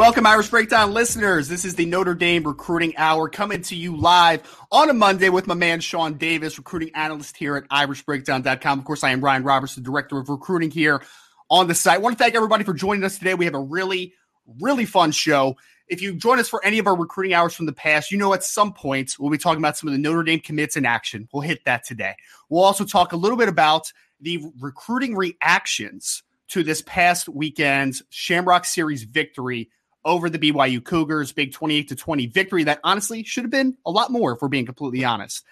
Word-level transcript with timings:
Welcome, 0.00 0.24
Irish 0.24 0.48
Breakdown 0.48 0.94
listeners. 0.94 1.46
This 1.46 1.66
is 1.66 1.74
the 1.74 1.84
Notre 1.84 2.14
Dame 2.14 2.44
Recruiting 2.44 2.96
Hour 2.96 3.28
coming 3.28 3.60
to 3.64 3.76
you 3.76 3.98
live 3.98 4.40
on 4.72 4.88
a 4.88 4.94
Monday 4.94 5.28
with 5.28 5.46
my 5.46 5.52
man 5.52 5.80
Sean 5.80 6.14
Davis, 6.14 6.56
recruiting 6.56 6.90
analyst 6.94 7.36
here 7.36 7.54
at 7.54 7.68
irishbreakdown.com. 7.68 8.78
Of 8.78 8.86
course, 8.86 9.04
I 9.04 9.10
am 9.10 9.22
Ryan 9.22 9.42
Roberts, 9.42 9.74
the 9.74 9.82
director 9.82 10.16
of 10.16 10.30
recruiting 10.30 10.70
here 10.70 11.02
on 11.50 11.68
the 11.68 11.74
site. 11.74 11.96
I 11.96 11.98
want 11.98 12.16
to 12.16 12.24
thank 12.24 12.34
everybody 12.34 12.64
for 12.64 12.72
joining 12.72 13.04
us 13.04 13.18
today. 13.18 13.34
We 13.34 13.44
have 13.44 13.54
a 13.54 13.60
really, 13.60 14.14
really 14.58 14.86
fun 14.86 15.12
show. 15.12 15.58
If 15.86 16.00
you 16.00 16.14
join 16.14 16.38
us 16.38 16.48
for 16.48 16.64
any 16.64 16.78
of 16.78 16.86
our 16.86 16.96
recruiting 16.96 17.34
hours 17.34 17.54
from 17.54 17.66
the 17.66 17.74
past, 17.74 18.10
you 18.10 18.16
know 18.16 18.32
at 18.32 18.42
some 18.42 18.72
point 18.72 19.16
we'll 19.18 19.30
be 19.30 19.36
talking 19.36 19.60
about 19.60 19.76
some 19.76 19.88
of 19.88 19.92
the 19.92 20.00
Notre 20.00 20.22
Dame 20.22 20.40
commits 20.40 20.78
in 20.78 20.86
action. 20.86 21.28
We'll 21.30 21.42
hit 21.42 21.66
that 21.66 21.84
today. 21.84 22.14
We'll 22.48 22.64
also 22.64 22.86
talk 22.86 23.12
a 23.12 23.18
little 23.18 23.36
bit 23.36 23.50
about 23.50 23.92
the 24.18 24.42
recruiting 24.60 25.14
reactions 25.14 26.22
to 26.48 26.62
this 26.62 26.80
past 26.80 27.28
weekend's 27.28 28.02
Shamrock 28.08 28.64
Series 28.64 29.02
victory 29.02 29.68
over 30.04 30.30
the 30.30 30.38
BYU 30.38 30.82
Cougars, 30.84 31.32
big 31.32 31.52
28 31.52 31.88
to 31.88 31.96
20 31.96 32.26
victory 32.26 32.64
that 32.64 32.80
honestly 32.84 33.22
should 33.22 33.44
have 33.44 33.50
been 33.50 33.76
a 33.84 33.90
lot 33.90 34.10
more 34.10 34.32
if 34.32 34.42
we're 34.42 34.48
being 34.48 34.66
completely 34.66 35.04
honest. 35.04 35.44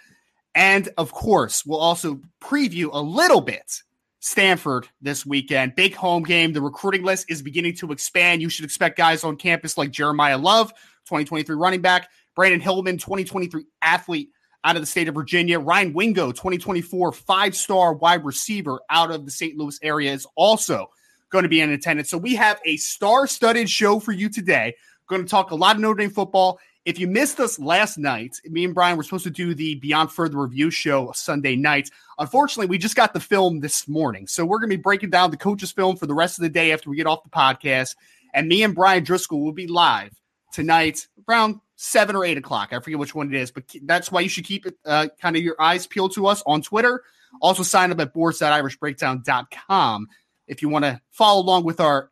And 0.54 0.88
of 0.96 1.12
course, 1.12 1.64
we'll 1.64 1.78
also 1.78 2.20
preview 2.40 2.88
a 2.92 3.00
little 3.00 3.40
bit 3.40 3.82
Stanford 4.20 4.88
this 5.00 5.24
weekend. 5.24 5.74
Big 5.76 5.94
home 5.94 6.22
game. 6.22 6.52
The 6.52 6.62
recruiting 6.62 7.04
list 7.04 7.30
is 7.30 7.42
beginning 7.42 7.76
to 7.76 7.92
expand. 7.92 8.42
You 8.42 8.48
should 8.48 8.64
expect 8.64 8.96
guys 8.96 9.24
on 9.24 9.36
campus 9.36 9.78
like 9.78 9.92
Jeremiyah 9.92 10.42
Love, 10.42 10.70
2023 11.06 11.54
running 11.56 11.80
back, 11.80 12.08
Brandon 12.34 12.60
Hillman, 12.60 12.98
2023 12.98 13.64
athlete 13.82 14.30
out 14.64 14.76
of 14.76 14.82
the 14.82 14.86
state 14.86 15.08
of 15.08 15.14
Virginia, 15.14 15.60
Ryan 15.60 15.92
Wingo, 15.92 16.32
2024 16.32 17.12
five 17.12 17.54
star 17.54 17.94
wide 17.94 18.24
receiver 18.24 18.80
out 18.90 19.10
of 19.10 19.24
the 19.24 19.30
St. 19.30 19.56
Louis 19.56 19.78
area, 19.82 20.12
is 20.12 20.26
also 20.34 20.90
going 21.30 21.42
to 21.44 21.48
be 21.48 21.60
in 21.60 21.70
attendance. 21.70 22.10
So 22.10 22.18
we 22.18 22.34
have 22.36 22.60
a 22.64 22.76
star-studded 22.76 23.68
show 23.68 24.00
for 24.00 24.12
you 24.12 24.28
today. 24.28 24.74
Going 25.08 25.22
to 25.22 25.28
talk 25.28 25.50
a 25.50 25.54
lot 25.54 25.76
of 25.76 25.80
Notre 25.80 26.02
Dame 26.02 26.10
football. 26.10 26.58
If 26.84 26.98
you 26.98 27.06
missed 27.06 27.38
us 27.40 27.58
last 27.58 27.98
night, 27.98 28.40
me 28.44 28.64
and 28.64 28.74
Bryan 28.74 28.96
were 28.96 29.02
supposed 29.02 29.24
to 29.24 29.30
do 29.30 29.54
the 29.54 29.74
Beyond 29.76 30.10
Further 30.10 30.38
Review 30.38 30.70
show 30.70 31.12
Sunday 31.14 31.56
night. 31.56 31.90
Unfortunately, 32.18 32.66
we 32.66 32.78
just 32.78 32.96
got 32.96 33.12
the 33.12 33.20
film 33.20 33.60
this 33.60 33.86
morning. 33.88 34.26
So 34.26 34.44
we're 34.44 34.58
going 34.58 34.70
to 34.70 34.76
be 34.76 34.82
breaking 34.82 35.10
down 35.10 35.30
the 35.30 35.36
coach's 35.36 35.72
film 35.72 35.96
for 35.96 36.06
the 36.06 36.14
rest 36.14 36.38
of 36.38 36.42
the 36.42 36.48
day 36.48 36.72
after 36.72 36.88
we 36.88 36.96
get 36.96 37.06
off 37.06 37.24
the 37.24 37.30
podcast. 37.30 37.96
And 38.32 38.48
me 38.48 38.62
and 38.62 38.74
Bryan 38.74 39.04
Driskell 39.04 39.42
will 39.42 39.52
be 39.52 39.66
live 39.66 40.18
tonight 40.52 41.06
around 41.28 41.60
seven 41.76 42.16
or 42.16 42.24
eight 42.24 42.38
o'clock. 42.38 42.72
I 42.72 42.80
forget 42.80 42.98
which 42.98 43.14
one 43.14 43.34
it 43.34 43.38
is, 43.38 43.50
but 43.50 43.64
that's 43.82 44.10
why 44.10 44.20
you 44.20 44.28
should 44.28 44.44
keep 44.44 44.66
uh, 44.84 45.08
kind 45.20 45.36
of 45.36 45.42
your 45.42 45.60
eyes 45.60 45.86
peeled 45.86 46.14
to 46.14 46.26
us 46.26 46.42
on 46.46 46.62
Twitter. 46.62 47.02
Also, 47.42 47.62
sign 47.62 47.92
up 47.92 48.00
at 48.00 48.14
boards.irishbreakdown.com 48.14 50.06
if 50.48 50.62
you 50.62 50.68
want 50.68 50.84
to 50.84 51.00
follow 51.10 51.40
along 51.42 51.64
with 51.64 51.80
our 51.80 52.10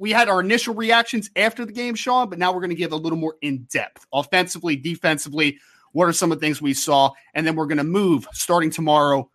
we 0.00 0.12
had 0.12 0.28
our 0.28 0.40
initial 0.40 0.74
reactions 0.74 1.30
after 1.36 1.66
the 1.66 1.72
game, 1.72 1.94
Sean, 1.94 2.30
but 2.30 2.38
now 2.38 2.52
we're 2.52 2.60
going 2.60 2.70
to 2.70 2.76
give 2.76 2.92
a 2.92 2.96
little 2.96 3.18
more 3.18 3.36
in 3.42 3.66
depth, 3.70 4.06
offensively, 4.12 4.74
defensively. 4.74 5.58
What 5.92 6.08
are 6.08 6.12
some 6.12 6.32
of 6.32 6.40
the 6.40 6.46
things 6.46 6.62
we 6.62 6.72
saw? 6.72 7.12
And 7.34 7.46
then 7.46 7.54
we're 7.54 7.66
going 7.66 7.78
to 7.78 7.84
move 7.84 8.26
starting 8.32 8.70
tomorrow 8.70 9.30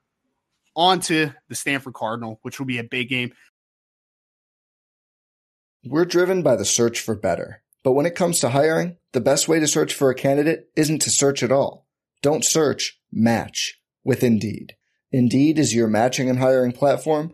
onto 0.76 1.30
the 1.50 1.56
Stanford 1.56 1.94
Cardinal, 1.94 2.40
which 2.42 2.58
will 2.58 2.66
be 2.66 2.80
a 2.80 2.84
big 2.84 3.10
game. 3.10 3.32
We're 5.86 6.06
driven 6.06 6.42
by 6.42 6.56
the 6.56 6.66
search 6.66 7.00
for 7.00 7.16
better. 7.16 7.62
But 7.84 7.92
when 7.92 8.08
it 8.08 8.16
comes 8.16 8.40
to 8.40 8.50
hiring, 8.50 8.98
the 9.14 9.22
best 9.22 9.48
way 9.48 9.60
to 9.60 9.68
search 9.68 9.94
for 9.94 10.10
a 10.10 10.16
candidate 10.16 10.70
isn't 10.76 11.04
to 11.04 11.12
search 11.12 11.44
at 11.44 11.52
all. 11.52 11.86
Don't 12.24 12.44
search, 12.44 13.00
match 13.12 13.80
with 14.04 14.24
Indeed. 14.24 14.76
Indeed 15.12 15.60
is 15.60 15.76
your 15.76 15.88
matching 15.88 16.28
and 16.28 16.40
hiring 16.40 16.72
platform 16.72 17.34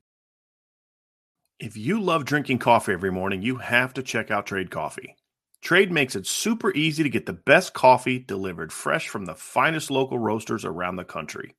If 1.61 1.77
you 1.77 2.01
love 2.01 2.25
drinking 2.25 2.57
coffee 2.57 2.91
every 2.91 3.11
morning, 3.11 3.43
you 3.43 3.57
have 3.57 3.93
to 3.93 4.01
check 4.01 4.31
out 4.31 4.47
Trade 4.47 4.71
Coffee. 4.71 5.15
Trade 5.61 5.91
makes 5.91 6.15
it 6.15 6.25
super 6.25 6.73
easy 6.73 7.03
to 7.03 7.09
get 7.09 7.27
the 7.27 7.33
best 7.33 7.75
coffee 7.75 8.17
delivered 8.17 8.73
fresh 8.73 9.09
from 9.09 9.25
the 9.25 9.35
finest 9.35 9.91
local 9.91 10.17
roasters 10.17 10.65
around 10.65 10.95
the 10.95 11.03
country. 11.03 11.53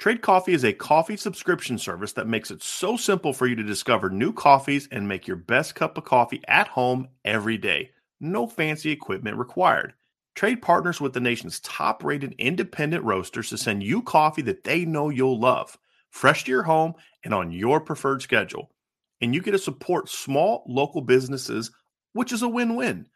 Trade 0.00 0.22
Coffee 0.22 0.54
is 0.54 0.64
a 0.64 0.72
coffee 0.72 1.16
subscription 1.16 1.78
service 1.78 2.14
that 2.14 2.26
makes 2.26 2.50
it 2.50 2.64
so 2.64 2.96
simple 2.96 3.32
for 3.32 3.46
you 3.46 3.54
to 3.54 3.62
discover 3.62 4.10
new 4.10 4.32
coffees 4.32 4.88
and 4.90 5.06
make 5.06 5.28
your 5.28 5.36
best 5.36 5.76
cup 5.76 5.96
of 5.96 6.04
coffee 6.04 6.42
at 6.48 6.66
home 6.66 7.06
every 7.24 7.56
day. 7.56 7.92
No 8.18 8.48
fancy 8.48 8.90
equipment 8.90 9.36
required. 9.36 9.94
Trade 10.34 10.62
partners 10.62 11.00
with 11.00 11.12
the 11.12 11.20
nation's 11.20 11.60
top 11.60 12.02
rated 12.02 12.34
independent 12.38 13.04
roasters 13.04 13.50
to 13.50 13.56
send 13.56 13.84
you 13.84 14.02
coffee 14.02 14.42
that 14.42 14.64
they 14.64 14.84
know 14.84 15.10
you'll 15.10 15.38
love, 15.38 15.78
fresh 16.10 16.42
to 16.42 16.50
your 16.50 16.64
home 16.64 16.94
and 17.22 17.32
on 17.32 17.52
your 17.52 17.80
preferred 17.80 18.20
schedule. 18.20 18.72
And 19.20 19.34
you 19.34 19.42
get 19.42 19.52
to 19.52 19.58
support 19.58 20.08
small 20.08 20.64
local 20.66 21.00
businesses, 21.00 21.70
which 22.12 22.32
is 22.32 22.42
a 22.42 22.48
win 22.48 22.76
win. 22.76 23.06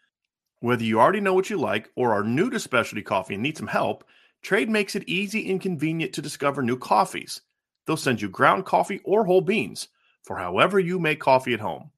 Whether 0.60 0.84
you 0.84 1.00
already 1.00 1.20
know 1.20 1.34
what 1.34 1.50
you 1.50 1.58
like 1.58 1.90
or 1.96 2.12
are 2.12 2.25
new 2.25 2.50
to 2.50 2.60
specialty 2.60 3.02
coffee 3.02 3.34
and 3.34 3.43
need 3.43 3.56
some 3.56 3.66
help, 3.66 4.04
Trade 4.43 4.69
makes 4.69 4.96
it 4.96 5.08
easy 5.08 5.50
and 5.50 5.60
convenient 5.60 6.12
to 6.14 6.22
discover 6.22 6.62
new 6.62 6.76
coffees. 6.76 7.40
They'll 7.87 7.96
send 7.96 8.20
you 8.20 8.28
ground 8.28 8.64
coffee 8.64 9.00
or 9.04 9.25
whole 9.25 9.40
beans 9.40 9.88
for 10.22 10.37
however 10.37 10.78
you 10.78 10.99
make 10.99 11.20
coffee 11.20 11.54
at 11.54 11.60
home. 11.60 11.90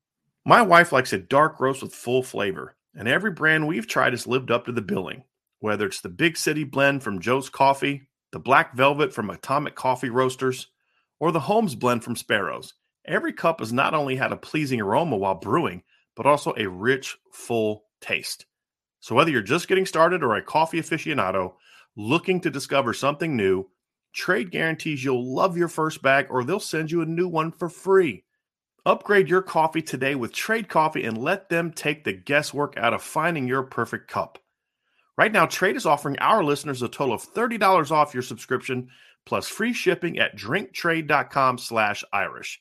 My 0.44 0.62
wife 0.62 0.92
likes 0.92 1.12
a 1.12 1.18
dark 1.18 1.60
roast 1.60 1.82
with 1.82 1.94
full 1.94 2.22
flavor, 2.22 2.76
and 2.94 3.08
every 3.08 3.30
brand 3.30 3.66
we've 3.66 3.86
tried 3.86 4.12
has 4.12 4.26
lived 4.26 4.50
up 4.50 4.66
to 4.66 4.72
the 4.72 4.82
billing. 4.82 5.24
Whether 5.60 5.86
it's 5.86 6.00
the 6.00 6.10
Big 6.10 6.36
City 6.36 6.64
blend 6.64 7.02
from 7.02 7.20
Joe's 7.20 7.48
Coffee, 7.48 8.08
the 8.32 8.38
Black 8.38 8.74
Velvet 8.74 9.14
from 9.14 9.30
Atomic 9.30 9.74
Coffee 9.74 10.10
Roasters, 10.10 10.68
or 11.18 11.32
the 11.32 11.40
Holmes 11.40 11.74
Blend 11.74 12.04
from 12.04 12.16
Sparrows. 12.16 12.74
Every 13.06 13.32
cup 13.32 13.60
has 13.60 13.72
not 13.72 13.94
only 13.94 14.16
had 14.16 14.32
a 14.32 14.36
pleasing 14.36 14.80
aroma 14.80 15.16
while 15.16 15.34
brewing, 15.34 15.82
but 16.16 16.26
also 16.26 16.54
a 16.56 16.68
rich, 16.68 17.16
full 17.32 17.84
taste. 18.00 18.46
So 19.00 19.14
whether 19.14 19.30
you're 19.30 19.42
just 19.42 19.68
getting 19.68 19.86
started 19.86 20.22
or 20.22 20.34
a 20.34 20.42
coffee 20.42 20.80
aficionado 20.80 21.54
looking 21.96 22.40
to 22.40 22.50
discover 22.50 22.94
something 22.94 23.36
new, 23.36 23.68
Trade 24.14 24.52
guarantees 24.52 25.02
you'll 25.02 25.34
love 25.34 25.56
your 25.56 25.68
first 25.68 26.00
bag 26.00 26.28
or 26.30 26.44
they'll 26.44 26.60
send 26.60 26.90
you 26.90 27.02
a 27.02 27.06
new 27.06 27.28
one 27.28 27.50
for 27.50 27.68
free. 27.68 28.24
Upgrade 28.86 29.28
your 29.28 29.42
coffee 29.42 29.82
today 29.82 30.14
with 30.14 30.32
Trade 30.32 30.68
Coffee 30.68 31.04
and 31.04 31.18
let 31.18 31.48
them 31.48 31.72
take 31.72 32.04
the 32.04 32.12
guesswork 32.12 32.76
out 32.76 32.94
of 32.94 33.02
finding 33.02 33.48
your 33.48 33.64
perfect 33.64 34.08
cup. 34.08 34.38
Right 35.16 35.32
now, 35.32 35.46
Trade 35.46 35.76
is 35.76 35.86
offering 35.86 36.18
our 36.18 36.44
listeners 36.44 36.82
a 36.82 36.88
total 36.88 37.14
of 37.14 37.22
$30 37.22 37.90
off 37.90 38.14
your 38.14 38.22
subscription 38.22 38.88
plus 39.26 39.48
free 39.48 39.72
shipping 39.72 40.18
at 40.18 40.36
drinktrade.com 40.36 41.58
slash 41.58 42.04
Irish. 42.12 42.60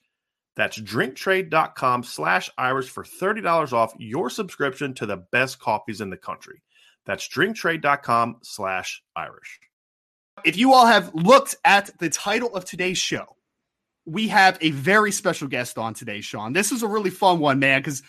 That's 0.55 0.79
drinktrade.com 0.79 2.03
slash 2.03 2.49
Irish 2.57 2.89
for 2.89 3.03
$30 3.03 3.73
off 3.73 3.93
your 3.97 4.29
subscription 4.29 4.93
to 4.95 5.05
the 5.05 5.17
best 5.17 5.59
coffees 5.59 6.01
in 6.01 6.09
the 6.09 6.17
country. 6.17 6.61
That's 7.05 7.27
drinktrade.com 7.27 8.37
slash 8.43 9.01
Irish. 9.15 9.59
If 10.45 10.57
you 10.57 10.73
all 10.73 10.85
have 10.85 11.13
looked 11.13 11.55
at 11.63 11.97
the 11.99 12.09
title 12.09 12.55
of 12.55 12.65
today's 12.65 12.97
show, 12.97 13.35
we 14.05 14.27
have 14.27 14.57
a 14.61 14.71
very 14.71 15.11
special 15.11 15.47
guest 15.47 15.77
on 15.77 15.93
today, 15.93 16.21
Sean. 16.21 16.53
This 16.53 16.71
is 16.71 16.83
a 16.83 16.87
really 16.87 17.09
fun 17.09 17.39
one, 17.39 17.59
man, 17.59 17.79
because 17.79 18.03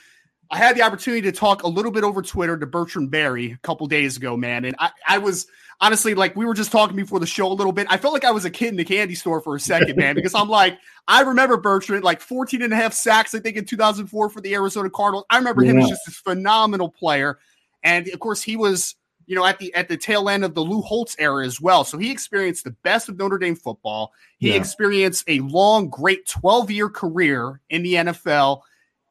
I 0.50 0.58
had 0.58 0.76
the 0.76 0.82
opportunity 0.82 1.23
to 1.23 1.32
talk 1.32 1.62
a 1.62 1.69
little 1.69 1.91
bit 1.91 2.05
over 2.05 2.23
Twitter 2.23 2.56
to 2.56 2.67
Bertrand 2.67 3.11
Berry 3.11 3.52
a 3.52 3.58
couple 3.58 3.87
days 3.87 4.17
ago, 4.17 4.37
man. 4.37 4.64
And 4.64 4.76
I, 4.79 4.91
I 5.06 5.19
was 5.19 5.46
honestly 5.81 6.14
like, 6.14 6.37
we 6.37 6.44
were 6.44 6.55
just 6.55 6.70
talking 6.70 6.96
before 6.96 7.20
the 7.20 7.26
show 7.26 7.50
a 7.50 7.55
little 7.55 7.73
bit. 7.73 7.87
I 7.91 7.96
felt 7.96 8.12
like 8.12 8.25
I 8.25 8.31
was 8.31 8.44
a 8.44 8.50
kid 8.50 8.69
in 8.69 8.76
the 8.76 8.85
candy 8.85 9.14
store 9.14 9.41
for 9.41 9.56
a 9.56 9.61
second, 9.61 9.96
man, 9.96 10.14
because 10.14 10.35
I'm 10.35 10.49
like, 10.49 10.79
I 11.08 11.23
remember 11.23 11.56
Bertrand, 11.56 12.05
like 12.05 12.20
14 12.20 12.62
and 12.62 12.73
a 12.73 12.76
half 12.76 12.93
sacks, 12.93 13.35
I 13.35 13.41
think, 13.41 13.56
in 13.56 13.64
2004 13.64 14.31
for 14.31 14.41
the 14.41 14.55
Arizona 14.55 14.91
Cardinals. 14.91 15.25
I 15.31 15.38
remember 15.38 15.62
yeah. 15.64 15.73
him 15.73 15.79
as 15.81 15.88
just 15.88 16.02
this 16.06 16.17
phenomenal 16.17 16.90
player. 16.90 17.38
And 17.82 18.08
of 18.08 18.20
course, 18.20 18.43
he 18.43 18.56
was, 18.56 18.94
you 19.26 19.35
know, 19.35 19.44
at 19.44 19.58
the 19.58 19.75
at 19.75 19.88
the 19.88 19.97
tail 19.97 20.29
end 20.29 20.44
of 20.44 20.55
the 20.55 20.62
Lou 20.62 20.81
Holtz 20.81 21.17
era 21.19 21.44
as 21.44 21.61
well. 21.61 21.85
So 21.85 21.99
he 21.99 22.11
experienced 22.11 22.64
the 22.64 22.76
best 22.82 23.08
of 23.08 23.19
Notre 23.19 23.38
Dame 23.38 23.56
football. 23.56 24.12
He 24.38 24.50
yeah. 24.50 24.56
experienced 24.56 25.25
a 25.29 25.40
long, 25.40 25.88
great 25.90 26.26
12 26.26 26.70
year 26.70 26.88
career 26.88 27.61
in 27.70 27.82
the 27.82 27.94
NFL 27.94 28.62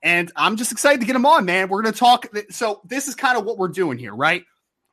and 0.03 0.31
I'm 0.35 0.57
just 0.57 0.73
excited 0.73 0.99
to 0.99 1.07
get 1.07 1.15
him 1.15 1.25
on, 1.25 1.45
man. 1.45 1.69
We're 1.69 1.81
going 1.81 1.93
to 1.93 1.99
talk. 1.99 2.27
So, 2.49 2.81
this 2.85 3.07
is 3.07 3.15
kind 3.15 3.37
of 3.37 3.45
what 3.45 3.57
we're 3.57 3.69
doing 3.69 3.97
here, 3.97 4.13
right? 4.13 4.43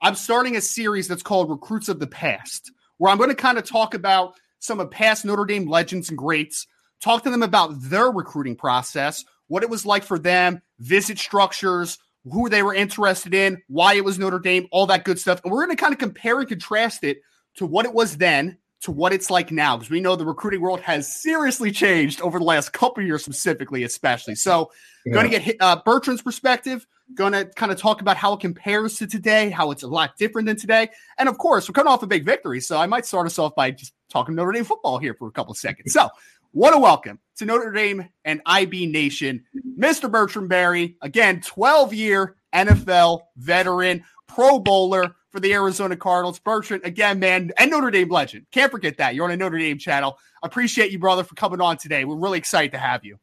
I'm 0.00 0.14
starting 0.14 0.56
a 0.56 0.60
series 0.60 1.08
that's 1.08 1.22
called 1.22 1.50
Recruits 1.50 1.88
of 1.88 1.98
the 1.98 2.06
Past, 2.06 2.72
where 2.96 3.10
I'm 3.10 3.18
going 3.18 3.28
to 3.28 3.34
kind 3.34 3.58
of 3.58 3.64
talk 3.64 3.92
about 3.94 4.34
some 4.60 4.78
of 4.80 4.90
past 4.90 5.24
Notre 5.24 5.44
Dame 5.44 5.68
legends 5.68 6.08
and 6.08 6.16
greats, 6.16 6.66
talk 7.02 7.24
to 7.24 7.30
them 7.30 7.42
about 7.42 7.72
their 7.82 8.10
recruiting 8.10 8.56
process, 8.56 9.24
what 9.48 9.62
it 9.62 9.68
was 9.68 9.84
like 9.84 10.04
for 10.04 10.18
them, 10.18 10.62
visit 10.78 11.18
structures, 11.18 11.98
who 12.30 12.48
they 12.48 12.62
were 12.62 12.74
interested 12.74 13.34
in, 13.34 13.60
why 13.68 13.94
it 13.94 14.04
was 14.04 14.18
Notre 14.18 14.38
Dame, 14.38 14.68
all 14.70 14.86
that 14.86 15.04
good 15.04 15.18
stuff. 15.18 15.40
And 15.42 15.52
we're 15.52 15.64
going 15.64 15.76
to 15.76 15.82
kind 15.82 15.92
of 15.92 15.98
compare 15.98 16.38
and 16.38 16.48
contrast 16.48 17.02
it 17.02 17.20
to 17.56 17.66
what 17.66 17.84
it 17.84 17.92
was 17.92 18.16
then 18.16 18.58
to 18.80 18.90
what 18.90 19.12
it's 19.12 19.30
like 19.30 19.50
now 19.50 19.76
because 19.76 19.90
we 19.90 20.00
know 20.00 20.16
the 20.16 20.24
recruiting 20.24 20.60
world 20.60 20.80
has 20.80 21.20
seriously 21.20 21.70
changed 21.70 22.20
over 22.20 22.38
the 22.38 22.44
last 22.44 22.72
couple 22.72 23.02
years 23.02 23.22
specifically 23.22 23.84
especially 23.84 24.34
so 24.34 24.70
yeah. 25.04 25.14
going 25.14 25.30
to 25.30 25.38
get 25.38 25.56
uh, 25.60 25.80
bertrand's 25.84 26.22
perspective 26.22 26.86
going 27.14 27.32
to 27.32 27.44
kind 27.56 27.72
of 27.72 27.78
talk 27.78 28.00
about 28.00 28.16
how 28.16 28.32
it 28.32 28.40
compares 28.40 28.96
to 28.96 29.06
today 29.06 29.50
how 29.50 29.70
it's 29.70 29.82
a 29.82 29.88
lot 29.88 30.16
different 30.16 30.46
than 30.46 30.56
today 30.56 30.88
and 31.18 31.28
of 31.28 31.38
course 31.38 31.68
we're 31.68 31.72
coming 31.72 31.92
off 31.92 32.02
a 32.02 32.06
big 32.06 32.24
victory 32.24 32.60
so 32.60 32.78
i 32.78 32.86
might 32.86 33.06
start 33.06 33.26
us 33.26 33.38
off 33.38 33.54
by 33.54 33.70
just 33.70 33.92
talking 34.08 34.34
notre 34.34 34.52
dame 34.52 34.64
football 34.64 34.98
here 34.98 35.14
for 35.14 35.28
a 35.28 35.32
couple 35.32 35.52
of 35.52 35.58
seconds 35.58 35.92
so 35.92 36.08
what 36.52 36.74
a 36.74 36.78
welcome 36.78 37.18
to 37.36 37.44
notre 37.44 37.72
dame 37.72 38.08
and 38.24 38.40
ib 38.46 38.86
nation 38.86 39.44
mr 39.78 40.10
bertrand 40.10 40.48
berry 40.48 40.96
again 41.02 41.40
12 41.40 41.94
year 41.94 42.36
nfl 42.54 43.20
veteran 43.36 44.02
pro 44.26 44.58
bowler 44.58 45.14
for 45.30 45.40
the 45.40 45.52
Arizona 45.52 45.96
Cardinals. 45.96 46.38
Bertrand, 46.38 46.84
again, 46.84 47.18
man, 47.18 47.52
and 47.58 47.70
Notre 47.70 47.90
Dame 47.90 48.08
legend. 48.08 48.46
Can't 48.50 48.70
forget 48.70 48.98
that. 48.98 49.14
You're 49.14 49.24
on 49.24 49.30
a 49.30 49.36
Notre 49.36 49.58
Dame 49.58 49.78
channel. 49.78 50.18
Appreciate 50.42 50.90
you, 50.90 50.98
brother, 50.98 51.24
for 51.24 51.34
coming 51.34 51.60
on 51.60 51.76
today. 51.76 52.04
We're 52.04 52.16
really 52.16 52.38
excited 52.38 52.72
to 52.72 52.78
have 52.78 53.04
you. 53.04 53.18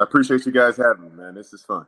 I 0.00 0.04
appreciate 0.04 0.46
you 0.46 0.52
guys 0.52 0.76
having 0.76 1.04
me, 1.04 1.10
man. 1.10 1.34
This 1.34 1.52
is 1.52 1.62
fun. 1.62 1.86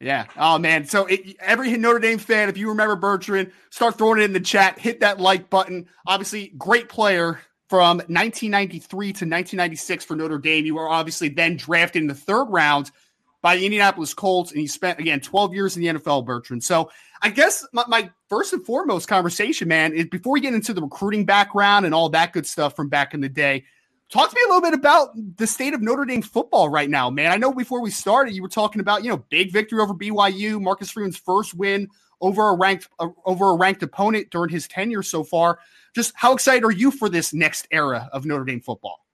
Yeah. 0.00 0.26
Oh 0.36 0.58
man. 0.58 0.84
So 0.84 1.06
it, 1.06 1.36
every 1.40 1.76
Notre 1.76 1.98
Dame 1.98 2.18
fan, 2.18 2.48
if 2.48 2.56
you 2.56 2.68
remember 2.68 2.94
Bertrand, 2.94 3.50
start 3.70 3.98
throwing 3.98 4.20
it 4.20 4.24
in 4.24 4.32
the 4.32 4.40
chat. 4.40 4.78
Hit 4.78 5.00
that 5.00 5.18
like 5.18 5.50
button. 5.50 5.88
Obviously, 6.06 6.52
great 6.56 6.88
player 6.88 7.40
from 7.68 7.98
1993 7.98 9.06
to 9.06 9.24
1996 9.24 10.04
for 10.04 10.14
Notre 10.14 10.38
Dame. 10.38 10.66
You 10.66 10.76
were 10.76 10.88
obviously 10.88 11.28
then 11.28 11.56
drafted 11.56 12.02
in 12.02 12.08
the 12.08 12.14
third 12.14 12.44
round 12.44 12.92
by 13.40 13.56
the 13.56 13.64
Indianapolis 13.64 14.14
Colts, 14.14 14.50
and 14.50 14.60
he 14.60 14.66
spent 14.66 14.98
again 14.98 15.20
12 15.20 15.54
years 15.54 15.76
in 15.76 15.82
the 15.82 15.88
NFL, 15.88 16.24
Bertrand. 16.24 16.64
So 16.64 16.90
I 17.22 17.30
guess 17.30 17.66
my, 17.72 17.84
my, 17.88 18.10
first 18.28 18.52
and 18.52 18.64
foremost 18.64 19.08
conversation, 19.08 19.68
man, 19.68 19.94
is 19.94 20.06
before 20.06 20.32
we 20.32 20.40
get 20.40 20.54
into 20.54 20.74
the 20.74 20.82
recruiting 20.82 21.24
background 21.24 21.86
and 21.86 21.94
all 21.94 22.08
that 22.10 22.32
good 22.32 22.46
stuff 22.46 22.76
from 22.76 22.88
back 22.88 23.14
in 23.14 23.20
the 23.20 23.28
day. 23.28 23.64
Talk 24.10 24.30
to 24.30 24.36
me 24.36 24.40
a 24.46 24.48
little 24.48 24.62
bit 24.62 24.78
about 24.78 25.10
the 25.36 25.46
state 25.46 25.74
of 25.74 25.82
Notre 25.82 26.04
Dame 26.06 26.22
football 26.22 26.68
right 26.68 26.88
now, 26.88 27.10
man. 27.10 27.30
I 27.30 27.36
know 27.36 27.52
before 27.52 27.82
we 27.82 27.90
started, 27.90 28.34
you 28.34 28.42
were 28.42 28.48
talking 28.48 28.80
about 28.80 29.04
you 29.04 29.10
know 29.10 29.24
big 29.28 29.52
victory 29.52 29.80
over 29.80 29.94
BYU, 29.94 30.60
Marcus 30.60 30.90
Freeman's 30.90 31.18
first 31.18 31.54
win 31.54 31.88
over 32.20 32.48
a 32.48 32.56
ranked 32.56 32.88
uh, 32.98 33.08
over 33.26 33.50
a 33.50 33.56
ranked 33.56 33.82
opponent 33.82 34.30
during 34.30 34.50
his 34.50 34.66
tenure 34.66 35.02
so 35.02 35.22
far. 35.22 35.58
Just 35.94 36.12
how 36.14 36.32
excited 36.32 36.64
are 36.64 36.70
you 36.70 36.90
for 36.90 37.08
this 37.08 37.34
next 37.34 37.68
era 37.70 38.08
of 38.12 38.24
Notre 38.24 38.44
Dame 38.44 38.60
football? 38.60 39.04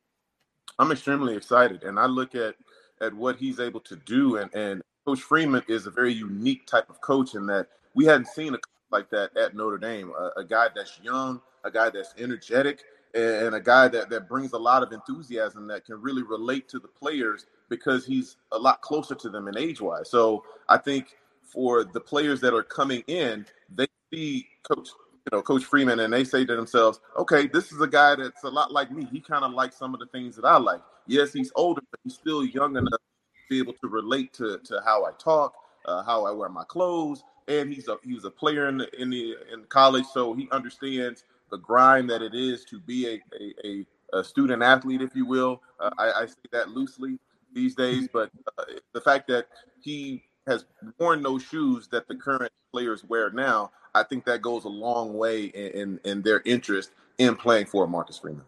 I'm 0.78 0.90
extremely 0.90 1.36
excited, 1.36 1.84
and 1.84 1.98
I 1.98 2.06
look 2.06 2.34
at 2.34 2.56
at 3.00 3.14
what 3.14 3.36
he's 3.36 3.60
able 3.60 3.80
to 3.80 3.96
do, 3.96 4.36
and 4.36 4.54
and 4.54 4.82
Coach 5.06 5.20
Freeman 5.20 5.62
is 5.68 5.86
a 5.86 5.90
very 5.90 6.12
unique 6.12 6.66
type 6.66 6.88
of 6.88 7.00
coach 7.00 7.34
in 7.34 7.46
that 7.46 7.68
we 7.94 8.04
hadn't 8.04 8.28
seen 8.28 8.54
a 8.54 8.58
like 8.90 9.10
that 9.10 9.36
at 9.36 9.54
Notre 9.54 9.78
Dame. 9.78 10.12
A, 10.16 10.40
a, 10.40 10.44
guy 10.44 10.68
that's 10.74 11.00
young, 11.02 11.40
a 11.64 11.70
guy 11.70 11.90
that's 11.90 12.14
energetic, 12.16 12.84
and 13.14 13.54
a 13.54 13.60
guy 13.60 13.88
that, 13.88 14.08
that 14.10 14.28
brings 14.28 14.52
a 14.52 14.58
lot 14.58 14.82
of 14.82 14.92
enthusiasm 14.92 15.66
that 15.66 15.84
can 15.84 16.00
really 16.00 16.22
relate 16.22 16.68
to 16.68 16.78
the 16.78 16.88
players 16.88 17.46
because 17.68 18.06
he's 18.06 18.36
a 18.52 18.58
lot 18.58 18.80
closer 18.82 19.14
to 19.14 19.28
them 19.28 19.48
in 19.48 19.58
age 19.58 19.80
wise. 19.80 20.10
So 20.10 20.44
I 20.68 20.78
think 20.78 21.16
for 21.42 21.84
the 21.84 22.00
players 22.00 22.40
that 22.40 22.54
are 22.54 22.62
coming 22.62 23.02
in, 23.06 23.46
they 23.74 23.86
see 24.12 24.46
Coach, 24.62 24.88
you 25.24 25.36
know, 25.36 25.42
Coach 25.42 25.64
Freeman, 25.64 26.00
and 26.00 26.12
they 26.12 26.24
say 26.24 26.44
to 26.44 26.54
themselves, 26.54 27.00
"Okay, 27.16 27.46
this 27.46 27.72
is 27.72 27.80
a 27.80 27.86
guy 27.86 28.14
that's 28.14 28.44
a 28.44 28.48
lot 28.48 28.72
like 28.72 28.90
me. 28.90 29.06
He 29.10 29.20
kind 29.20 29.44
of 29.44 29.52
likes 29.52 29.76
some 29.76 29.94
of 29.94 30.00
the 30.00 30.06
things 30.06 30.36
that 30.36 30.44
I 30.44 30.58
like. 30.58 30.82
Yes, 31.06 31.32
he's 31.32 31.50
older, 31.54 31.82
but 31.90 32.00
he's 32.04 32.14
still 32.14 32.44
young 32.44 32.76
enough 32.76 32.92
to 32.92 33.42
be 33.48 33.58
able 33.58 33.72
to 33.74 33.88
relate 33.88 34.32
to 34.34 34.58
to 34.58 34.82
how 34.84 35.04
I 35.04 35.12
talk, 35.18 35.54
uh, 35.86 36.02
how 36.02 36.26
I 36.26 36.30
wear 36.30 36.48
my 36.50 36.64
clothes, 36.64 37.22
and 37.48 37.72
he's 37.72 37.88
a 37.88 37.96
he 38.02 38.14
was 38.14 38.24
a 38.24 38.30
player 38.30 38.68
in 38.68 38.78
the 38.78 39.00
in 39.00 39.10
the 39.10 39.36
in 39.52 39.64
college, 39.68 40.06
so 40.12 40.34
he 40.34 40.48
understands 40.50 41.24
the 41.50 41.58
grind 41.58 42.10
that 42.10 42.20
it 42.20 42.34
is 42.34 42.64
to 42.66 42.78
be 42.80 43.08
a 43.08 43.22
a, 43.64 43.86
a 44.18 44.24
student 44.24 44.62
athlete, 44.62 45.00
if 45.00 45.14
you 45.16 45.24
will. 45.26 45.62
Uh, 45.80 45.90
I, 45.98 46.12
I, 46.22 46.26
say 46.26 46.34
that 46.52 46.70
loosely 46.70 47.18
these 47.52 47.74
days, 47.74 48.08
but 48.12 48.30
uh, 48.58 48.64
the 48.92 49.00
fact 49.00 49.28
that 49.28 49.48
he 49.80 50.24
has 50.46 50.64
worn 50.98 51.22
those 51.22 51.42
shoes 51.42 51.88
that 51.88 52.08
the 52.08 52.14
current 52.14 52.52
players 52.72 53.04
wear 53.04 53.30
now, 53.30 53.70
I 53.94 54.02
think 54.02 54.24
that 54.24 54.42
goes 54.42 54.64
a 54.64 54.68
long 54.68 55.14
way 55.14 55.44
in 55.44 55.70
in, 55.70 56.00
in 56.04 56.22
their 56.22 56.42
interest 56.44 56.90
in 57.18 57.36
playing 57.36 57.66
for 57.66 57.86
Marcus 57.86 58.18
Freeman. 58.18 58.44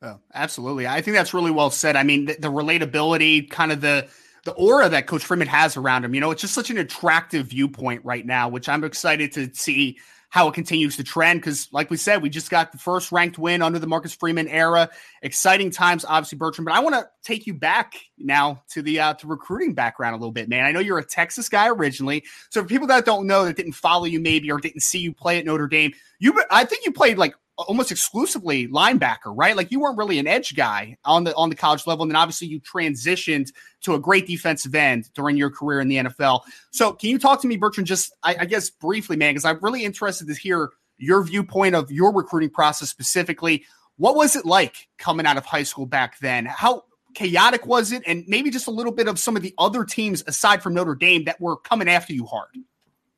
Oh, 0.00 0.18
absolutely. 0.32 0.86
I 0.86 1.00
think 1.00 1.16
that's 1.16 1.34
really 1.34 1.50
well 1.50 1.70
said. 1.70 1.96
I 1.96 2.04
mean, 2.04 2.26
the, 2.26 2.34
the 2.34 2.48
relatability, 2.48 3.50
kind 3.50 3.72
of 3.72 3.80
the 3.80 4.08
the 4.44 4.52
aura 4.52 4.88
that 4.88 5.06
Coach 5.06 5.24
Freeman 5.24 5.48
has 5.48 5.76
around 5.76 6.04
him. 6.04 6.14
You 6.14 6.20
know, 6.20 6.30
it's 6.30 6.40
just 6.40 6.54
such 6.54 6.70
an 6.70 6.78
attractive 6.78 7.48
viewpoint 7.48 8.04
right 8.04 8.24
now, 8.24 8.48
which 8.48 8.68
I'm 8.68 8.84
excited 8.84 9.32
to 9.32 9.52
see 9.52 9.98
how 10.30 10.48
it 10.48 10.54
continues 10.54 10.96
to 10.96 11.04
trend. 11.04 11.40
Because, 11.40 11.68
like 11.72 11.90
we 11.90 11.96
said, 11.96 12.22
we 12.22 12.28
just 12.28 12.50
got 12.50 12.72
the 12.72 12.78
first 12.78 13.12
ranked 13.12 13.38
win 13.38 13.62
under 13.62 13.78
the 13.78 13.86
Marcus 13.86 14.14
Freeman 14.14 14.48
era. 14.48 14.90
Exciting 15.22 15.70
times, 15.70 16.04
obviously, 16.04 16.36
Bertrand. 16.36 16.66
But 16.66 16.74
I 16.74 16.80
want 16.80 16.94
to 16.96 17.08
take 17.22 17.46
you 17.46 17.54
back 17.54 17.94
now 18.18 18.62
to 18.70 18.82
the 18.82 19.00
uh, 19.00 19.14
to 19.14 19.26
recruiting 19.26 19.74
background 19.74 20.14
a 20.14 20.18
little 20.18 20.32
bit, 20.32 20.48
man. 20.48 20.64
I 20.64 20.72
know 20.72 20.80
you're 20.80 20.98
a 20.98 21.04
Texas 21.04 21.48
guy 21.48 21.68
originally, 21.68 22.24
so 22.50 22.62
for 22.62 22.68
people 22.68 22.86
that 22.88 23.04
don't 23.04 23.26
know, 23.26 23.44
that 23.44 23.56
didn't 23.56 23.72
follow 23.72 24.04
you 24.04 24.20
maybe 24.20 24.50
or 24.50 24.58
didn't 24.58 24.82
see 24.82 24.98
you 24.98 25.12
play 25.12 25.38
at 25.38 25.44
Notre 25.44 25.66
Dame, 25.68 25.92
you 26.18 26.42
I 26.50 26.64
think 26.64 26.84
you 26.84 26.92
played 26.92 27.18
like 27.18 27.34
almost 27.66 27.90
exclusively 27.90 28.68
linebacker, 28.68 29.34
right? 29.34 29.56
Like 29.56 29.70
you 29.70 29.80
weren't 29.80 29.98
really 29.98 30.18
an 30.18 30.26
edge 30.26 30.54
guy 30.54 30.96
on 31.04 31.24
the 31.24 31.34
on 31.34 31.50
the 31.50 31.56
college 31.56 31.86
level, 31.86 32.02
and 32.02 32.10
then 32.10 32.16
obviously 32.16 32.48
you 32.48 32.60
transitioned 32.60 33.50
to 33.82 33.94
a 33.94 33.98
great 33.98 34.26
defensive 34.26 34.74
end 34.74 35.10
during 35.14 35.36
your 35.36 35.50
career 35.50 35.80
in 35.80 35.88
the 35.88 35.96
NFL. 35.96 36.42
So, 36.70 36.92
can 36.92 37.10
you 37.10 37.18
talk 37.18 37.40
to 37.42 37.48
me, 37.48 37.56
Bertrand, 37.56 37.86
just 37.86 38.12
I, 38.22 38.36
I 38.40 38.44
guess 38.44 38.70
briefly, 38.70 39.16
man, 39.16 39.32
because 39.32 39.44
I'm 39.44 39.58
really 39.60 39.84
interested 39.84 40.28
to 40.28 40.34
hear 40.34 40.70
your 40.98 41.22
viewpoint 41.22 41.74
of 41.74 41.90
your 41.90 42.12
recruiting 42.12 42.50
process 42.50 42.90
specifically. 42.90 43.64
What 43.96 44.14
was 44.14 44.36
it 44.36 44.44
like 44.44 44.88
coming 44.98 45.26
out 45.26 45.36
of 45.36 45.44
high 45.44 45.62
school 45.64 45.86
back 45.86 46.18
then? 46.20 46.44
How 46.44 46.84
chaotic 47.14 47.66
was 47.66 47.92
it? 47.92 48.02
And 48.06 48.24
maybe 48.28 48.50
just 48.50 48.68
a 48.68 48.70
little 48.70 48.92
bit 48.92 49.08
of 49.08 49.18
some 49.18 49.36
of 49.36 49.42
the 49.42 49.54
other 49.58 49.84
teams 49.84 50.22
aside 50.26 50.62
from 50.62 50.74
Notre 50.74 50.94
Dame 50.94 51.24
that 51.24 51.40
were 51.40 51.56
coming 51.56 51.88
after 51.88 52.12
you 52.12 52.26
hard. 52.26 52.50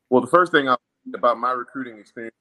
Well, 0.09 0.20
the 0.20 0.26
first 0.26 0.52
thing 0.52 0.68
I 0.68 0.76
about 1.14 1.38
my 1.38 1.50
recruiting 1.50 1.99
experience 1.99 2.35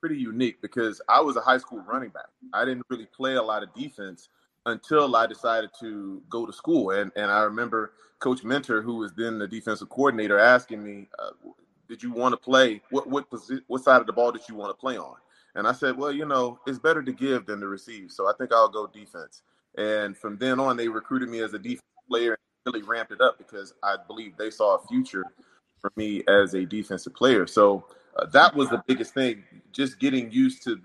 pretty 0.00 0.16
unique 0.16 0.60
because 0.62 1.00
I 1.08 1.20
was 1.20 1.36
a 1.36 1.40
high 1.40 1.58
school 1.58 1.82
running 1.86 2.10
back. 2.10 2.28
I 2.52 2.64
didn't 2.64 2.84
really 2.88 3.06
play 3.06 3.34
a 3.34 3.42
lot 3.42 3.62
of 3.62 3.74
defense 3.74 4.28
until 4.66 5.16
I 5.16 5.26
decided 5.26 5.70
to 5.80 6.22
go 6.28 6.46
to 6.46 6.52
school. 6.52 6.90
And 6.90 7.10
and 7.16 7.30
I 7.30 7.42
remember 7.42 7.92
Coach 8.18 8.44
Minter, 8.44 8.82
who 8.82 8.96
was 8.96 9.12
then 9.14 9.38
the 9.38 9.48
defensive 9.48 9.88
coordinator, 9.88 10.38
asking 10.38 10.82
me, 10.82 11.08
uh, 11.18 11.30
"Did 11.88 12.02
you 12.02 12.12
want 12.12 12.32
to 12.32 12.36
play? 12.36 12.82
What 12.90 13.08
what 13.08 13.26
what 13.66 13.82
side 13.82 14.00
of 14.00 14.06
the 14.06 14.12
ball 14.12 14.32
did 14.32 14.48
you 14.48 14.54
want 14.54 14.70
to 14.70 14.80
play 14.80 14.98
on?" 14.98 15.16
And 15.54 15.66
I 15.66 15.72
said, 15.72 15.96
"Well, 15.96 16.12
you 16.12 16.24
know, 16.26 16.60
it's 16.66 16.78
better 16.78 17.02
to 17.02 17.12
give 17.12 17.46
than 17.46 17.60
to 17.60 17.68
receive, 17.68 18.10
so 18.12 18.28
I 18.28 18.32
think 18.38 18.52
I'll 18.52 18.68
go 18.68 18.86
defense." 18.86 19.42
And 19.76 20.16
from 20.16 20.36
then 20.38 20.58
on, 20.60 20.76
they 20.76 20.88
recruited 20.88 21.28
me 21.28 21.40
as 21.40 21.54
a 21.54 21.58
defense 21.58 21.82
player 22.08 22.30
and 22.32 22.74
really 22.74 22.86
ramped 22.86 23.12
it 23.12 23.20
up 23.20 23.38
because 23.38 23.74
I 23.82 23.96
believe 24.06 24.36
they 24.36 24.50
saw 24.50 24.76
a 24.76 24.86
future 24.86 25.24
for 25.80 25.92
me 25.96 26.22
as 26.28 26.54
a 26.54 26.64
defensive 26.64 27.14
player. 27.14 27.46
So 27.46 27.84
uh, 28.18 28.26
that 28.28 28.54
was 28.54 28.70
the 28.70 28.82
biggest 28.86 29.14
thing, 29.14 29.44
just 29.72 30.00
getting 30.00 30.30
used 30.32 30.64
to 30.64 30.80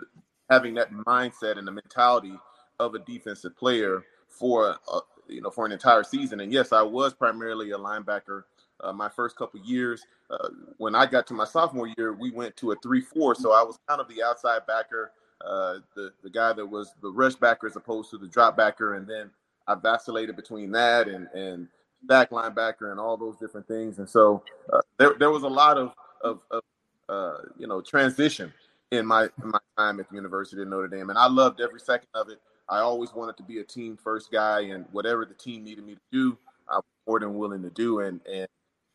having 0.49 0.75
that 0.75 0.91
mindset 0.93 1.57
and 1.59 1.67
the 1.67 1.71
mentality 1.71 2.33
of 2.79 2.95
a 2.95 2.99
defensive 2.99 3.57
player 3.57 4.03
for 4.29 4.77
uh, 4.91 4.99
you 5.27 5.41
know 5.41 5.51
for 5.51 5.65
an 5.65 5.73
entire 5.73 6.03
season. 6.03 6.41
And 6.41 6.53
yes, 6.53 6.73
I 6.73 6.83
was 6.83 7.13
primarily 7.13 7.71
a 7.71 7.77
linebacker 7.77 8.43
uh, 8.81 8.93
my 8.93 9.09
first 9.09 9.37
couple 9.37 9.59
years. 9.61 10.05
Uh, 10.31 10.49
when 10.77 10.95
I 10.95 11.05
got 11.07 11.27
to 11.27 11.35
my 11.35 11.45
sophomore 11.45 11.89
year, 11.97 12.13
we 12.13 12.31
went 12.31 12.57
to 12.57 12.71
a 12.71 12.75
three-four, 12.83 13.35
so 13.35 13.53
I 13.53 13.63
was 13.63 13.79
kind 13.87 14.01
of 14.01 14.07
the 14.09 14.23
outside 14.23 14.61
backer, 14.67 15.11
uh, 15.45 15.75
the 15.95 16.11
the 16.23 16.29
guy 16.31 16.53
that 16.53 16.65
was 16.65 16.93
the 17.01 17.11
rush 17.11 17.35
backer 17.35 17.67
as 17.67 17.75
opposed 17.77 18.11
to 18.11 18.17
the 18.17 18.27
drop 18.27 18.57
backer, 18.57 18.95
and 18.95 19.07
then 19.07 19.31
I 19.67 19.75
vacillated 19.75 20.35
between 20.35 20.71
that 20.73 21.07
and 21.07 21.27
and 21.33 21.67
back 22.03 22.31
linebacker 22.31 22.91
and 22.91 22.99
all 22.99 23.17
those 23.17 23.37
different 23.37 23.67
things. 23.67 23.99
And 23.99 24.09
so 24.09 24.43
uh, 24.73 24.81
there 24.97 25.15
there 25.19 25.31
was 25.31 25.43
a 25.43 25.49
lot 25.49 25.77
of 25.77 25.93
of, 26.23 26.41
of 26.51 26.63
uh, 27.09 27.37
you 27.57 27.67
know 27.67 27.81
transition 27.81 28.53
in 28.91 29.05
my 29.05 29.23
in 29.43 29.49
my 29.49 29.59
time 29.77 29.99
at 29.99 30.09
the 30.09 30.15
University 30.15 30.61
of 30.61 30.67
Notre 30.67 30.87
Dame, 30.87 31.09
and 31.09 31.17
I 31.17 31.27
loved 31.27 31.61
every 31.61 31.79
second 31.79 32.09
of 32.13 32.29
it. 32.29 32.39
I 32.69 32.79
always 32.79 33.13
wanted 33.13 33.37
to 33.37 33.43
be 33.43 33.59
a 33.59 33.63
team 33.63 33.97
first 33.97 34.31
guy, 34.31 34.61
and 34.61 34.85
whatever 34.91 35.25
the 35.25 35.33
team 35.33 35.63
needed 35.63 35.85
me 35.85 35.95
to 35.95 36.01
do, 36.11 36.37
I 36.69 36.75
was 36.75 36.83
more 37.07 37.19
than 37.19 37.35
willing 37.35 37.61
to 37.63 37.69
do. 37.69 37.99
And 37.99 38.21
and 38.31 38.47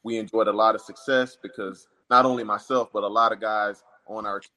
we 0.03 0.19
enjoyed 0.19 0.49
a 0.49 0.53
lot 0.53 0.75
of 0.75 0.81
success 0.81 1.37
because 1.41 1.89
not 2.11 2.25
only 2.25 2.45
myself, 2.45 2.91
but 2.93 3.03
a 3.03 3.09
lot 3.09 3.33
of 3.33 3.41
guys 3.41 3.83
on 4.07 4.27
our 4.27 4.41
team 4.41 4.49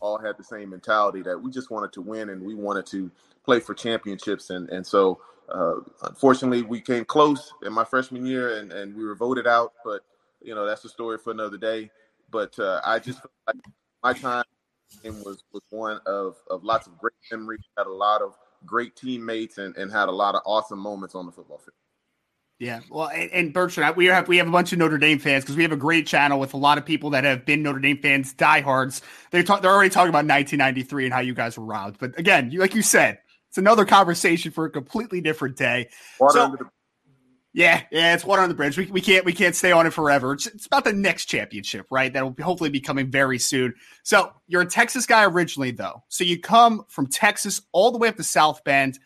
all 0.00 0.18
had 0.18 0.36
the 0.38 0.44
same 0.44 0.70
mentality 0.70 1.22
that 1.22 1.40
we 1.40 1.50
just 1.50 1.70
wanted 1.70 1.92
to 1.92 2.00
win 2.00 2.30
and 2.30 2.42
we 2.42 2.54
wanted 2.54 2.86
to 2.86 3.10
play 3.44 3.60
for 3.60 3.74
championships. 3.74 4.50
And 4.50 4.68
and 4.70 4.86
so 4.86 5.20
uh, 5.48 5.76
unfortunately, 6.02 6.62
we 6.62 6.80
came 6.80 7.04
close 7.04 7.52
in 7.64 7.72
my 7.72 7.84
freshman 7.84 8.26
year, 8.26 8.58
and 8.58 8.72
and 8.72 8.94
we 8.94 9.04
were 9.04 9.14
voted 9.14 9.46
out. 9.46 9.72
But 9.84 10.02
you 10.42 10.54
know 10.54 10.66
that's 10.66 10.84
a 10.84 10.88
story 10.88 11.18
for 11.18 11.30
another 11.30 11.56
day. 11.56 11.90
But 12.30 12.58
uh, 12.58 12.80
I 12.84 12.98
just 12.98 13.20
felt 13.20 13.32
like 13.46 13.56
my 14.02 14.12
time 14.12 14.44
was 15.04 15.44
was 15.52 15.62
one 15.70 16.00
of 16.06 16.36
of 16.50 16.64
lots 16.64 16.86
of 16.86 16.98
great 16.98 17.14
memories. 17.30 17.60
Had 17.76 17.86
a 17.86 17.92
lot 17.92 18.22
of 18.22 18.36
great 18.66 18.96
teammates 18.96 19.58
and, 19.58 19.76
and 19.76 19.90
had 19.90 20.08
a 20.08 20.12
lot 20.12 20.34
of 20.34 20.42
awesome 20.44 20.78
moments 20.78 21.14
on 21.14 21.26
the 21.26 21.32
football 21.32 21.58
field. 21.58 21.74
Yeah, 22.58 22.80
well, 22.90 23.08
and, 23.08 23.30
and 23.30 23.52
Bertrand, 23.52 23.96
we 23.96 24.06
have 24.06 24.26
we 24.26 24.38
have 24.38 24.48
a 24.48 24.50
bunch 24.50 24.72
of 24.72 24.78
Notre 24.78 24.98
Dame 24.98 25.20
fans 25.20 25.44
because 25.44 25.56
we 25.56 25.62
have 25.62 25.70
a 25.70 25.76
great 25.76 26.08
channel 26.08 26.40
with 26.40 26.54
a 26.54 26.56
lot 26.56 26.76
of 26.76 26.84
people 26.84 27.10
that 27.10 27.22
have 27.22 27.46
been 27.46 27.62
Notre 27.62 27.78
Dame 27.78 27.98
fans, 27.98 28.32
diehards. 28.32 29.00
They're 29.30 29.44
talk, 29.44 29.62
they're 29.62 29.70
already 29.70 29.90
talking 29.90 30.08
about 30.08 30.26
1993 30.26 31.04
and 31.04 31.14
how 31.14 31.20
you 31.20 31.34
guys 31.34 31.56
were 31.56 31.64
robbed. 31.64 32.00
But 32.00 32.18
again, 32.18 32.50
you, 32.50 32.58
like 32.58 32.74
you 32.74 32.82
said, 32.82 33.20
it's 33.48 33.58
another 33.58 33.84
conversation 33.84 34.50
for 34.50 34.64
a 34.64 34.70
completely 34.70 35.20
different 35.20 35.56
day. 35.56 35.88
Water 36.18 36.32
so, 36.58 36.70
yeah, 37.54 37.82
yeah, 37.90 38.14
it's 38.14 38.24
water 38.24 38.42
on 38.42 38.48
the 38.48 38.54
bridge. 38.54 38.76
We, 38.76 38.86
we 38.86 39.00
can't 39.00 39.24
we 39.24 39.32
can't 39.32 39.56
stay 39.56 39.72
on 39.72 39.86
it 39.86 39.92
forever. 39.92 40.32
It's, 40.32 40.46
it's 40.46 40.66
about 40.66 40.84
the 40.84 40.92
next 40.92 41.26
championship, 41.26 41.86
right? 41.90 42.12
That 42.12 42.22
will 42.22 42.36
hopefully 42.44 42.70
be 42.70 42.80
coming 42.80 43.10
very 43.10 43.38
soon. 43.38 43.74
So 44.02 44.32
you're 44.46 44.62
a 44.62 44.66
Texas 44.66 45.06
guy 45.06 45.24
originally, 45.24 45.70
though. 45.70 46.02
So 46.08 46.24
you 46.24 46.38
come 46.38 46.84
from 46.88 47.06
Texas 47.06 47.62
all 47.72 47.90
the 47.90 47.98
way 47.98 48.08
up 48.08 48.16
to 48.16 48.22
South 48.22 48.62
Bend. 48.64 48.98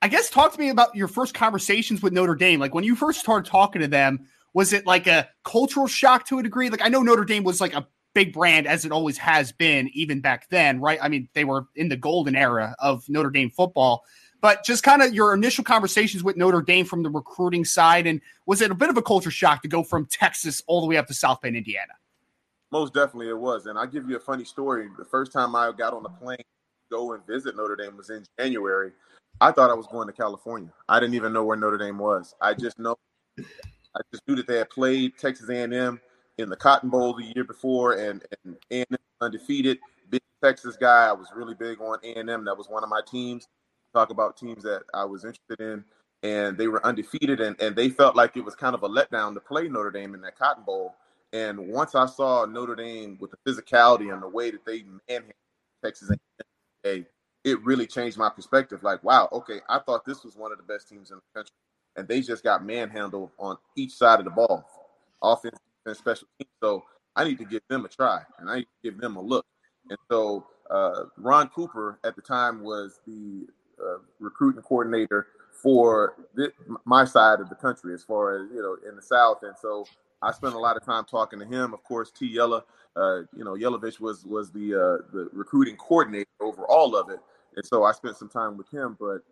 I 0.00 0.08
guess 0.08 0.30
talk 0.30 0.52
to 0.52 0.58
me 0.58 0.70
about 0.70 0.96
your 0.96 1.06
first 1.06 1.34
conversations 1.34 2.02
with 2.02 2.12
Notre 2.12 2.34
Dame. 2.34 2.58
Like 2.58 2.74
when 2.74 2.84
you 2.84 2.96
first 2.96 3.20
started 3.20 3.48
talking 3.48 3.82
to 3.82 3.88
them, 3.88 4.26
was 4.54 4.72
it 4.72 4.86
like 4.86 5.06
a 5.06 5.28
cultural 5.44 5.86
shock 5.86 6.26
to 6.26 6.38
a 6.38 6.42
degree? 6.42 6.70
Like 6.70 6.82
I 6.82 6.88
know 6.88 7.02
Notre 7.02 7.24
Dame 7.24 7.44
was 7.44 7.60
like 7.60 7.74
a 7.74 7.86
big 8.14 8.32
brand 8.32 8.66
as 8.66 8.84
it 8.84 8.92
always 8.92 9.18
has 9.18 9.52
been, 9.52 9.90
even 9.94 10.20
back 10.20 10.48
then, 10.48 10.80
right? 10.80 10.98
I 11.00 11.08
mean, 11.08 11.28
they 11.34 11.44
were 11.44 11.66
in 11.76 11.88
the 11.88 11.96
golden 11.96 12.36
era 12.36 12.74
of 12.78 13.08
Notre 13.08 13.30
Dame 13.30 13.50
football. 13.50 14.04
But 14.42 14.64
just 14.64 14.82
kind 14.82 15.00
of 15.02 15.14
your 15.14 15.32
initial 15.32 15.62
conversations 15.62 16.24
with 16.24 16.36
Notre 16.36 16.60
Dame 16.60 16.84
from 16.84 17.02
the 17.02 17.08
recruiting 17.08 17.64
side, 17.64 18.06
and 18.06 18.20
was 18.44 18.60
it 18.60 18.70
a 18.70 18.74
bit 18.74 18.90
of 18.90 18.98
a 18.98 19.02
culture 19.02 19.30
shock 19.30 19.62
to 19.62 19.68
go 19.68 19.82
from 19.82 20.04
Texas 20.06 20.62
all 20.66 20.80
the 20.80 20.86
way 20.88 20.96
up 20.96 21.06
to 21.06 21.14
South 21.14 21.40
Bend, 21.40 21.56
Indiana? 21.56 21.92
Most 22.72 22.92
definitely 22.92 23.28
it 23.28 23.38
was. 23.38 23.66
And 23.66 23.78
I'll 23.78 23.86
give 23.86 24.10
you 24.10 24.16
a 24.16 24.20
funny 24.20 24.44
story. 24.44 24.88
The 24.98 25.04
first 25.04 25.32
time 25.32 25.54
I 25.54 25.70
got 25.72 25.94
on 25.94 26.04
a 26.04 26.08
plane 26.08 26.38
to 26.38 26.44
go 26.90 27.12
and 27.12 27.24
visit 27.26 27.56
Notre 27.56 27.76
Dame 27.76 27.96
was 27.96 28.10
in 28.10 28.24
January. 28.38 28.92
I 29.40 29.52
thought 29.52 29.70
I 29.70 29.74
was 29.74 29.86
going 29.86 30.08
to 30.08 30.12
California. 30.12 30.72
I 30.88 30.98
didn't 30.98 31.14
even 31.14 31.32
know 31.32 31.44
where 31.44 31.56
Notre 31.56 31.78
Dame 31.78 31.98
was. 31.98 32.34
I 32.40 32.54
just 32.54 32.78
know 32.78 32.96
I 33.38 34.00
just 34.10 34.26
knew 34.26 34.34
that 34.36 34.46
they 34.46 34.58
had 34.58 34.70
played 34.70 35.16
Texas 35.18 35.48
A&M 35.50 36.00
in 36.38 36.48
the 36.48 36.56
Cotton 36.56 36.90
Bowl 36.90 37.14
the 37.14 37.30
year 37.34 37.44
before, 37.44 37.92
and 37.92 38.24
and 38.44 38.56
A&M 38.70 38.98
undefeated. 39.20 39.78
Big 40.10 40.22
Texas 40.42 40.76
guy. 40.76 41.08
I 41.08 41.12
was 41.12 41.28
really 41.34 41.54
big 41.54 41.80
on 41.80 41.98
A&M. 42.02 42.44
That 42.44 42.56
was 42.56 42.68
one 42.68 42.82
of 42.82 42.88
my 42.88 43.02
teams. 43.06 43.46
Talk 43.92 44.10
about 44.10 44.36
teams 44.36 44.62
that 44.62 44.82
I 44.94 45.04
was 45.04 45.24
interested 45.24 45.60
in, 45.60 45.84
and 46.22 46.56
they 46.56 46.68
were 46.68 46.84
undefeated, 46.86 47.40
and 47.40 47.60
and 47.60 47.76
they 47.76 47.90
felt 47.90 48.16
like 48.16 48.36
it 48.36 48.44
was 48.44 48.54
kind 48.54 48.74
of 48.74 48.82
a 48.82 48.88
letdown 48.88 49.34
to 49.34 49.40
play 49.40 49.68
Notre 49.68 49.90
Dame 49.90 50.14
in 50.14 50.20
that 50.22 50.38
Cotton 50.38 50.64
Bowl. 50.64 50.94
And 51.32 51.68
once 51.68 51.94
I 51.94 52.06
saw 52.06 52.44
Notre 52.44 52.76
Dame 52.76 53.16
with 53.20 53.30
the 53.30 53.38
physicality 53.50 54.12
and 54.12 54.22
the 54.22 54.28
way 54.28 54.50
that 54.50 54.64
they 54.66 54.84
manhandled 55.08 55.34
Texas 55.82 56.10
A&M, 56.84 57.06
it 57.44 57.64
really 57.64 57.86
changed 57.86 58.18
my 58.18 58.28
perspective. 58.28 58.82
Like, 58.82 59.02
wow, 59.02 59.28
okay, 59.32 59.60
I 59.68 59.78
thought 59.78 60.04
this 60.04 60.24
was 60.24 60.36
one 60.36 60.52
of 60.52 60.58
the 60.58 60.64
best 60.64 60.88
teams 60.88 61.10
in 61.10 61.16
the 61.16 61.38
country, 61.40 61.54
and 61.96 62.06
they 62.06 62.20
just 62.20 62.44
got 62.44 62.64
manhandled 62.64 63.30
on 63.38 63.56
each 63.76 63.92
side 63.92 64.18
of 64.18 64.26
the 64.26 64.30
ball, 64.30 64.64
offense, 65.22 65.58
and 65.86 65.96
special 65.96 66.28
teams. 66.38 66.50
So 66.62 66.84
I 67.16 67.24
need 67.24 67.38
to 67.38 67.44
give 67.44 67.62
them 67.68 67.84
a 67.84 67.88
try 67.88 68.22
and 68.38 68.50
I 68.50 68.56
need 68.56 68.62
to 68.62 68.90
give 68.90 69.00
them 69.00 69.16
a 69.16 69.20
look. 69.20 69.44
And 69.90 69.98
so 70.10 70.46
uh, 70.70 71.04
Ron 71.16 71.48
Cooper 71.48 71.98
at 72.04 72.16
the 72.16 72.22
time 72.22 72.62
was 72.62 73.00
the 73.06 73.46
uh, 73.82 73.98
recruiting 74.20 74.62
coordinator 74.62 75.26
for 75.62 76.14
my 76.84 77.04
side 77.04 77.40
of 77.40 77.48
the 77.48 77.54
country, 77.54 77.94
as 77.94 78.02
far 78.02 78.36
as 78.36 78.50
you 78.52 78.62
know, 78.62 78.76
in 78.88 78.96
the 78.96 79.02
South. 79.02 79.38
And 79.42 79.54
so 79.60 79.86
I 80.22 80.32
spent 80.32 80.54
a 80.54 80.58
lot 80.58 80.76
of 80.76 80.84
time 80.84 81.04
talking 81.04 81.38
to 81.38 81.44
him. 81.44 81.74
Of 81.74 81.84
course, 81.84 82.10
T. 82.10 82.26
Yella, 82.26 82.64
uh, 82.96 83.18
you 83.36 83.44
know, 83.44 83.54
Yelovich 83.54 84.00
was 84.00 84.24
was 84.24 84.50
the 84.50 84.74
uh, 84.74 85.06
the 85.12 85.28
recruiting 85.32 85.76
coordinator 85.76 86.28
over 86.40 86.64
all 86.66 86.96
of 86.96 87.10
it, 87.10 87.20
and 87.56 87.64
so 87.64 87.84
I 87.84 87.92
spent 87.92 88.16
some 88.16 88.28
time 88.28 88.56
with 88.56 88.70
him. 88.70 88.96
But 88.98 89.22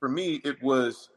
for 0.00 0.08
me, 0.08 0.40
it 0.44 0.62
was 0.62 1.10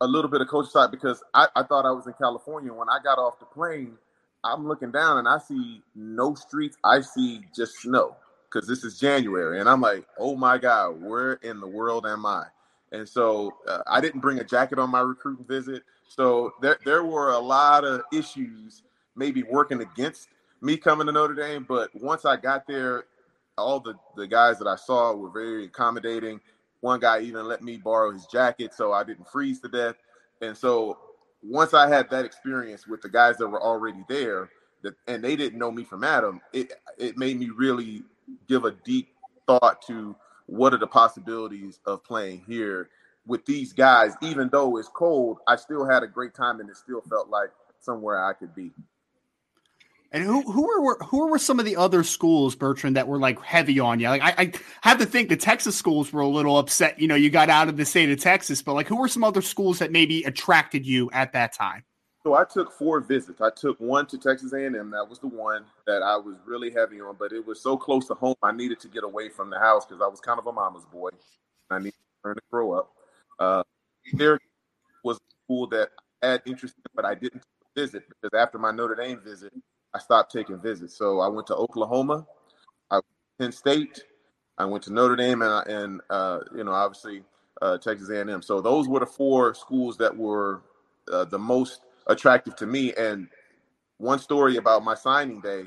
a 0.00 0.06
little 0.06 0.30
bit 0.30 0.40
of 0.40 0.48
coach 0.48 0.68
side 0.68 0.90
because 0.90 1.22
I, 1.32 1.48
I 1.54 1.62
thought 1.62 1.86
I 1.86 1.92
was 1.92 2.06
in 2.06 2.14
California. 2.14 2.72
When 2.72 2.88
I 2.88 2.98
got 3.02 3.18
off 3.18 3.38
the 3.38 3.46
plane, 3.46 3.96
I'm 4.44 4.66
looking 4.66 4.90
down 4.90 5.18
and 5.18 5.28
I 5.28 5.38
see 5.38 5.80
no 5.94 6.34
streets. 6.34 6.76
I 6.82 7.00
see 7.00 7.42
just 7.54 7.80
snow 7.80 8.16
because 8.52 8.68
this 8.68 8.84
is 8.84 8.98
January. 8.98 9.60
And 9.60 9.68
I'm 9.68 9.80
like, 9.80 10.06
oh 10.18 10.36
my 10.36 10.58
God, 10.58 11.00
where 11.02 11.34
in 11.34 11.60
the 11.60 11.66
world 11.66 12.06
am 12.06 12.26
I? 12.26 12.44
And 12.92 13.08
so 13.08 13.54
uh, 13.66 13.82
I 13.86 14.00
didn't 14.00 14.20
bring 14.20 14.38
a 14.38 14.44
jacket 14.44 14.78
on 14.78 14.90
my 14.90 15.00
recruiting 15.00 15.46
visit. 15.46 15.82
So 16.06 16.52
there, 16.60 16.78
there 16.84 17.04
were 17.04 17.30
a 17.30 17.38
lot 17.38 17.84
of 17.84 18.02
issues 18.12 18.82
maybe 19.16 19.42
working 19.44 19.80
against 19.80 20.28
me 20.60 20.76
coming 20.76 21.06
to 21.06 21.12
Notre 21.12 21.34
Dame. 21.34 21.64
But 21.66 21.90
once 21.94 22.24
I 22.24 22.36
got 22.36 22.66
there, 22.66 23.04
all 23.56 23.80
the, 23.80 23.94
the 24.16 24.26
guys 24.26 24.58
that 24.58 24.68
I 24.68 24.76
saw 24.76 25.14
were 25.14 25.30
very 25.30 25.64
accommodating. 25.64 26.40
One 26.80 27.00
guy 27.00 27.20
even 27.20 27.46
let 27.46 27.62
me 27.62 27.78
borrow 27.78 28.12
his 28.12 28.26
jacket 28.26 28.74
so 28.74 28.92
I 28.92 29.04
didn't 29.04 29.28
freeze 29.28 29.60
to 29.60 29.68
death. 29.68 29.96
And 30.42 30.56
so 30.56 30.98
once 31.42 31.72
I 31.72 31.88
had 31.88 32.10
that 32.10 32.24
experience 32.24 32.86
with 32.86 33.00
the 33.00 33.08
guys 33.08 33.38
that 33.38 33.48
were 33.48 33.62
already 33.62 34.04
there, 34.08 34.50
that 34.82 34.94
and 35.06 35.22
they 35.22 35.36
didn't 35.36 35.58
know 35.58 35.70
me 35.70 35.84
from 35.84 36.02
Adam, 36.02 36.40
it 36.52 36.72
it 36.98 37.16
made 37.16 37.38
me 37.38 37.50
really 37.50 38.02
give 38.48 38.64
a 38.64 38.72
deep 38.84 39.08
thought 39.46 39.82
to 39.86 40.16
what 40.46 40.74
are 40.74 40.78
the 40.78 40.86
possibilities 40.86 41.80
of 41.86 42.04
playing 42.04 42.42
here 42.46 42.90
with 43.26 43.44
these 43.46 43.72
guys. 43.72 44.14
Even 44.22 44.48
though 44.50 44.76
it's 44.76 44.88
cold, 44.88 45.38
I 45.46 45.56
still 45.56 45.88
had 45.88 46.02
a 46.02 46.06
great 46.06 46.34
time 46.34 46.60
and 46.60 46.68
it 46.68 46.76
still 46.76 47.00
felt 47.02 47.28
like 47.28 47.50
somewhere 47.80 48.24
I 48.24 48.32
could 48.32 48.54
be. 48.54 48.70
And 50.14 50.22
who 50.22 50.42
who 50.42 50.84
were 50.84 50.98
who 50.98 51.28
were 51.28 51.38
some 51.38 51.58
of 51.58 51.64
the 51.64 51.76
other 51.76 52.04
schools, 52.04 52.54
Bertrand, 52.54 52.96
that 52.96 53.08
were 53.08 53.18
like 53.18 53.40
heavy 53.40 53.80
on 53.80 53.98
you? 53.98 54.08
Like 54.10 54.20
I, 54.20 54.34
I 54.36 54.52
have 54.82 54.98
to 54.98 55.06
think 55.06 55.30
the 55.30 55.38
Texas 55.38 55.74
schools 55.74 56.12
were 56.12 56.20
a 56.20 56.28
little 56.28 56.58
upset. 56.58 57.00
You 57.00 57.08
know, 57.08 57.14
you 57.14 57.30
got 57.30 57.48
out 57.48 57.68
of 57.68 57.78
the 57.78 57.86
state 57.86 58.10
of 58.10 58.20
Texas, 58.20 58.60
but 58.60 58.74
like 58.74 58.88
who 58.88 58.96
were 58.96 59.08
some 59.08 59.24
other 59.24 59.40
schools 59.40 59.78
that 59.78 59.90
maybe 59.90 60.22
attracted 60.24 60.84
you 60.84 61.10
at 61.12 61.32
that 61.32 61.54
time? 61.54 61.84
So 62.24 62.34
I 62.34 62.44
took 62.44 62.72
four 62.72 63.00
visits. 63.00 63.40
I 63.40 63.50
took 63.50 63.80
one 63.80 64.06
to 64.06 64.18
Texas 64.18 64.52
A&M. 64.52 64.90
That 64.90 65.08
was 65.08 65.18
the 65.18 65.26
one 65.26 65.64
that 65.86 66.02
I 66.02 66.16
was 66.16 66.36
really 66.46 66.70
heavy 66.70 67.00
on, 67.00 67.16
but 67.18 67.32
it 67.32 67.44
was 67.44 67.60
so 67.60 67.76
close 67.76 68.06
to 68.08 68.14
home. 68.14 68.36
I 68.42 68.52
needed 68.52 68.78
to 68.80 68.88
get 68.88 69.02
away 69.02 69.28
from 69.28 69.50
the 69.50 69.58
house 69.58 69.84
because 69.84 70.00
I 70.00 70.06
was 70.06 70.20
kind 70.20 70.38
of 70.38 70.46
a 70.46 70.52
mama's 70.52 70.84
boy. 70.84 71.10
I 71.70 71.78
needed 71.78 71.94
to 71.94 72.28
learn 72.28 72.36
to 72.36 72.42
grow 72.50 72.72
up. 72.72 72.92
Uh, 73.40 73.62
there 74.12 74.38
was 75.02 75.16
a 75.16 75.44
school 75.44 75.66
that 75.68 75.90
I 76.22 76.28
had 76.28 76.42
interest 76.46 76.76
in, 76.76 76.84
but 76.94 77.04
I 77.04 77.16
didn't 77.16 77.42
visit 77.76 78.04
because 78.08 78.38
after 78.38 78.58
my 78.58 78.70
Notre 78.70 78.94
Dame 78.94 79.20
visit, 79.24 79.52
I 79.92 79.98
stopped 79.98 80.30
taking 80.32 80.60
visits. 80.60 80.96
So 80.96 81.18
I 81.18 81.26
went 81.26 81.48
to 81.48 81.56
Oklahoma, 81.56 82.24
I 82.90 82.96
went 82.96 83.04
to 83.04 83.44
Penn 83.44 83.52
State. 83.52 84.04
I 84.58 84.64
went 84.64 84.84
to 84.84 84.92
Notre 84.92 85.16
Dame, 85.16 85.42
and, 85.42 85.66
and 85.66 86.00
uh, 86.10 86.40
you 86.54 86.62
know, 86.62 86.72
obviously 86.72 87.24
uh, 87.62 87.78
Texas 87.78 88.10
A&M. 88.10 88.42
So 88.42 88.60
those 88.60 88.86
were 88.86 89.00
the 89.00 89.06
four 89.06 89.54
schools 89.54 89.96
that 89.96 90.16
were 90.16 90.62
uh, 91.10 91.24
the 91.24 91.38
most 91.38 91.80
attractive 92.06 92.56
to 92.56 92.66
me. 92.66 92.92
And 92.94 93.28
one 93.98 94.18
story 94.18 94.56
about 94.56 94.84
my 94.84 94.94
signing 94.94 95.40
day, 95.40 95.64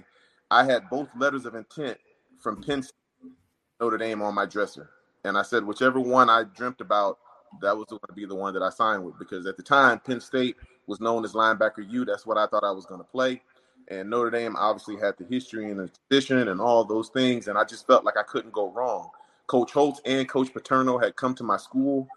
I 0.52 0.64
had 0.64 0.90
both 0.90 1.10
letters 1.18 1.46
of 1.46 1.56
intent 1.56 1.98
from 2.40 2.62
Penn 2.62 2.84
State, 2.84 3.32
Notre 3.80 3.98
Dame 3.98 4.22
on 4.22 4.36
my 4.36 4.46
dresser, 4.46 4.90
and 5.24 5.38
I 5.38 5.42
said 5.42 5.66
whichever 5.66 6.00
one 6.00 6.30
I 6.30 6.44
dreamt 6.44 6.82
about, 6.82 7.18
that 7.62 7.76
was 7.76 7.86
going 7.88 8.02
to 8.08 8.14
be 8.14 8.26
the 8.26 8.36
one 8.36 8.54
that 8.54 8.64
I 8.64 8.70
signed 8.70 9.04
with 9.04 9.18
because 9.18 9.46
at 9.46 9.58
the 9.58 9.64
time 9.64 10.00
Penn 10.00 10.20
State 10.20 10.56
was 10.88 11.00
known 11.00 11.24
as 11.24 11.34
linebacker 11.34 11.90
U. 11.90 12.06
That's 12.06 12.26
what 12.26 12.38
I 12.38 12.48
thought 12.48 12.64
I 12.64 12.72
was 12.72 12.86
going 12.86 13.00
to 13.00 13.08
play. 13.08 13.42
And 13.88 14.10
Notre 14.10 14.32
Dame 14.32 14.56
obviously 14.56 14.98
had 14.98 15.16
the 15.18 15.26
history 15.26 15.70
and 15.70 15.80
the 15.80 15.92
tradition 16.10 16.48
and 16.48 16.60
all 16.60 16.84
those 16.84 17.10
things. 17.10 17.48
And 17.48 17.58
I 17.58 17.64
just 17.64 17.86
felt 17.88 18.04
like 18.04 18.18
I 18.18 18.24
couldn't 18.24 18.52
go 18.52 18.72
wrong. 18.72 19.10
Coach 19.48 19.72
Holtz 19.72 20.02
and 20.06 20.28
Coach 20.28 20.52
Paterno 20.54 20.98
had 20.98 21.16
come 21.16 21.36
to 21.36 21.44
my 21.44 21.58
school 21.58 22.08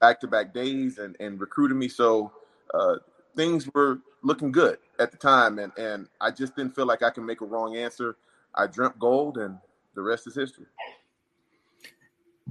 back 0.00 0.20
to 0.20 0.28
back 0.28 0.54
days 0.54 0.98
and, 0.98 1.16
and 1.18 1.40
recruited 1.40 1.76
me. 1.76 1.88
So 1.88 2.32
uh, 2.72 2.96
things 3.36 3.68
were 3.74 4.00
looking 4.22 4.50
good 4.50 4.78
at 4.98 5.12
the 5.12 5.18
time. 5.18 5.58
And, 5.58 5.72
and 5.78 6.08
I 6.20 6.30
just 6.30 6.56
didn't 6.56 6.74
feel 6.74 6.86
like 6.86 7.02
I 7.02 7.10
could 7.10 7.24
make 7.24 7.42
a 7.42 7.44
wrong 7.44 7.76
answer. 7.76 8.16
I 8.54 8.66
dreamt 8.66 8.98
gold, 8.98 9.36
and 9.36 9.58
the 9.94 10.02
rest 10.02 10.26
is 10.26 10.34
history. 10.34 10.66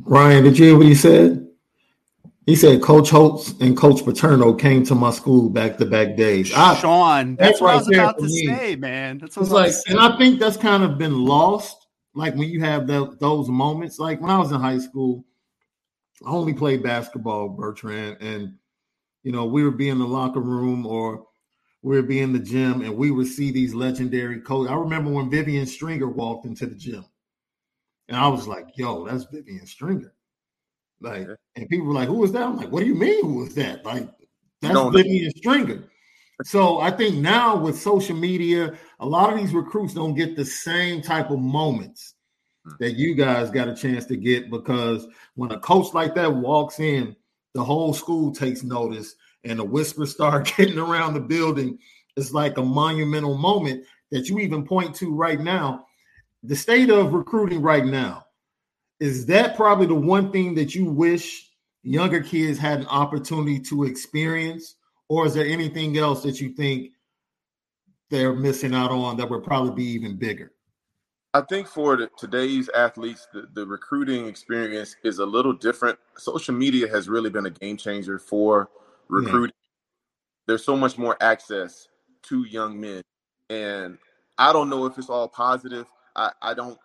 Ryan, 0.04 0.44
did 0.44 0.60
you 0.60 0.66
hear 0.66 0.78
what 0.78 0.86
he 0.86 0.96
said? 0.96 1.48
He 2.46 2.56
said 2.56 2.84
Coach 2.84 3.10
Holtz 3.10 3.56
and 3.60 3.76
Coach 3.76 4.06
Paterno 4.06 4.54
came 4.54 4.86
to 4.86 4.94
my 4.94 5.10
school 5.10 5.50
back 5.50 5.78
to 5.78 5.86
back 5.86 6.16
days. 6.16 6.54
I, 6.54 6.76
Sean, 6.76 7.36
that's, 7.36 7.50
that's 7.50 7.62
what 7.62 7.68
right 7.68 7.74
I 7.74 7.78
was 7.78 7.88
about 7.88 8.18
to 8.20 8.26
me. 8.26 8.46
say, 8.46 8.76
man. 8.76 9.18
That's 9.18 9.36
what 9.36 9.50
I 9.50 9.52
like, 9.52 9.74
and 9.88 10.00
I 10.00 10.16
think 10.18 10.40
that's 10.40 10.58
kind 10.58 10.84
of 10.84 11.00
been 11.00 11.26
lost. 11.26 11.88
Like 12.14 12.36
when 12.36 12.50
you 12.50 12.62
have 12.62 12.86
the, 12.86 13.16
those 13.20 13.50
moments, 13.50 13.98
like 13.98 14.22
when 14.22 14.30
I 14.30 14.38
was 14.38 14.52
in 14.52 14.62
high 14.62 14.78
school, 14.78 15.26
I 16.26 16.30
only 16.30 16.54
played 16.54 16.84
basketball, 16.84 17.50
Bertrand, 17.50 18.18
and 18.22 18.54
you 19.26 19.32
know 19.32 19.46
we 19.46 19.66
would 19.66 19.78
be 19.78 19.90
in 19.90 20.00
the 20.00 20.06
locker 20.06 20.40
room 20.40 20.86
or 20.86 21.26
we 21.82 21.98
would 21.98 22.08
be 22.08 22.22
in 22.22 22.32
the 22.32 22.40
gym, 22.40 22.82
and 22.82 22.96
we 22.96 23.12
would 23.12 23.28
see 23.28 23.52
these 23.52 23.76
legendary 23.76 24.40
coaches. 24.40 24.72
I 24.72 24.76
remember 24.76 25.12
when 25.12 25.30
Vivian 25.30 25.66
Stringer 25.66 26.08
walked 26.08 26.46
into 26.46 26.66
the 26.66 26.76
gym, 26.76 27.04
and 28.08 28.18
I 28.18 28.28
was 28.28 28.48
like, 28.48 28.70
"Yo, 28.76 29.06
that's 29.06 29.26
Vivian 29.26 29.66
Stringer." 29.66 30.14
Like, 31.02 31.28
and 31.56 31.70
people 31.70 31.88
were 31.88 31.94
like, 31.94 32.08
"Who 32.08 32.24
is 32.24 32.32
that?" 32.32 32.44
I'm 32.44 32.58
like, 32.58 32.72
"What 32.72 32.82
do 32.82 32.86
you 32.86 32.96
mean? 32.96 33.26
Who 33.26 33.46
is 33.46 33.56
that?" 33.56 33.84
Like, 33.84 34.08
that's 34.62 34.74
no, 34.74 34.90
Vivian 34.90 35.32
Stringer. 35.32 35.84
So 36.44 36.80
I 36.80 36.92
think 36.92 37.16
now 37.16 37.56
with 37.56 37.80
social 37.80 38.16
media, 38.16 38.78
a 39.00 39.06
lot 39.06 39.32
of 39.32 39.40
these 39.40 39.54
recruits 39.54 39.94
don't 39.94 40.16
get 40.16 40.36
the 40.36 40.46
same 40.46 41.02
type 41.02 41.32
of 41.32 41.40
moments 41.40 42.14
hmm. 42.64 42.74
that 42.80 42.94
you 42.94 43.16
guys 43.16 43.50
got 43.50 43.70
a 43.70 43.76
chance 43.76 44.06
to 44.06 44.18
get 44.18 44.52
because 44.52 45.08
when 45.36 45.52
a 45.52 45.60
coach 45.60 45.94
like 45.94 46.14
that 46.16 46.34
walks 46.34 46.80
in, 46.80 47.16
the 47.56 47.64
whole 47.64 47.94
school 47.94 48.32
takes 48.32 48.62
notice 48.64 49.16
and 49.46 49.58
the 49.58 49.64
whispers 49.64 50.12
start 50.12 50.54
getting 50.58 50.78
around 50.78 51.14
the 51.16 51.20
building. 51.20 51.80
It's 52.16 52.34
like 52.34 52.58
a 52.58 52.64
monumental 52.64 53.38
moment 53.38 53.86
that 54.12 54.28
you 54.28 54.38
even 54.40 54.68
point 54.68 54.94
to 54.98 55.16
right 55.16 55.40
now. 55.40 55.88
The 56.44 56.56
state 56.56 56.92
of 56.92 57.14
recruiting 57.14 57.62
right 57.62 57.86
now 57.86 58.26
is 59.00 59.26
that 59.28 59.56
probably 59.56 59.88
the 59.88 59.96
one 59.96 60.32
thing 60.32 60.54
that 60.56 60.76
you 60.76 60.86
wish 60.86 61.50
younger 61.82 62.22
kids 62.22 62.60
had 62.60 62.82
an 62.82 62.88
opportunity 62.88 63.60
to 63.60 63.86
experience 63.86 64.76
or 65.08 65.26
is 65.26 65.34
there 65.34 65.46
anything 65.46 65.98
else 65.98 66.24
that 66.24 66.42
you 66.42 66.50
think 66.50 66.92
they're 68.10 68.34
missing 68.34 68.74
out 68.74 68.92
on 68.92 69.18
that 69.18 69.30
would 69.30 69.44
probably 69.44 69.74
be 69.74 69.92
even 69.92 70.18
bigger 70.18 70.52
i 71.36 71.42
think 71.42 71.68
for 71.68 71.96
the, 71.96 72.10
today's 72.18 72.70
athletes 72.70 73.28
the, 73.34 73.48
the 73.54 73.66
recruiting 73.66 74.28
experience 74.28 74.96
is 75.04 75.20
a 75.20 75.26
little 75.26 75.54
different 75.54 75.98
social 76.18 76.54
media 76.54 76.88
has 76.88 77.08
really 77.08 77.30
been 77.30 77.46
a 77.46 77.52
game 77.52 77.78
changer 77.78 78.18
for 78.18 78.70
recruiting 79.08 79.56
yeah. 79.62 80.46
there's 80.48 80.64
so 80.64 80.76
much 80.76 80.98
more 80.98 81.16
access 81.22 81.88
to 82.22 82.44
young 82.46 82.80
men 82.80 83.02
and 83.50 83.98
i 84.38 84.52
don't 84.52 84.70
know 84.70 84.86
if 84.86 84.98
it's 84.98 85.10
all 85.10 85.28
positive 85.28 85.86
i, 86.16 86.32
I 86.42 86.54
don't 86.54 86.78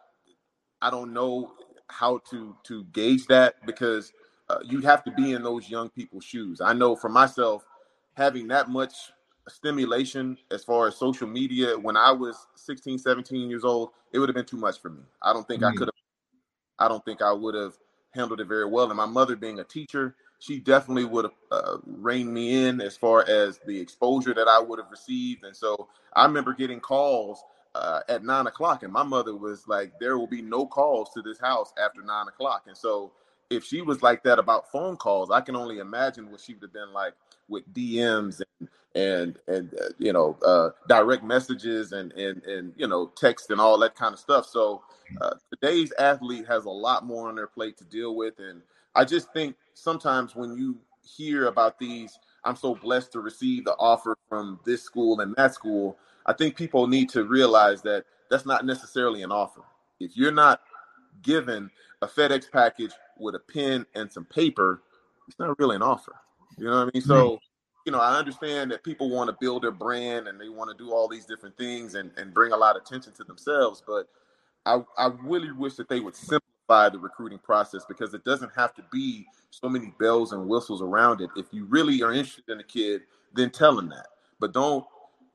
i 0.82 0.90
don't 0.90 1.12
know 1.12 1.52
how 1.88 2.20
to 2.30 2.56
to 2.64 2.84
gauge 2.92 3.26
that 3.26 3.54
because 3.66 4.12
uh, 4.50 4.58
you 4.64 4.80
have 4.80 5.04
to 5.04 5.12
be 5.12 5.32
in 5.32 5.42
those 5.42 5.70
young 5.70 5.88
people's 5.90 6.24
shoes. 6.24 6.60
I 6.60 6.72
know 6.72 6.96
for 6.96 7.08
myself, 7.08 7.64
having 8.14 8.48
that 8.48 8.68
much 8.68 8.92
stimulation 9.48 10.36
as 10.50 10.64
far 10.64 10.88
as 10.88 10.96
social 10.96 11.26
media 11.26 11.78
when 11.78 11.96
I 11.96 12.12
was 12.12 12.46
16, 12.54 12.98
17 12.98 13.50
years 13.50 13.64
old, 13.64 13.90
it 14.12 14.18
would 14.18 14.28
have 14.28 14.36
been 14.36 14.44
too 14.44 14.56
much 14.56 14.80
for 14.80 14.90
me. 14.90 15.02
I 15.22 15.32
don't 15.32 15.46
think 15.46 15.62
mm-hmm. 15.62 15.74
I 15.74 15.78
could 15.78 15.88
have. 15.88 15.94
I 16.78 16.88
don't 16.88 17.04
think 17.04 17.20
I 17.20 17.32
would 17.32 17.54
have 17.54 17.74
handled 18.14 18.40
it 18.40 18.46
very 18.46 18.66
well. 18.66 18.86
And 18.86 18.96
my 18.96 19.06
mother, 19.06 19.36
being 19.36 19.60
a 19.60 19.64
teacher, 19.64 20.14
she 20.38 20.58
definitely 20.58 21.04
would 21.04 21.26
have 21.26 21.34
uh, 21.50 21.76
reined 21.84 22.32
me 22.32 22.66
in 22.66 22.80
as 22.80 22.96
far 22.96 23.28
as 23.28 23.60
the 23.66 23.78
exposure 23.78 24.32
that 24.32 24.48
I 24.48 24.58
would 24.58 24.78
have 24.78 24.90
received. 24.90 25.44
And 25.44 25.54
so 25.54 25.88
I 26.14 26.24
remember 26.24 26.54
getting 26.54 26.80
calls 26.80 27.44
uh, 27.74 28.00
at 28.08 28.24
nine 28.24 28.46
o'clock, 28.46 28.82
and 28.82 28.92
my 28.92 29.02
mother 29.02 29.36
was 29.36 29.68
like, 29.68 29.92
"There 30.00 30.18
will 30.18 30.26
be 30.26 30.42
no 30.42 30.66
calls 30.66 31.10
to 31.10 31.22
this 31.22 31.38
house 31.38 31.72
after 31.82 32.02
nine 32.02 32.26
o'clock." 32.28 32.64
And 32.66 32.76
so, 32.76 33.12
if 33.48 33.64
she 33.64 33.80
was 33.82 34.02
like 34.02 34.22
that 34.24 34.38
about 34.38 34.72
phone 34.72 34.96
calls, 34.96 35.30
I 35.30 35.40
can 35.40 35.54
only 35.54 35.78
imagine 35.78 36.30
what 36.30 36.40
she 36.40 36.54
would 36.54 36.62
have 36.62 36.72
been 36.72 36.92
like 36.92 37.14
with 37.48 37.72
DMs 37.72 38.40
and 38.60 38.68
and 38.94 39.38
and 39.46 39.72
uh, 39.74 39.88
you 39.98 40.12
know 40.12 40.36
uh, 40.44 40.70
direct 40.88 41.22
messages 41.22 41.92
and 41.92 42.12
and 42.12 42.42
and 42.44 42.72
you 42.76 42.86
know 42.86 43.06
text 43.16 43.50
and 43.50 43.60
all 43.60 43.78
that 43.78 43.94
kind 43.94 44.12
of 44.12 44.18
stuff. 44.18 44.46
So 44.46 44.82
uh, 45.20 45.34
today's 45.50 45.92
athlete 45.98 46.46
has 46.46 46.64
a 46.64 46.70
lot 46.70 47.04
more 47.04 47.28
on 47.28 47.36
their 47.36 47.46
plate 47.46 47.76
to 47.78 47.84
deal 47.84 48.16
with, 48.16 48.38
and 48.38 48.62
I 48.94 49.04
just 49.04 49.32
think 49.32 49.56
sometimes 49.74 50.34
when 50.34 50.56
you 50.56 50.78
hear 51.02 51.46
about 51.46 51.78
these, 51.78 52.18
I'm 52.44 52.56
so 52.56 52.74
blessed 52.74 53.12
to 53.12 53.20
receive 53.20 53.64
the 53.64 53.74
offer 53.78 54.16
from 54.28 54.60
this 54.64 54.82
school 54.82 55.20
and 55.20 55.34
that 55.36 55.54
school. 55.54 55.96
I 56.26 56.32
think 56.32 56.56
people 56.56 56.86
need 56.86 57.08
to 57.10 57.24
realize 57.24 57.82
that 57.82 58.04
that's 58.30 58.46
not 58.46 58.64
necessarily 58.64 59.22
an 59.22 59.32
offer. 59.32 59.62
If 59.98 60.16
you're 60.16 60.32
not 60.32 60.60
given 61.22 61.70
a 62.02 62.06
FedEx 62.06 62.50
package 62.50 62.92
with 63.18 63.34
a 63.34 63.38
pen 63.38 63.86
and 63.94 64.10
some 64.10 64.24
paper, 64.24 64.82
it's 65.28 65.38
not 65.38 65.58
really 65.58 65.76
an 65.76 65.82
offer. 65.82 66.14
You 66.58 66.66
know 66.66 66.84
what 66.84 66.88
I 66.88 66.90
mean? 66.94 67.02
So, 67.02 67.40
you 67.86 67.92
know, 67.92 68.00
I 68.00 68.18
understand 68.18 68.70
that 68.70 68.84
people 68.84 69.10
want 69.10 69.30
to 69.30 69.36
build 69.40 69.62
their 69.62 69.70
brand 69.70 70.28
and 70.28 70.40
they 70.40 70.48
want 70.48 70.76
to 70.76 70.84
do 70.84 70.92
all 70.92 71.08
these 71.08 71.24
different 71.24 71.56
things 71.56 71.94
and, 71.94 72.10
and 72.16 72.34
bring 72.34 72.52
a 72.52 72.56
lot 72.56 72.76
of 72.76 72.82
attention 72.82 73.12
to 73.14 73.24
themselves. 73.24 73.82
But 73.86 74.08
I, 74.66 74.82
I 74.98 75.10
really 75.22 75.52
wish 75.52 75.74
that 75.76 75.88
they 75.88 76.00
would 76.00 76.14
simplify 76.14 76.88
the 76.88 76.98
recruiting 76.98 77.38
process 77.38 77.84
because 77.88 78.12
it 78.14 78.24
doesn't 78.24 78.52
have 78.54 78.74
to 78.74 78.84
be 78.92 79.26
so 79.50 79.68
many 79.68 79.92
bells 79.98 80.32
and 80.32 80.48
whistles 80.48 80.82
around 80.82 81.20
it. 81.20 81.30
If 81.36 81.46
you 81.52 81.64
really 81.64 82.02
are 82.02 82.12
interested 82.12 82.48
in 82.48 82.60
a 82.60 82.64
kid, 82.64 83.02
then 83.34 83.50
tell 83.50 83.74
them 83.74 83.88
that. 83.88 84.06
But 84.38 84.52
don't 84.52 84.84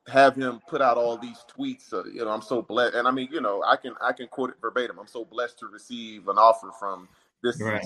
have 0.07 0.35
him 0.35 0.59
put 0.67 0.81
out 0.81 0.97
all 0.97 1.17
these 1.17 1.43
tweets. 1.57 1.91
Uh, 1.91 2.03
you 2.05 2.23
know, 2.23 2.29
I'm 2.29 2.41
so 2.41 2.61
blessed, 2.61 2.95
and 2.95 3.07
I 3.07 3.11
mean, 3.11 3.27
you 3.31 3.41
know, 3.41 3.63
I 3.65 3.75
can 3.75 3.93
I 4.01 4.13
can 4.13 4.27
quote 4.27 4.51
it 4.51 4.57
verbatim. 4.61 4.99
I'm 4.99 5.07
so 5.07 5.25
blessed 5.25 5.59
to 5.59 5.67
receive 5.67 6.27
an 6.27 6.37
offer 6.37 6.71
from 6.79 7.07
this 7.43 7.59
right. 7.61 7.85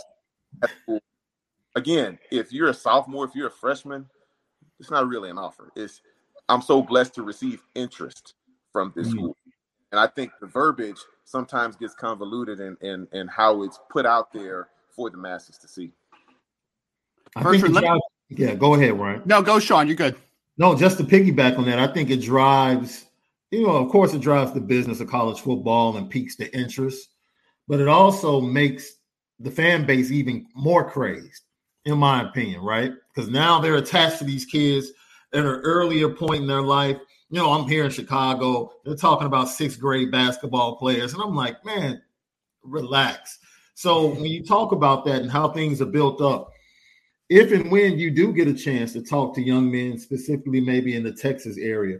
school. 0.82 1.00
Again, 1.76 2.20
if 2.32 2.52
you're 2.52 2.70
a 2.70 2.74
sophomore, 2.74 3.26
if 3.26 3.36
you're 3.36 3.48
a 3.48 3.52
freshman, 3.52 4.08
it's 4.80 4.92
not 4.92 5.08
really 5.08 5.30
an 5.30 5.38
offer. 5.38 5.72
It's 5.76 6.02
I'm 6.48 6.62
so 6.62 6.82
blessed 6.82 7.16
to 7.16 7.24
receive 7.24 7.62
interest 7.76 8.34
from 8.72 8.92
this 8.96 9.08
mm-hmm. 9.08 9.18
school, 9.18 9.38
and 9.92 10.00
I 10.00 10.08
think 10.08 10.32
the 10.40 10.48
verbiage 10.48 11.00
sometimes 11.26 11.76
gets 11.76 11.96
convoluted 11.96 12.60
in 12.60 12.78
in, 12.82 13.08
in 13.14 13.28
how 13.28 13.64
it's 13.64 13.80
put 13.90 14.06
out 14.06 14.32
there 14.34 14.70
for 14.90 15.10
the 15.10 15.18
masses 15.18 15.58
to 15.60 15.68
see. 15.68 15.92
I 17.36 17.44
think 17.44 17.64
yeah, 18.30 18.54
go 18.54 18.76
ahead, 18.76 19.00
Ryan. 19.00 19.24
No, 19.26 19.42
go, 19.42 19.60
Sean. 19.60 19.88
You're 19.88 19.96
good. 19.96 20.16
No, 20.58 20.76
just 20.76 20.98
to 20.98 21.04
piggyback 21.04 21.58
on 21.58 21.66
that, 21.66 21.80
I 21.80 21.88
think 21.88 22.10
it 22.10 22.22
drives, 22.22 23.06
you 23.50 23.66
know, 23.66 23.78
of 23.78 23.90
course, 23.90 24.14
it 24.14 24.22
drives 24.22 24.52
the 24.52 24.60
business 24.60 25.00
of 25.00 25.10
college 25.10 25.40
football 25.40 25.98
and 25.98 26.10
piques 26.10 26.36
the 26.36 26.54
interest, 26.56 27.10
but 27.68 27.80
it 27.80 27.88
also 27.88 28.42
makes 28.42 28.98
the 29.40 29.50
fan 29.50 29.86
base 29.86 30.12
even 30.12 30.46
more 30.54 30.88
crazed, 30.88 31.44
in 31.86 31.98
my 31.98 32.24
opinion, 32.24 32.62
right? 32.62 32.94
Because 33.14 33.30
now 33.30 33.60
they're 33.60 33.76
attached 33.76 34.20
to 34.20 34.24
these 34.24 34.46
kids 34.46 34.92
at 35.34 35.46
an 35.46 35.62
earlier 35.64 36.10
point 36.10 36.42
in 36.42 36.48
their 36.48 36.62
life. 36.62 36.98
You 37.30 37.40
know, 37.40 37.52
I'm 37.52 37.68
here 37.68 37.86
in 37.86 37.92
Chicago. 37.92 38.72
They're 38.84 38.96
talking 38.96 39.28
about 39.28 39.50
sixth 39.50 39.80
grade 39.80 40.12
basketball 40.12 40.78
players. 40.78 41.14
And 41.14 41.22
I'm 41.22 41.36
like, 41.36 41.64
man, 41.64 42.02
relax. 42.64 43.40
So 43.76 44.08
when 44.08 44.26
you 44.26 44.44
talk 44.44 44.72
about 44.72 45.06
that 45.06 45.22
and 45.22 45.32
how 45.32 45.50
things 45.50 45.82
are 45.82 45.86
built 45.86 46.22
up, 46.22 46.52
if 47.30 47.52
and 47.52 47.72
when 47.72 48.00
you 48.00 48.10
do 48.10 48.34
get 48.34 48.48
a 48.48 48.54
chance 48.54 48.94
to 48.94 49.04
talk 49.04 49.36
to 49.36 49.42
young 49.42 49.72
men, 49.72 50.00
specifically 50.00 50.60
maybe 50.60 50.96
in 50.96 51.04
the 51.04 51.14
Texas 51.14 51.58
area, 51.58 52.00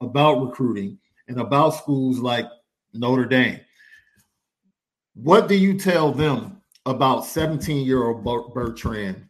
about 0.00 0.42
recruiting 0.42 0.98
and 1.28 1.38
about 1.38 1.74
schools 1.74 2.18
like 2.18 2.46
Notre 2.94 3.26
Dame, 3.26 3.60
what 5.14 5.48
do 5.48 5.54
you 5.54 5.78
tell 5.78 6.12
them 6.12 6.59
about 6.90 7.24
17 7.24 7.86
year 7.86 8.04
old 8.04 8.24
Bertrand 8.24 9.26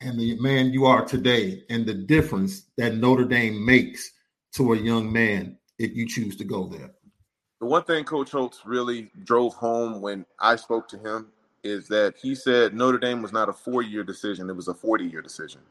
and 0.00 0.18
the 0.18 0.38
man 0.40 0.72
you 0.72 0.86
are 0.86 1.04
today 1.04 1.64
and 1.70 1.86
the 1.86 1.94
difference 1.94 2.66
that 2.76 2.96
Notre 2.96 3.24
Dame 3.24 3.64
makes 3.64 4.12
to 4.54 4.74
a 4.74 4.76
young 4.76 5.12
man 5.12 5.56
if 5.78 5.96
you 5.96 6.06
choose 6.06 6.36
to 6.36 6.44
go 6.44 6.66
there? 6.66 6.90
the 7.64 7.70
one 7.70 7.82
thing 7.82 8.04
Coach 8.04 8.30
Holtz 8.30 8.60
really 8.66 9.10
drove 9.24 9.54
home 9.54 10.02
when 10.02 10.26
I 10.38 10.56
spoke 10.56 10.86
to 10.88 10.98
him 10.98 11.28
is 11.62 11.88
that 11.88 12.14
he 12.20 12.34
said 12.34 12.74
Notre 12.74 12.98
Dame 12.98 13.22
was 13.22 13.32
not 13.32 13.48
a 13.48 13.54
four 13.54 13.80
year 13.80 14.04
decision, 14.04 14.50
it 14.50 14.56
was 14.56 14.68
a 14.68 14.74
40 14.74 15.06
year 15.06 15.22
decision. 15.22 15.62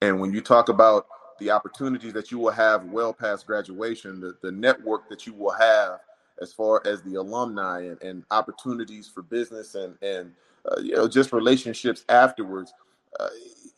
And 0.00 0.18
when 0.18 0.32
you 0.32 0.40
talk 0.40 0.70
about 0.70 1.06
the 1.38 1.50
opportunities 1.50 2.14
that 2.14 2.30
you 2.30 2.38
will 2.38 2.52
have 2.52 2.84
well 2.86 3.12
past 3.12 3.46
graduation, 3.46 4.18
the, 4.18 4.38
the 4.42 4.50
network 4.50 5.10
that 5.10 5.26
you 5.26 5.34
will 5.34 5.52
have 5.52 6.00
as 6.40 6.52
far 6.52 6.82
as 6.86 7.02
the 7.02 7.14
alumni 7.14 7.80
and, 7.82 8.02
and 8.02 8.24
opportunities 8.30 9.08
for 9.08 9.22
business 9.22 9.74
and, 9.74 9.96
and 10.02 10.32
uh, 10.70 10.80
you 10.80 10.94
know, 10.94 11.08
just 11.08 11.32
relationships 11.32 12.04
afterwards, 12.08 12.72
uh, 13.20 13.28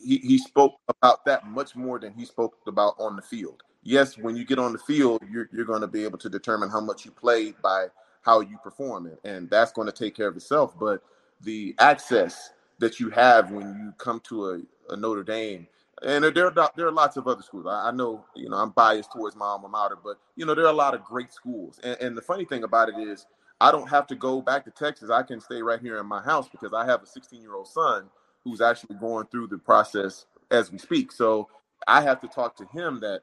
he, 0.00 0.18
he 0.18 0.38
spoke 0.38 0.74
about 0.88 1.24
that 1.24 1.46
much 1.46 1.76
more 1.76 1.98
than 1.98 2.12
he 2.12 2.24
spoke 2.24 2.56
about 2.66 2.94
on 2.98 3.16
the 3.16 3.22
field. 3.22 3.62
Yes, 3.82 4.18
when 4.18 4.36
you 4.36 4.44
get 4.44 4.58
on 4.58 4.72
the 4.72 4.78
field, 4.78 5.22
you're, 5.30 5.48
you're 5.52 5.64
going 5.64 5.80
to 5.80 5.86
be 5.86 6.04
able 6.04 6.18
to 6.18 6.28
determine 6.28 6.70
how 6.70 6.80
much 6.80 7.04
you 7.04 7.10
played 7.10 7.54
by 7.62 7.86
how 8.22 8.40
you 8.40 8.58
perform 8.58 9.06
it, 9.06 9.20
and 9.24 9.48
that's 9.48 9.72
going 9.72 9.86
to 9.86 9.92
take 9.92 10.14
care 10.14 10.28
of 10.28 10.36
itself. 10.36 10.78
But 10.78 11.02
the 11.42 11.74
access 11.78 12.50
that 12.78 13.00
you 13.00 13.10
have 13.10 13.50
when 13.50 13.74
you 13.76 13.92
come 13.98 14.20
to 14.24 14.50
a, 14.50 14.60
a 14.92 14.96
Notre 14.96 15.24
Dame, 15.24 15.66
and 16.02 16.24
there 16.24 16.46
are 16.46 16.70
there 16.76 16.86
are 16.86 16.92
lots 16.92 17.16
of 17.16 17.26
other 17.26 17.42
schools. 17.42 17.66
I, 17.68 17.88
I, 17.88 17.90
know 17.90 18.24
you 18.34 18.48
know 18.48 18.56
I'm 18.56 18.70
biased 18.70 19.12
towards 19.12 19.36
my 19.36 19.46
alma 19.46 19.68
mater, 19.68 19.96
but 20.02 20.18
you 20.36 20.46
know 20.46 20.54
there 20.54 20.64
are 20.64 20.72
a 20.72 20.76
lot 20.76 20.94
of 20.94 21.04
great 21.04 21.32
schools. 21.32 21.80
And, 21.82 21.96
and 22.00 22.16
the 22.16 22.22
funny 22.22 22.44
thing 22.44 22.64
about 22.64 22.88
it 22.88 22.98
is, 22.98 23.26
I 23.60 23.72
don't 23.72 23.88
have 23.88 24.06
to 24.08 24.14
go 24.14 24.40
back 24.40 24.64
to 24.64 24.70
Texas. 24.70 25.10
I 25.10 25.22
can 25.22 25.40
stay 25.40 25.62
right 25.62 25.80
here 25.80 25.98
in 25.98 26.06
my 26.06 26.22
house 26.22 26.48
because 26.48 26.72
I 26.72 26.86
have 26.86 27.02
a 27.02 27.06
16 27.06 27.40
year 27.40 27.54
old 27.54 27.68
son 27.68 28.08
who's 28.44 28.60
actually 28.60 28.96
going 28.96 29.26
through 29.26 29.48
the 29.48 29.58
process 29.58 30.26
as 30.50 30.70
we 30.70 30.78
speak. 30.78 31.12
So 31.12 31.48
I 31.86 32.02
have 32.02 32.20
to 32.20 32.28
talk 32.28 32.56
to 32.56 32.66
him 32.66 33.00
that 33.00 33.22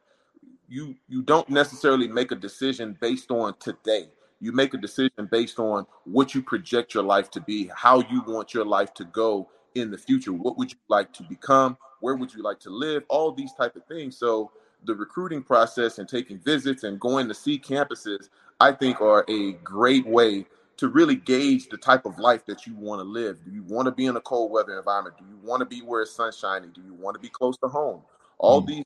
you 0.67 0.95
you 1.07 1.21
don't 1.21 1.49
necessarily 1.49 2.07
make 2.07 2.31
a 2.31 2.35
decision 2.35 2.97
based 2.99 3.31
on 3.31 3.55
today. 3.59 4.09
You 4.41 4.51
make 4.51 4.73
a 4.73 4.77
decision 4.77 5.29
based 5.31 5.59
on 5.59 5.88
what 6.03 6.35
you 6.35 6.41
project 6.41 6.93
your 6.93 7.03
life 7.03 7.31
to 7.31 7.41
be, 7.41 7.71
how 7.73 8.01
you 8.01 8.21
want 8.27 8.53
your 8.53 8.65
life 8.65 8.93
to 8.95 9.05
go 9.05 9.49
in 9.75 9.91
the 9.91 9.97
future. 9.97 10.33
What 10.33 10.57
would 10.57 10.71
you 10.71 10.77
like 10.88 11.13
to 11.13 11.23
become? 11.23 11.77
Where 11.99 12.15
would 12.15 12.33
you 12.33 12.41
like 12.41 12.59
to 12.61 12.69
live? 12.69 13.03
All 13.09 13.31
these 13.31 13.53
type 13.53 13.75
of 13.75 13.85
things. 13.85 14.17
So 14.17 14.51
the 14.85 14.95
recruiting 14.95 15.43
process 15.43 15.99
and 15.99 16.07
taking 16.07 16.39
visits 16.39 16.83
and 16.83 16.99
going 16.99 17.27
to 17.27 17.33
see 17.33 17.59
campuses, 17.59 18.29
I 18.59 18.71
think 18.71 19.01
are 19.01 19.25
a 19.29 19.53
great 19.53 20.05
way 20.05 20.45
to 20.77 20.89
really 20.89 21.15
gauge 21.15 21.69
the 21.69 21.77
type 21.77 22.05
of 22.05 22.19
life 22.19 22.45
that 22.45 22.67
you 22.67 22.75
want 22.75 22.99
to 22.99 23.03
live. 23.03 23.43
Do 23.45 23.51
you 23.51 23.63
want 23.63 23.85
to 23.85 23.91
be 23.91 24.07
in 24.07 24.15
a 24.15 24.21
cold 24.21 24.51
weather 24.51 24.77
environment? 24.77 25.17
Do 25.17 25.25
you 25.25 25.38
want 25.41 25.61
to 25.61 25.65
be 25.65 25.81
where 25.81 26.01
it's 26.01 26.11
sunshiny? 26.11 26.67
Do 26.73 26.81
you 26.81 26.93
want 26.93 27.15
to 27.15 27.19
be 27.19 27.29
close 27.29 27.57
to 27.59 27.67
home? 27.67 28.01
All 28.38 28.61
mm. 28.61 28.67
these 28.67 28.83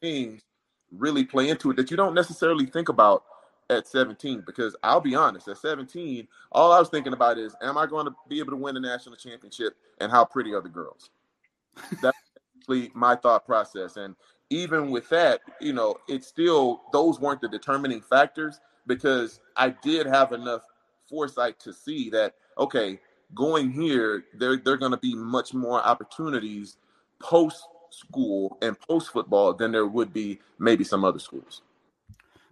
things 0.00 0.42
really 0.90 1.24
play 1.24 1.48
into 1.48 1.70
it 1.70 1.76
that 1.76 1.90
you 1.90 1.96
don't 1.96 2.14
necessarily 2.14 2.66
think 2.66 2.88
about 2.88 3.24
at 3.70 3.86
17 3.86 4.42
because 4.46 4.76
I'll 4.82 5.00
be 5.00 5.14
honest, 5.14 5.48
at 5.48 5.58
17, 5.58 6.26
all 6.52 6.72
I 6.72 6.78
was 6.78 6.88
thinking 6.88 7.12
about 7.12 7.38
is, 7.38 7.54
am 7.62 7.76
I 7.78 7.86
going 7.86 8.06
to 8.06 8.14
be 8.28 8.38
able 8.38 8.50
to 8.50 8.56
win 8.56 8.74
the 8.74 8.80
national 8.80 9.16
championship 9.16 9.74
and 10.00 10.10
how 10.10 10.24
pretty 10.24 10.54
are 10.54 10.60
the 10.60 10.68
girls? 10.68 11.10
That's 12.02 12.16
my 12.94 13.16
thought 13.16 13.46
process. 13.46 13.96
And 13.96 14.14
even 14.50 14.90
with 14.90 15.08
that, 15.10 15.40
you 15.60 15.72
know, 15.72 15.96
it's 16.08 16.26
still, 16.26 16.82
those 16.92 17.20
weren't 17.20 17.40
the 17.40 17.48
determining 17.48 18.00
factors 18.00 18.60
because 18.86 19.40
I 19.56 19.70
did 19.70 20.06
have 20.06 20.32
enough 20.32 20.62
foresight 21.08 21.58
to 21.60 21.72
see 21.72 22.10
that, 22.10 22.34
okay, 22.56 23.00
going 23.34 23.70
here, 23.70 24.24
there, 24.34 24.56
there 24.56 24.74
are 24.74 24.78
going 24.78 24.92
to 24.92 24.98
be 24.98 25.14
much 25.14 25.54
more 25.54 25.82
opportunities 25.82 26.76
post 27.20 27.62
school 27.90 28.58
and 28.62 28.78
post 28.78 29.12
football 29.12 29.54
than 29.54 29.72
there 29.72 29.86
would 29.86 30.12
be 30.12 30.38
maybe 30.58 30.84
some 30.84 31.04
other 31.04 31.18
schools. 31.18 31.62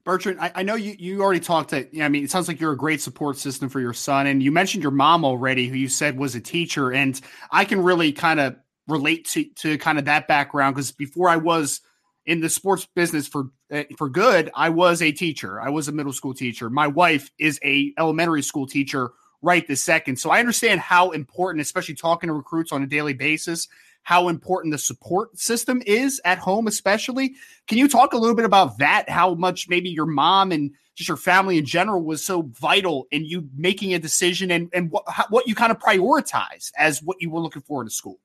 Bertrand, 0.07 0.39
I, 0.41 0.53
I, 0.55 0.63
know 0.63 0.77
you, 0.77 0.95
you 0.99 1.21
already 1.21 1.41
talked 1.41 1.71
to, 1.71 2.01
I 2.01 2.09
mean, 2.09 2.23
it 2.23 2.31
sounds 2.31 2.47
like 2.47 2.61
you're 2.61 2.73
a 2.73 2.77
great 2.77 3.01
support 3.01 3.39
system 3.39 3.69
for 3.69 3.81
your 3.81 3.93
son. 3.93 4.29
And 4.29 4.41
you 4.41 4.53
mentioned 4.53 4.85
your 4.85 4.93
mom 4.93 5.25
already, 5.25 5.67
who 5.67 5.75
you 5.75 5.89
said 5.89 6.17
was 6.17 6.37
a 6.37 6.41
teacher. 6.41 6.93
And 6.93 7.21
I 7.51 7.65
can 7.65 7.83
really 7.83 8.13
kind 8.13 8.39
of 8.39 8.55
relate 8.87 9.27
to, 9.31 9.45
to 9.57 9.77
kind 9.79 9.99
of 9.99 10.05
that 10.05 10.29
background 10.29 10.77
because 10.77 10.93
before 10.93 11.29
I 11.29 11.37
was 11.37 11.81
in 12.25 12.41
the 12.41 12.49
sports 12.49 12.87
business 12.95 13.27
for 13.27 13.51
uh, 13.73 13.83
for 13.99 14.09
good, 14.09 14.49
I 14.55 14.69
was 14.69 15.03
a 15.03 15.11
teacher. 15.11 15.61
I 15.61 15.71
was 15.71 15.89
a 15.89 15.93
middle 15.93 16.13
school 16.13 16.35
teacher. 16.35 16.71
My 16.71 16.87
wife 16.87 17.29
is 17.37 17.59
a 17.65 17.93
elementary 17.99 18.43
school 18.43 18.69
teacher 18.69 19.11
right 19.43 19.67
this 19.67 19.83
second. 19.83 20.21
So 20.21 20.31
I 20.31 20.39
understand 20.39 20.81
how 20.81 21.11
important, 21.11 21.63
especially 21.63 21.97
talking 21.97 22.29
to 22.29 22.35
recruits 22.35 22.71
on 22.71 22.81
a 22.81 22.87
daily 22.87 23.13
basis, 23.13 23.67
how 24.07 24.29
important 24.29 24.71
the 24.71 24.79
support 24.79 25.37
system 25.37 25.83
is 25.85 26.21
at 26.25 26.39
home, 26.39 26.69
especially. 26.69 27.35
Can 27.67 27.77
you 27.77 27.89
talk 27.89 28.13
a 28.13 28.17
little 28.17 28.37
bit 28.37 28.45
about 28.45 28.79
that? 28.79 29.11
How 29.11 29.35
much 29.35 29.69
maybe 29.69 29.91
your 29.91 30.07
mom 30.07 30.53
and 30.53 30.71
just 30.95 31.09
your 31.09 31.17
family 31.17 31.59
in 31.59 31.65
general 31.65 32.01
was 32.05 32.25
so 32.25 32.43
vital 32.43 33.09
in 33.11 33.25
you 33.25 33.49
making 33.57 33.95
a 33.95 33.99
decision 33.99 34.53
and, 34.53 34.71
and 34.73 34.93
what, 34.93 35.03
what 35.31 35.49
you 35.49 35.57
kind 35.57 35.73
of 35.73 35.81
prioritize 35.81 36.71
as 36.79 37.03
what 37.03 37.17
you 37.21 37.31
were 37.31 37.41
looking 37.41 37.63
for 37.63 37.81
in 37.81 37.89
a 37.89 37.91
school? 37.91 38.21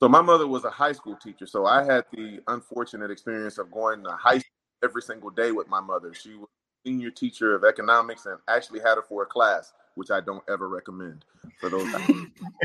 So 0.00 0.08
my 0.08 0.20
mother 0.20 0.48
was 0.48 0.64
a 0.64 0.70
high 0.70 0.90
school 0.90 1.14
teacher. 1.14 1.46
So 1.46 1.64
I 1.64 1.84
had 1.84 2.06
the 2.12 2.40
unfortunate 2.48 3.12
experience 3.12 3.56
of 3.58 3.70
going 3.70 4.02
to 4.02 4.10
high 4.10 4.38
school 4.38 4.50
every 4.82 5.02
single 5.02 5.30
day 5.30 5.52
with 5.52 5.68
my 5.68 5.80
mother. 5.80 6.12
She 6.12 6.34
was 6.34 6.48
senior 6.84 7.12
teacher 7.12 7.54
of 7.54 7.62
economics 7.62 8.26
and 8.26 8.38
actually 8.48 8.80
had 8.80 8.96
her 8.96 9.04
for 9.08 9.22
a 9.22 9.26
class, 9.26 9.74
which 9.94 10.10
I 10.10 10.20
don't 10.20 10.42
ever 10.50 10.68
recommend 10.68 11.24
for 11.60 11.70
those. 11.70 11.86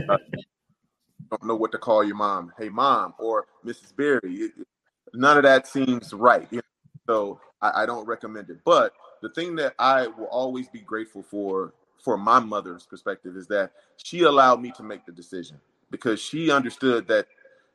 don't 1.29 1.45
know 1.45 1.55
what 1.55 1.71
to 1.71 1.77
call 1.77 2.03
your 2.03 2.15
mom. 2.15 2.51
Hey, 2.57 2.69
mom, 2.69 3.13
or 3.19 3.47
Mrs. 3.65 3.95
Berry. 3.95 4.51
None 5.13 5.37
of 5.37 5.43
that 5.43 5.67
seems 5.67 6.13
right. 6.13 6.47
You 6.51 6.57
know? 6.57 6.61
So 7.07 7.41
I, 7.61 7.83
I 7.83 7.85
don't 7.85 8.05
recommend 8.05 8.49
it. 8.49 8.59
But 8.63 8.93
the 9.21 9.29
thing 9.29 9.55
that 9.57 9.73
I 9.79 10.07
will 10.07 10.27
always 10.27 10.69
be 10.69 10.79
grateful 10.79 11.23
for, 11.23 11.73
for 12.03 12.17
my 12.17 12.39
mother's 12.39 12.85
perspective, 12.85 13.35
is 13.35 13.47
that 13.47 13.71
she 13.97 14.23
allowed 14.23 14.61
me 14.61 14.71
to 14.77 14.83
make 14.83 15.05
the 15.05 15.11
decision 15.11 15.59
because 15.91 16.21
she 16.21 16.51
understood 16.51 17.07
that 17.07 17.27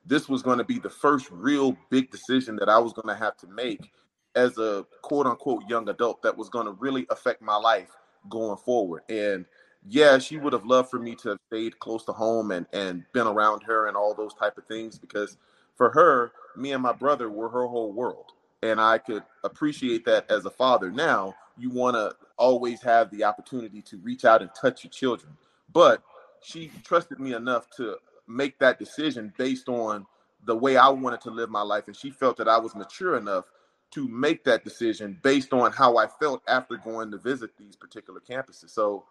this 0.06 0.28
was 0.28 0.42
going 0.42 0.58
to 0.58 0.64
be 0.64 0.78
the 0.78 0.90
first 0.90 1.30
real 1.30 1.76
big 1.90 2.10
decision 2.10 2.56
that 2.56 2.68
I 2.68 2.78
was 2.78 2.92
going 2.92 3.08
to 3.08 3.14
have 3.14 3.36
to 3.38 3.46
make 3.46 3.92
as 4.34 4.58
a 4.58 4.84
quote 5.02 5.26
unquote 5.26 5.62
young 5.68 5.88
adult 5.88 6.22
that 6.22 6.36
was 6.36 6.48
going 6.48 6.66
to 6.66 6.72
really 6.72 7.06
affect 7.10 7.40
my 7.40 7.56
life 7.56 7.90
going 8.28 8.56
forward. 8.58 9.02
And 9.08 9.44
yeah, 9.88 10.18
she 10.18 10.36
would 10.36 10.52
have 10.52 10.64
loved 10.64 10.90
for 10.90 10.98
me 10.98 11.14
to 11.16 11.30
have 11.30 11.38
stayed 11.48 11.78
close 11.78 12.04
to 12.04 12.12
home 12.12 12.50
and 12.50 12.66
and 12.72 13.04
been 13.12 13.26
around 13.26 13.62
her 13.64 13.86
and 13.86 13.96
all 13.96 14.14
those 14.14 14.34
type 14.34 14.56
of 14.58 14.66
things 14.66 14.98
because 14.98 15.36
for 15.76 15.90
her, 15.90 16.32
me 16.56 16.72
and 16.72 16.82
my 16.82 16.92
brother 16.92 17.28
were 17.28 17.48
her 17.48 17.66
whole 17.66 17.92
world. 17.92 18.32
And 18.62 18.80
I 18.80 18.98
could 18.98 19.24
appreciate 19.42 20.04
that 20.06 20.30
as 20.30 20.46
a 20.46 20.50
father. 20.50 20.90
Now, 20.90 21.34
you 21.58 21.70
want 21.70 21.96
to 21.96 22.14
always 22.38 22.80
have 22.82 23.10
the 23.10 23.24
opportunity 23.24 23.82
to 23.82 23.98
reach 23.98 24.24
out 24.24 24.40
and 24.40 24.50
touch 24.58 24.84
your 24.84 24.90
children. 24.90 25.36
But 25.72 26.02
she 26.42 26.70
trusted 26.82 27.20
me 27.20 27.34
enough 27.34 27.68
to 27.76 27.96
make 28.26 28.58
that 28.60 28.78
decision 28.78 29.32
based 29.36 29.68
on 29.68 30.06
the 30.46 30.56
way 30.56 30.76
I 30.76 30.88
wanted 30.88 31.20
to 31.22 31.30
live 31.30 31.50
my 31.50 31.62
life. 31.62 31.88
And 31.88 31.96
she 31.96 32.10
felt 32.10 32.36
that 32.38 32.48
I 32.48 32.58
was 32.58 32.74
mature 32.74 33.16
enough 33.16 33.44
to 33.92 34.08
make 34.08 34.44
that 34.44 34.64
decision 34.64 35.18
based 35.22 35.52
on 35.52 35.72
how 35.72 35.98
I 35.98 36.06
felt 36.06 36.42
after 36.48 36.76
going 36.76 37.10
to 37.10 37.18
visit 37.18 37.50
these 37.58 37.76
particular 37.76 38.20
campuses. 38.20 38.70
So 38.70 39.04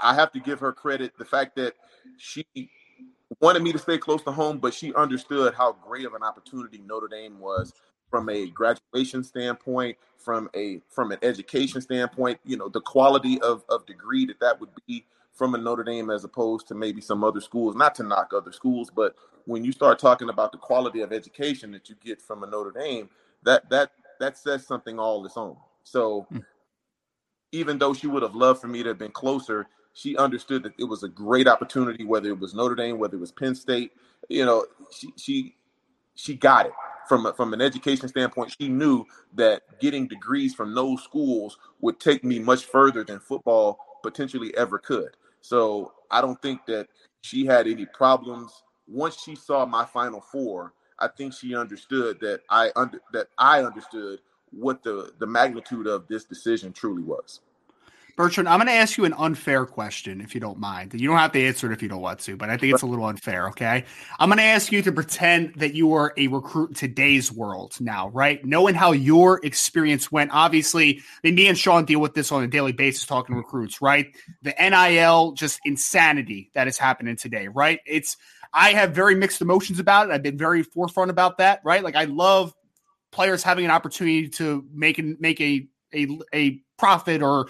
I 0.00 0.14
have 0.14 0.32
to 0.32 0.40
give 0.40 0.60
her 0.60 0.72
credit. 0.72 1.16
The 1.18 1.24
fact 1.24 1.56
that 1.56 1.74
she 2.18 2.46
wanted 3.40 3.62
me 3.62 3.72
to 3.72 3.78
stay 3.78 3.98
close 3.98 4.22
to 4.22 4.32
home, 4.32 4.58
but 4.58 4.74
she 4.74 4.94
understood 4.94 5.54
how 5.54 5.72
great 5.72 6.06
of 6.06 6.14
an 6.14 6.22
opportunity 6.22 6.78
Notre 6.78 7.08
Dame 7.08 7.38
was 7.38 7.72
from 8.10 8.28
a 8.28 8.46
graduation 8.46 9.24
standpoint, 9.24 9.96
from 10.18 10.48
a 10.54 10.80
from 10.88 11.12
an 11.12 11.18
education 11.22 11.80
standpoint. 11.80 12.38
You 12.44 12.56
know, 12.56 12.68
the 12.68 12.80
quality 12.80 13.40
of 13.40 13.64
of 13.68 13.86
degree 13.86 14.26
that 14.26 14.40
that 14.40 14.60
would 14.60 14.70
be 14.86 15.04
from 15.32 15.54
a 15.54 15.58
Notre 15.58 15.84
Dame 15.84 16.10
as 16.10 16.24
opposed 16.24 16.68
to 16.68 16.74
maybe 16.74 17.00
some 17.00 17.24
other 17.24 17.40
schools. 17.40 17.74
Not 17.74 17.94
to 17.96 18.02
knock 18.02 18.32
other 18.34 18.52
schools, 18.52 18.90
but 18.94 19.14
when 19.46 19.64
you 19.64 19.72
start 19.72 19.98
talking 19.98 20.28
about 20.28 20.52
the 20.52 20.58
quality 20.58 21.00
of 21.02 21.12
education 21.12 21.72
that 21.72 21.88
you 21.88 21.96
get 22.02 22.22
from 22.22 22.42
a 22.42 22.46
Notre 22.46 22.70
Dame, 22.70 23.08
that 23.42 23.68
that 23.70 23.92
that 24.20 24.38
says 24.38 24.66
something 24.66 24.98
all 24.98 25.24
its 25.24 25.36
own. 25.36 25.56
So. 25.82 26.26
Mm. 26.32 26.44
Even 27.52 27.78
though 27.78 27.94
she 27.94 28.08
would 28.08 28.24
have 28.24 28.34
loved 28.34 28.60
for 28.60 28.66
me 28.66 28.82
to 28.82 28.88
have 28.88 28.98
been 28.98 29.12
closer, 29.12 29.68
she 29.94 30.16
understood 30.16 30.64
that 30.64 30.74
it 30.78 30.84
was 30.84 31.02
a 31.02 31.08
great 31.08 31.48
opportunity, 31.48 32.04
whether 32.04 32.28
it 32.28 32.38
was 32.38 32.54
Notre 32.54 32.74
Dame, 32.74 32.98
whether 32.98 33.16
it 33.16 33.20
was 33.20 33.32
Penn 33.32 33.54
State. 33.54 33.92
You 34.28 34.44
know, 34.44 34.66
she 34.92 35.12
she 35.16 35.56
she 36.16 36.34
got 36.34 36.66
it 36.66 36.72
from 37.08 37.26
a, 37.26 37.32
from 37.32 37.54
an 37.54 37.60
education 37.60 38.08
standpoint. 38.08 38.54
She 38.60 38.68
knew 38.68 39.04
that 39.34 39.62
getting 39.80 40.08
degrees 40.08 40.54
from 40.54 40.74
those 40.74 41.02
schools 41.02 41.58
would 41.80 42.00
take 42.00 42.24
me 42.24 42.38
much 42.38 42.64
further 42.64 43.04
than 43.04 43.20
football 43.20 43.78
potentially 44.02 44.56
ever 44.56 44.78
could. 44.78 45.16
So 45.40 45.92
I 46.10 46.20
don't 46.20 46.40
think 46.42 46.66
that 46.66 46.88
she 47.22 47.46
had 47.46 47.66
any 47.66 47.86
problems. 47.86 48.64
Once 48.88 49.22
she 49.22 49.34
saw 49.36 49.64
my 49.64 49.84
Final 49.84 50.20
Four, 50.20 50.74
I 50.98 51.08
think 51.08 51.34
she 51.34 51.56
understood 51.56 52.20
that 52.20 52.40
I 52.50 52.70
under 52.76 53.00
that 53.12 53.28
I 53.38 53.62
understood 53.62 54.20
what 54.50 54.82
the 54.82 55.12
the 55.18 55.26
magnitude 55.26 55.86
of 55.86 56.08
this 56.08 56.24
decision 56.24 56.72
truly 56.72 57.02
was. 57.02 57.40
Bertrand, 58.16 58.48
I'm 58.48 58.58
going 58.58 58.68
to 58.68 58.74
ask 58.74 58.96
you 58.96 59.04
an 59.04 59.14
unfair 59.14 59.66
question 59.66 60.20
if 60.20 60.34
you 60.34 60.40
don't 60.40 60.58
mind. 60.58 60.94
You 60.94 61.08
don't 61.08 61.18
have 61.18 61.32
to 61.32 61.44
answer 61.44 61.70
it 61.70 61.74
if 61.74 61.82
you 61.82 61.88
don't 61.88 62.00
want 62.00 62.20
to, 62.20 62.36
but 62.36 62.48
I 62.48 62.56
think 62.56 62.72
it's 62.72 62.82
a 62.82 62.86
little 62.86 63.06
unfair. 63.06 63.48
Okay. 63.48 63.84
I'm 64.20 64.28
going 64.28 64.38
to 64.38 64.44
ask 64.44 64.70
you 64.70 64.82
to 64.82 64.92
pretend 64.92 65.54
that 65.56 65.74
you 65.74 65.92
are 65.94 66.12
a 66.16 66.28
recruit 66.28 66.70
in 66.70 66.74
today's 66.76 67.32
world 67.32 67.74
now, 67.80 68.10
right? 68.10 68.44
Knowing 68.44 68.76
how 68.76 68.92
your 68.92 69.44
experience 69.44 70.12
went. 70.12 70.30
Obviously, 70.32 70.98
I 70.98 71.02
mean, 71.24 71.34
me 71.34 71.48
and 71.48 71.58
Sean 71.58 71.84
deal 71.84 72.00
with 72.00 72.14
this 72.14 72.30
on 72.30 72.44
a 72.44 72.46
daily 72.46 72.72
basis 72.72 73.04
talking 73.04 73.34
recruits, 73.34 73.82
right? 73.82 74.14
The 74.42 74.54
NIL, 74.60 75.32
just 75.32 75.58
insanity 75.64 76.52
that 76.54 76.68
is 76.68 76.78
happening 76.78 77.16
today, 77.16 77.48
right? 77.48 77.80
It's, 77.84 78.16
I 78.52 78.74
have 78.74 78.94
very 78.94 79.16
mixed 79.16 79.40
emotions 79.40 79.80
about 79.80 80.08
it. 80.08 80.12
I've 80.12 80.22
been 80.22 80.38
very 80.38 80.62
forefront 80.62 81.10
about 81.10 81.38
that, 81.38 81.62
right? 81.64 81.82
Like, 81.82 81.96
I 81.96 82.04
love 82.04 82.54
players 83.10 83.42
having 83.42 83.64
an 83.64 83.72
opportunity 83.72 84.28
to 84.28 84.64
make, 84.72 84.98
and 84.98 85.16
make 85.18 85.40
a, 85.40 85.66
a, 85.92 86.06
a 86.32 86.62
profit 86.78 87.22
or 87.22 87.48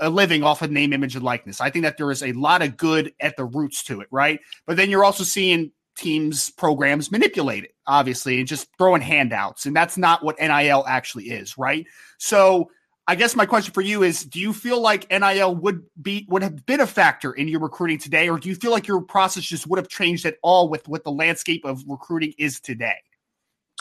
a 0.00 0.10
living 0.10 0.42
off 0.42 0.62
of 0.62 0.70
name, 0.70 0.92
image, 0.92 1.14
and 1.14 1.24
likeness. 1.24 1.60
I 1.60 1.70
think 1.70 1.84
that 1.84 1.96
there 1.96 2.10
is 2.10 2.22
a 2.22 2.32
lot 2.32 2.62
of 2.62 2.76
good 2.76 3.12
at 3.20 3.36
the 3.36 3.44
roots 3.44 3.82
to 3.84 4.00
it, 4.00 4.08
right? 4.10 4.40
But 4.66 4.76
then 4.76 4.90
you're 4.90 5.04
also 5.04 5.24
seeing 5.24 5.72
teams, 5.96 6.50
programs 6.50 7.10
manipulate 7.10 7.64
it, 7.64 7.74
obviously, 7.86 8.38
and 8.38 8.48
just 8.48 8.68
throwing 8.78 9.02
handouts. 9.02 9.66
And 9.66 9.76
that's 9.76 9.96
not 9.96 10.22
what 10.24 10.38
NIL 10.40 10.84
actually 10.86 11.30
is, 11.30 11.58
right? 11.58 11.86
So 12.18 12.70
I 13.06 13.14
guess 13.14 13.34
my 13.34 13.46
question 13.46 13.72
for 13.72 13.80
you 13.80 14.02
is 14.02 14.24
do 14.24 14.40
you 14.40 14.52
feel 14.52 14.80
like 14.80 15.10
NIL 15.10 15.56
would 15.56 15.82
be 16.00 16.26
would 16.28 16.42
have 16.42 16.64
been 16.66 16.80
a 16.80 16.86
factor 16.86 17.32
in 17.32 17.48
your 17.48 17.60
recruiting 17.60 17.98
today, 17.98 18.28
or 18.28 18.38
do 18.38 18.48
you 18.48 18.54
feel 18.54 18.70
like 18.70 18.86
your 18.86 19.02
process 19.02 19.44
just 19.44 19.66
would 19.66 19.78
have 19.78 19.88
changed 19.88 20.24
at 20.24 20.36
all 20.42 20.68
with 20.68 20.86
what 20.88 21.02
the 21.04 21.10
landscape 21.10 21.64
of 21.64 21.82
recruiting 21.88 22.32
is 22.38 22.60
today? 22.60 22.96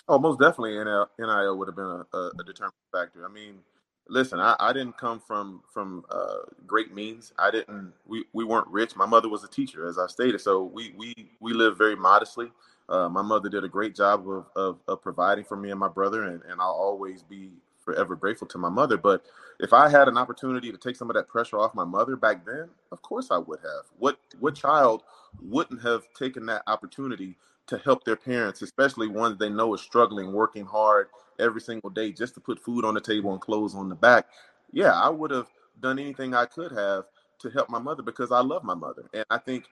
Oh, 0.07 0.17
most 0.17 0.39
definitely 0.39 0.71
NIL, 0.83 1.07
NIL 1.19 1.57
would 1.57 1.67
have 1.67 1.75
been 1.75 1.85
a, 1.85 2.17
a, 2.17 2.31
a 2.39 2.43
determining 2.43 2.73
factor. 2.91 3.25
I 3.25 3.31
mean, 3.31 3.59
listen, 4.09 4.39
I, 4.39 4.55
I 4.59 4.73
didn't 4.73 4.97
come 4.97 5.19
from 5.19 5.61
from 5.73 6.05
uh, 6.09 6.39
great 6.67 6.93
means. 6.93 7.33
I 7.39 7.51
didn't. 7.51 7.93
We, 8.05 8.25
we 8.33 8.43
weren't 8.45 8.67
rich. 8.67 8.95
My 8.95 9.05
mother 9.05 9.29
was 9.29 9.43
a 9.43 9.47
teacher, 9.49 9.87
as 9.87 9.99
I 9.99 10.07
stated. 10.07 10.41
So 10.41 10.63
we 10.63 10.93
we 10.97 11.13
we 11.39 11.53
lived 11.53 11.77
very 11.77 11.95
modestly. 11.95 12.51
Uh, 12.89 13.09
my 13.09 13.21
mother 13.21 13.49
did 13.49 13.63
a 13.63 13.69
great 13.69 13.95
job 13.95 14.29
of, 14.29 14.45
of, 14.55 14.79
of 14.87 15.01
providing 15.01 15.45
for 15.45 15.57
me 15.57 15.71
and 15.71 15.79
my 15.79 15.87
brother, 15.87 16.23
and, 16.25 16.43
and 16.43 16.61
I'll 16.61 16.71
always 16.71 17.23
be 17.23 17.51
forever 17.79 18.15
grateful 18.15 18.47
to 18.49 18.57
my 18.57 18.69
mother. 18.69 18.97
But 18.97 19.25
if 19.59 19.73
I 19.73 19.89
had 19.89 20.07
an 20.07 20.17
opportunity 20.17 20.71
to 20.71 20.77
take 20.77 20.95
some 20.97 21.09
of 21.09 21.15
that 21.15 21.27
pressure 21.29 21.57
off 21.57 21.73
my 21.73 21.85
mother 21.85 22.15
back 22.15 22.45
then, 22.45 22.69
of 22.91 23.01
course 23.01 23.29
I 23.31 23.37
would 23.39 23.59
have. 23.61 23.85
What 23.97 24.19
what 24.39 24.55
child 24.55 25.03
wouldn't 25.41 25.81
have 25.83 26.03
taken 26.17 26.45
that 26.47 26.63
opportunity 26.67 27.37
to 27.71 27.79
help 27.79 28.03
their 28.03 28.17
parents, 28.17 28.61
especially 28.61 29.07
ones 29.07 29.39
they 29.39 29.49
know 29.49 29.73
is 29.73 29.81
struggling, 29.81 30.33
working 30.33 30.65
hard, 30.65 31.07
every 31.39 31.61
single 31.61 31.89
day 31.89 32.11
just 32.11 32.33
to 32.35 32.41
put 32.41 32.59
food 32.59 32.85
on 32.85 32.93
the 32.93 33.01
table 33.01 33.31
and 33.31 33.41
clothes 33.41 33.73
on 33.73 33.89
the 33.89 33.95
back, 33.95 34.27
yeah, 34.71 34.91
I 34.93 35.09
would 35.09 35.31
have 35.31 35.47
done 35.79 35.97
anything 35.97 36.33
I 36.33 36.45
could 36.45 36.71
have 36.73 37.05
to 37.39 37.49
help 37.49 37.69
my 37.69 37.79
mother 37.79 38.03
because 38.03 38.31
I 38.31 38.41
love 38.41 38.63
my 38.63 38.75
mother. 38.75 39.09
And 39.13 39.25
I 39.29 39.37
think 39.37 39.65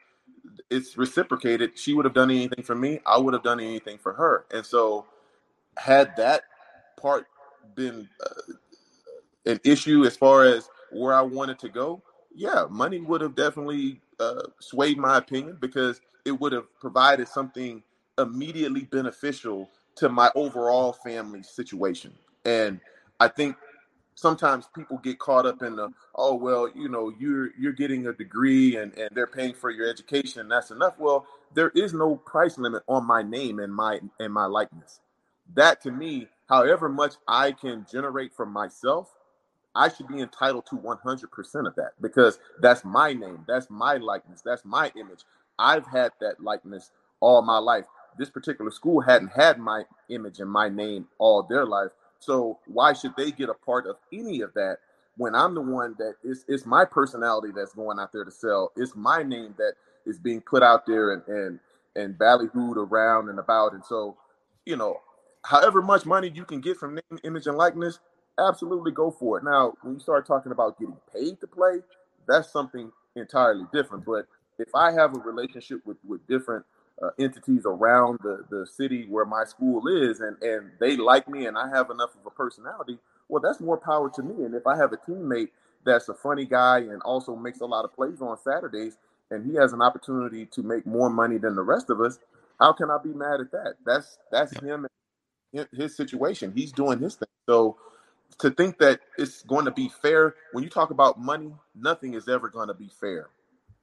it's 0.70 0.98
reciprocated. 0.98 1.78
She 1.78 1.94
would 1.94 2.06
have 2.06 2.14
done 2.14 2.32
anything 2.32 2.64
for 2.64 2.76
me, 2.76 3.02
I 3.06 3.18
would 3.18 3.34
have 3.34 3.44
done 3.44 3.60
anything 3.60 3.98
for 3.98 4.14
her. 4.14 4.46
And 4.52 4.66
so, 4.66 5.06
had 5.78 6.16
that 6.18 6.44
part 7.00 7.28
been 7.76 8.10
uh, 8.26 8.54
an 9.52 9.60
issue 9.66 10.06
as 10.06 10.16
far 10.16 10.46
as 10.46 10.70
where 10.92 11.14
I 11.14 11.22
wanted 11.22 11.60
to 11.60 11.70
go, 11.70 12.02
yeah, 12.34 12.66
money 12.70 13.02
would 13.02 13.22
have 13.22 13.36
definitely 13.36 14.02
uh, 14.20 14.44
swayed 14.60 14.98
my 14.98 15.18
opinion 15.18 15.58
because 15.60 16.02
it 16.26 16.32
would 16.32 16.54
have 16.54 16.66
provided 16.80 17.28
something 17.28 17.84
immediately 18.20 18.84
beneficial 18.84 19.70
to 19.96 20.10
my 20.10 20.32
overall 20.36 20.94
family 20.94 21.44
situation. 21.44 22.14
And 22.46 22.80
I 23.20 23.28
think 23.28 23.58
sometimes 24.20 24.68
people 24.76 24.98
get 24.98 25.20
caught 25.20 25.46
up 25.46 25.62
in 25.64 25.78
the 25.78 25.90
oh 26.16 26.36
well 26.36 26.70
you 26.76 26.90
know 26.90 27.14
you're 27.20 27.52
you're 27.58 27.72
getting 27.74 28.08
a 28.08 28.14
degree 28.14 28.76
and 28.76 28.94
and 28.98 29.10
they're 29.14 29.28
paying 29.28 29.54
for 29.54 29.72
your 29.72 29.90
education 29.90 30.42
and 30.42 30.52
that's 30.52 30.72
enough. 30.72 30.96
Well 31.00 31.26
there 31.54 31.70
is 31.70 31.94
no 31.94 32.18
price 32.18 32.58
limit 32.58 32.84
on 32.88 33.06
my 33.06 33.24
name 33.24 33.60
and 33.60 33.74
my 33.74 34.02
and 34.20 34.34
my 34.34 34.46
likeness. 34.46 35.00
That 35.56 35.82
to 35.84 35.92
me 35.92 36.28
however 36.50 36.90
much 36.90 37.16
i 37.28 37.52
can 37.52 37.86
generate 37.92 38.34
from 38.34 38.52
myself 38.52 39.16
i 39.76 39.90
should 39.90 40.08
be 40.08 40.20
entitled 40.20 40.66
to 40.66 40.76
100% 40.78 41.68
of 41.68 41.76
that 41.76 41.92
because 42.02 42.40
that's 42.62 42.84
my 42.84 43.14
name 43.14 43.46
that's 43.48 43.70
my 43.70 43.98
likeness 43.98 44.42
that's 44.42 44.66
my 44.66 44.92
image. 44.96 45.24
I've 45.60 45.88
had 45.88 46.12
that 46.22 46.42
likeness 46.42 46.92
all 47.22 47.42
my 47.42 47.58
life 47.58 47.86
this 48.20 48.30
particular 48.30 48.70
school 48.70 49.02
hadn't 49.02 49.32
had 49.32 49.58
my 49.58 49.84
image 50.10 50.40
and 50.40 50.52
my 50.52 50.70
name 50.70 51.08
all 51.18 51.42
their 51.42 51.66
life. 51.66 51.92
So 52.20 52.60
why 52.68 52.94
should 52.94 53.16
they 53.18 53.32
get 53.32 53.50
a 53.50 53.54
part 53.54 53.88
of 53.88 53.96
any 54.12 54.42
of 54.42 54.54
that 54.54 54.78
when 55.18 55.36
I'm 55.36 55.56
the 55.56 55.62
one 55.62 55.96
that 56.00 56.16
is 56.24 56.46
it's 56.48 56.66
my 56.66 56.86
personality 56.86 57.50
that's 57.56 57.74
going 57.74 58.00
out 58.00 58.12
there 58.12 58.26
to 58.26 58.32
sell. 58.32 58.72
It's 58.76 58.96
my 58.96 59.24
name 59.24 59.56
that 59.58 59.74
is 60.06 60.20
being 60.20 60.42
put 60.42 60.64
out 60.64 60.86
there 60.86 61.14
and 61.14 61.28
and 61.28 61.60
and 61.96 62.16
ballyhooed 62.18 62.76
around 62.76 63.30
and 63.30 63.40
about. 63.40 63.74
And 63.74 63.84
so, 63.84 64.16
you 64.66 64.76
know, 64.76 65.02
however 65.44 65.82
much 65.82 66.06
money 66.06 66.32
you 66.34 66.46
can 66.46 66.62
get 66.62 66.78
from 66.78 66.96
name, 66.96 67.20
image, 67.24 67.48
and 67.48 67.58
likeness, 67.58 68.00
absolutely 68.38 68.92
go 68.92 69.12
for 69.12 69.38
it. 69.38 69.44
Now, 69.44 69.74
when 69.82 69.96
you 69.96 70.00
start 70.00 70.26
talking 70.26 70.52
about 70.52 70.80
getting 70.80 70.98
paid 71.14 71.40
to 71.42 71.48
play, 71.48 71.80
that's 72.28 72.52
something 72.52 72.92
entirely 73.16 73.66
different. 73.74 74.06
But 74.06 74.28
if 74.58 74.74
I 74.76 74.92
have 74.92 75.16
a 75.16 75.20
relationship 75.20 75.86
with 75.86 75.98
with 76.08 76.26
different 76.28 76.66
uh, 77.02 77.10
entities 77.20 77.64
around 77.66 78.20
the, 78.24 78.44
the 78.50 78.66
city 78.66 79.06
where 79.10 79.26
my 79.26 79.44
school 79.44 79.88
is 79.88 80.20
and, 80.20 80.42
and 80.42 80.72
they 80.80 80.98
like 80.98 81.28
me 81.30 81.46
and 81.46 81.58
I 81.58 81.70
have 81.70 81.90
enough 81.90 82.12
of 82.20 82.26
a 82.26 82.30
personality, 82.30 83.00
well, 83.28 83.42
that's 83.42 83.60
more 83.60 83.78
power 83.78 84.10
to 84.10 84.24
me. 84.24 84.44
And 84.44 84.54
if 84.56 84.68
I 84.68 84.76
have 84.76 84.92
a 84.94 84.98
teammate 84.98 85.50
that's 85.86 86.10
a 86.10 86.14
funny 86.14 86.46
guy 86.46 86.80
and 86.80 87.02
also 87.04 87.36
makes 87.36 87.62
a 87.62 87.66
lot 87.66 87.86
of 87.86 87.94
plays 87.94 88.22
on 88.22 88.38
Saturdays 88.38 88.98
and 89.32 89.50
he 89.50 89.56
has 89.56 89.74
an 89.74 89.82
opportunity 89.82 90.46
to 90.48 90.64
make 90.64 90.86
more 90.86 91.10
money 91.10 91.38
than 91.38 91.56
the 91.56 91.62
rest 91.62 91.90
of 91.90 92.02
us, 92.02 92.20
how 92.60 92.74
can 92.74 92.90
I 92.92 92.98
be 93.02 93.14
mad 93.14 93.40
at 93.40 93.52
that? 93.52 93.76
That's 93.86 94.18
that's 94.32 94.54
yeah. 94.62 94.76
him 94.76 94.88
his 95.74 95.96
situation. 95.96 96.52
He's 96.54 96.72
doing 96.72 97.00
his 97.00 97.16
thing. 97.16 97.30
So 97.48 97.78
to 98.40 98.52
think 98.52 98.78
that 98.80 99.00
it's 99.18 99.44
going 99.44 99.66
to 99.66 99.72
be 99.72 99.90
fair 100.02 100.36
when 100.52 100.64
you 100.64 100.70
talk 100.70 100.92
about 100.92 101.20
money, 101.20 101.54
nothing 101.76 102.14
is 102.14 102.28
ever 102.28 102.50
going 102.50 102.68
to 102.68 102.74
be 102.74 102.90
fair. 103.00 103.30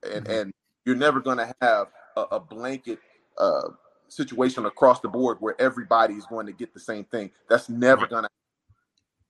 And 0.02 0.24
mm-hmm. 0.24 0.32
and 0.32 0.54
you're 0.84 0.96
never 0.96 1.20
going 1.20 1.38
to 1.38 1.52
have 1.60 1.88
a, 2.16 2.22
a 2.32 2.40
blanket 2.40 2.98
uh, 3.38 3.68
situation 4.08 4.66
across 4.66 5.00
the 5.00 5.08
board 5.08 5.38
where 5.40 5.60
everybody 5.60 6.14
is 6.14 6.26
going 6.26 6.46
to 6.46 6.52
get 6.52 6.72
the 6.74 6.80
same 6.80 7.04
thing. 7.04 7.30
That's 7.48 7.68
never 7.68 8.02
right. 8.02 8.10
gonna. 8.10 8.28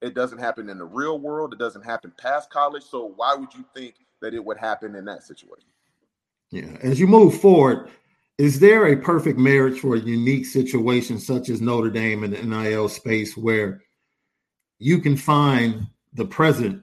It 0.03 0.15
doesn't 0.15 0.39
happen 0.39 0.69
in 0.69 0.79
the 0.79 0.85
real 0.85 1.19
world. 1.19 1.53
It 1.53 1.59
doesn't 1.59 1.83
happen 1.83 2.13
past 2.19 2.51
college. 2.51 2.83
So 2.83 3.13
why 3.17 3.35
would 3.35 3.53
you 3.55 3.65
think 3.75 3.95
that 4.21 4.35
it 4.35 4.45
would 4.45 4.59
happen 4.59 4.95
in 4.95 5.05
that 5.07 5.23
situation? 5.23 5.69
Yeah. 6.51 6.77
As 6.83 7.01
you 7.01 7.07
move 7.07 7.41
forward, 7.41 7.91
is 8.39 8.61
there 8.61 8.87
a 8.87 8.97
perfect 8.97 9.39
marriage 9.39 9.81
for 9.81 9.97
a 9.97 10.01
unique 10.01 10.45
situation 10.45 11.19
such 11.19 11.49
as 11.49 11.63
Notre 11.63 11.91
Dame 11.91 12.25
and 12.25 12.35
the 12.35 12.43
NIL 12.43 12.89
space 12.91 13.37
where 13.37 13.83
you 14.79 15.01
can 15.01 15.17
find 15.17 15.87
the 16.13 16.27
present 16.27 16.83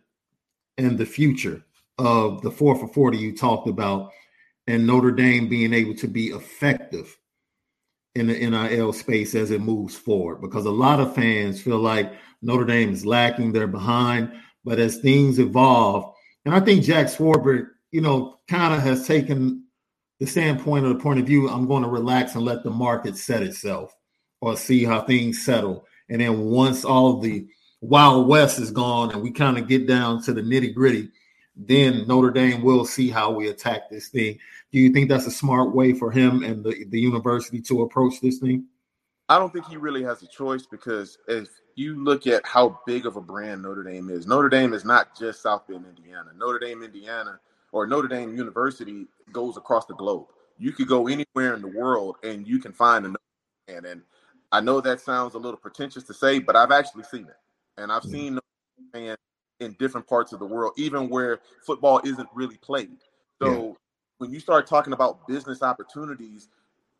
and 0.80 0.98
the 0.98 1.06
future 1.06 1.64
of 2.00 2.42
the 2.42 2.50
four 2.50 2.76
for 2.76 2.88
40 2.88 3.18
you 3.18 3.38
talked 3.38 3.68
about 3.70 4.12
and 4.68 4.88
Notre 4.88 5.12
Dame 5.12 5.50
being 5.50 5.74
able 5.74 5.96
to 5.96 6.08
be 6.08 6.28
effective 6.28 7.18
in 8.16 8.28
the 8.28 8.34
NIL 8.34 8.94
space 8.94 9.34
as 9.36 9.52
it 9.52 9.62
moves 9.62 9.96
forward 9.96 10.42
because 10.42 10.66
a 10.66 10.72
lot 10.72 11.00
of 11.00 11.16
fans 11.16 11.62
feel 11.62 11.80
like 11.80 12.14
Notre 12.42 12.66
Dame 12.66 12.92
is 12.92 13.06
lacking, 13.06 13.52
they're 13.52 13.68
behind. 13.68 14.32
But 14.64 14.80
as 14.80 14.98
things 14.98 15.40
evolve, 15.40 16.14
and 16.46 16.54
I 16.54 16.60
think 16.60 16.84
Jack 16.84 17.08
Swarbrick, 17.08 17.68
you 17.92 18.02
know, 18.02 18.40
kind 18.48 18.74
of 18.74 18.82
has 18.82 19.08
taken 19.08 19.66
the 20.20 20.28
standpoint 20.28 20.86
or 20.86 20.90
the 20.90 21.00
point 21.00 21.20
of 21.20 21.26
view, 21.26 21.50
I'm 21.50 21.68
going 21.68 21.84
to 21.84 21.90
relax 21.90 22.36
and 22.36 22.46
let 22.46 22.64
the 22.64 22.70
market 22.70 23.18
set 23.18 23.44
itself 23.44 23.94
or 24.42 24.56
see 24.56 24.84
how 24.84 25.02
things 25.02 25.44
settle. 25.44 25.86
And 26.10 26.22
then 26.22 26.46
once 26.46 26.86
all 26.86 27.20
the 27.20 27.48
Wild 27.82 28.28
West 28.28 28.60
is 28.60 28.72
gone 28.72 29.12
and 29.12 29.22
we 29.22 29.32
kind 29.32 29.58
of 29.58 29.68
get 29.68 29.88
down 29.88 30.22
to 30.24 30.34
the 30.34 30.42
nitty 30.42 30.74
gritty, 30.74 31.10
then 31.56 32.08
Notre 32.08 32.32
Dame 32.32 32.62
will 32.62 32.86
see 32.86 33.10
how 33.10 33.32
we 33.32 33.50
attack 33.50 33.90
this 33.90 34.08
thing. 34.10 34.40
Do 34.72 34.80
you 34.80 34.92
think 34.92 35.10
that's 35.10 35.28
a 35.28 35.32
smart 35.32 35.74
way 35.74 35.94
for 35.94 36.12
him 36.12 36.44
and 36.44 36.64
the, 36.64 36.86
the 36.90 37.00
university 37.00 37.62
to 37.62 37.84
approach 37.84 38.22
this 38.22 38.40
thing? 38.40 38.66
I 39.30 39.38
don't 39.40 39.54
think 39.54 39.68
he 39.68 39.78
really 39.78 40.04
has 40.04 40.22
a 40.24 40.28
choice 40.28 40.66
because 40.66 41.18
if 41.28 41.48
you 41.76 42.04
look 42.04 42.28
at 42.28 42.46
how 42.46 42.80
big 42.86 43.06
of 43.06 43.16
a 43.16 43.22
brand 43.22 43.62
Notre 43.62 43.84
Dame 43.84 44.10
is, 44.10 44.28
Notre 44.28 44.50
Dame 44.50 44.74
is 44.74 44.84
not 44.84 45.18
just 45.18 45.42
South 45.42 45.68
Bend, 45.68 45.86
Indiana. 45.88 46.32
Notre 46.36 46.60
Dame, 46.60 46.84
Indiana, 46.84 47.40
or 47.72 47.88
Notre 47.88 48.08
Dame 48.08 48.36
University 48.36 49.06
goes 49.32 49.56
across 49.56 49.86
the 49.86 49.96
globe. 49.96 50.28
You 50.58 50.72
could 50.72 50.88
go 50.88 51.08
anywhere 51.08 51.56
in 51.56 51.62
the 51.62 51.68
world 51.68 52.18
and 52.24 52.48
you 52.48 52.60
can 52.60 52.74
find 52.74 53.06
a 53.06 53.10
Notre 53.10 53.20
Dame. 53.68 53.86
And 53.86 54.02
I 54.52 54.60
know 54.60 54.82
that 54.82 55.02
sounds 55.02 55.36
a 55.36 55.40
little 55.40 55.58
pretentious 55.58 56.04
to 56.04 56.14
say, 56.14 56.40
but 56.40 56.56
I've 56.56 56.72
actually 56.72 57.04
seen 57.04 57.26
it. 57.26 57.38
And 57.78 57.92
I've 57.92 58.04
seen 58.04 58.40
fans 58.92 59.18
in 59.64 59.76
different 59.80 60.08
parts 60.08 60.34
of 60.34 60.40
the 60.40 60.46
world, 60.46 60.74
even 60.78 61.10
where 61.10 61.40
football 61.66 62.02
isn't 62.04 62.30
really 62.34 62.58
played. 62.58 62.98
So 63.42 63.52
yeah. 63.52 63.72
when 64.20 64.32
you 64.32 64.40
start 64.40 64.68
talking 64.68 64.94
about 64.94 65.28
business 65.28 65.64
opportunities, 65.64 66.50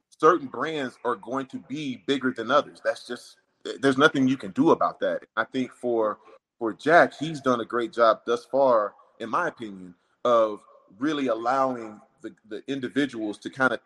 certain 0.10 0.48
brands 0.48 0.98
are 1.06 1.16
going 1.16 1.46
to 1.48 1.60
be 1.60 2.04
bigger 2.08 2.34
than 2.36 2.52
others. 2.52 2.82
That's 2.84 3.08
just 3.08 3.38
there's 3.82 3.98
nothing 3.98 4.28
you 4.28 4.38
can 4.38 4.52
do 4.52 4.72
about 4.72 5.00
that. 5.00 5.24
I 5.38 5.46
think 5.46 5.72
for 5.72 6.18
for 6.60 6.74
Jack, 6.74 7.14
he's 7.20 7.42
done 7.42 7.62
a 7.62 7.66
great 7.66 7.94
job 7.94 8.22
thus 8.26 8.46
far 8.46 8.94
in 9.20 9.30
my 9.30 9.48
opinion, 9.48 9.96
of 10.26 10.62
really 11.00 11.28
allowing 11.28 12.00
the, 12.22 12.34
the 12.50 12.64
individuals 12.68 13.38
to 13.40 13.50
kind 13.50 13.74
of 13.74 13.80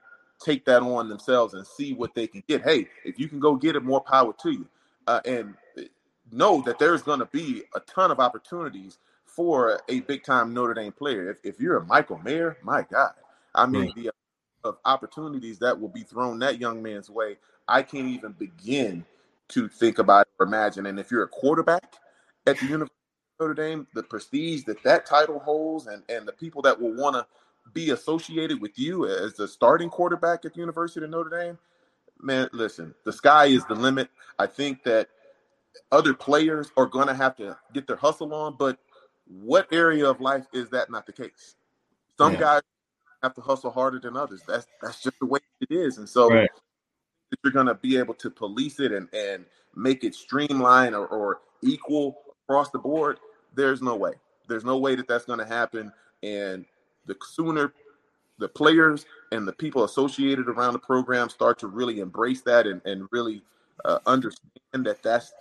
take 0.44 0.66
that 0.66 0.82
on 0.82 1.10
themselves 1.10 1.54
and 1.54 1.66
see 1.66 1.94
what 1.94 2.14
they 2.14 2.28
can 2.28 2.44
get. 2.48 2.64
Hey, 2.64 2.88
if 3.06 3.20
you 3.20 3.28
can 3.28 3.40
go 3.40 3.56
get 3.56 3.76
it, 3.76 3.84
more 3.84 4.02
power 4.02 4.34
to 4.42 4.52
you. 4.52 4.68
Uh, 5.08 5.22
and 5.26 5.54
know 6.32 6.62
that 6.66 6.80
there's 6.80 7.02
going 7.02 7.20
to 7.20 7.26
be 7.26 7.64
a 7.76 7.80
ton 7.82 8.12
of 8.12 8.20
opportunities 8.20 8.98
for 9.26 9.80
a 9.88 10.00
big 10.02 10.24
time 10.24 10.54
Notre 10.54 10.74
Dame 10.74 10.92
player. 10.92 11.30
If, 11.30 11.38
if 11.44 11.60
you're 11.60 11.78
a 11.78 11.86
Michael 11.86 12.18
Mayer, 12.20 12.58
my 12.64 12.86
God, 12.90 13.14
I 13.54 13.66
mean, 13.66 13.84
right. 13.84 13.96
the 13.96 14.12
of 14.64 14.78
opportunities 14.86 15.60
that 15.60 15.80
will 15.80 15.90
be 15.90 16.04
thrown 16.04 16.40
that 16.40 16.60
young 16.60 16.82
man's 16.82 17.10
way, 17.10 17.38
I 17.68 17.82
can't 17.82 18.08
even 18.08 18.34
begin 18.34 19.06
to 19.50 19.68
think 19.68 20.00
about 20.00 20.28
or 20.40 20.46
imagine. 20.46 20.86
And 20.86 21.00
if 21.00 21.10
you're 21.10 21.24
a 21.24 21.28
quarterback 21.28 21.96
at 22.46 22.58
the 22.60 22.66
University 22.66 22.96
of 23.40 23.48
Notre 23.48 23.54
Dame, 23.54 23.88
the 23.94 24.04
prestige 24.04 24.64
that 24.66 24.84
that 24.84 25.06
title 25.06 25.40
holds 25.40 25.88
and, 25.88 26.04
and 26.10 26.28
the 26.28 26.34
people 26.34 26.62
that 26.64 26.80
will 26.80 26.94
want 26.94 27.16
to 27.16 27.26
be 27.74 27.92
associated 27.92 28.62
with 28.62 28.78
you 28.78 29.06
as 29.08 29.34
the 29.34 29.48
starting 29.48 29.90
quarterback 29.90 30.46
at 30.46 30.54
the 30.54 30.60
University 30.60 31.04
of 31.04 31.10
Notre 31.10 31.30
Dame, 31.30 31.58
man, 32.22 32.50
listen, 32.52 32.94
the 33.06 33.14
sky 33.14 33.46
is 33.46 33.66
the 33.66 33.76
limit. 33.76 34.10
I 34.40 34.48
think 34.48 34.84
that 34.84 35.10
other 35.92 36.14
players 36.14 36.72
are 36.78 36.86
going 36.86 37.08
to 37.08 37.14
have 37.14 37.36
to 37.38 37.58
get 37.74 37.88
their 37.88 37.96
hustle 37.96 38.34
on, 38.34 38.56
but 38.58 38.80
what 39.28 39.68
area 39.72 40.10
of 40.10 40.22
life 40.22 40.46
is 40.54 40.70
that 40.70 40.90
not 40.90 41.06
the 41.06 41.14
case? 41.14 41.56
Some 42.18 42.34
yeah. 42.34 42.40
guys 42.40 42.62
have 43.24 43.34
to 43.36 43.42
hustle 43.42 43.72
harder 43.72 44.00
than 44.00 44.16
others. 44.16 44.42
That's 44.48 44.68
that's 44.82 45.02
just 45.02 45.20
the 45.20 45.26
way 45.26 45.40
it 45.62 45.72
is, 45.72 45.98
and 45.98 46.08
so 46.08 46.30
right. 46.30 46.50
you're 47.44 47.54
going 47.54 47.68
to 47.68 47.76
be 47.76 47.98
able 47.98 48.14
to 48.16 48.30
police 48.30 48.80
it 48.80 48.92
and 48.92 49.08
and 49.14 49.46
make 49.76 50.04
it 50.04 50.16
streamlined 50.16 50.96
or, 50.96 51.08
or 51.08 51.40
equal 51.62 52.18
across 52.44 52.70
the 52.72 52.80
board. 52.80 53.20
There's 53.54 53.82
no 53.82 53.96
way. 53.96 54.14
There's 54.48 54.64
no 54.64 54.78
way 54.78 54.96
that 54.96 55.08
that's 55.08 55.26
going 55.26 55.40
to 55.40 55.46
happen, 55.46 55.92
and 56.24 56.66
the 57.06 57.16
sooner 57.22 57.74
the 58.40 58.48
players 58.48 59.06
and 59.32 59.48
the 59.48 59.54
people 59.54 59.84
associated 59.84 60.48
around 60.48 60.74
the 60.74 60.80
program 60.80 61.30
start 61.30 61.58
to 61.60 61.68
really 61.68 62.00
embrace 62.00 62.42
that 62.42 62.68
and, 62.68 62.82
and 62.86 63.08
really 63.12 63.42
uh, 63.86 64.00
understand 64.06 64.52
that 64.74 65.02
that's 65.02 65.34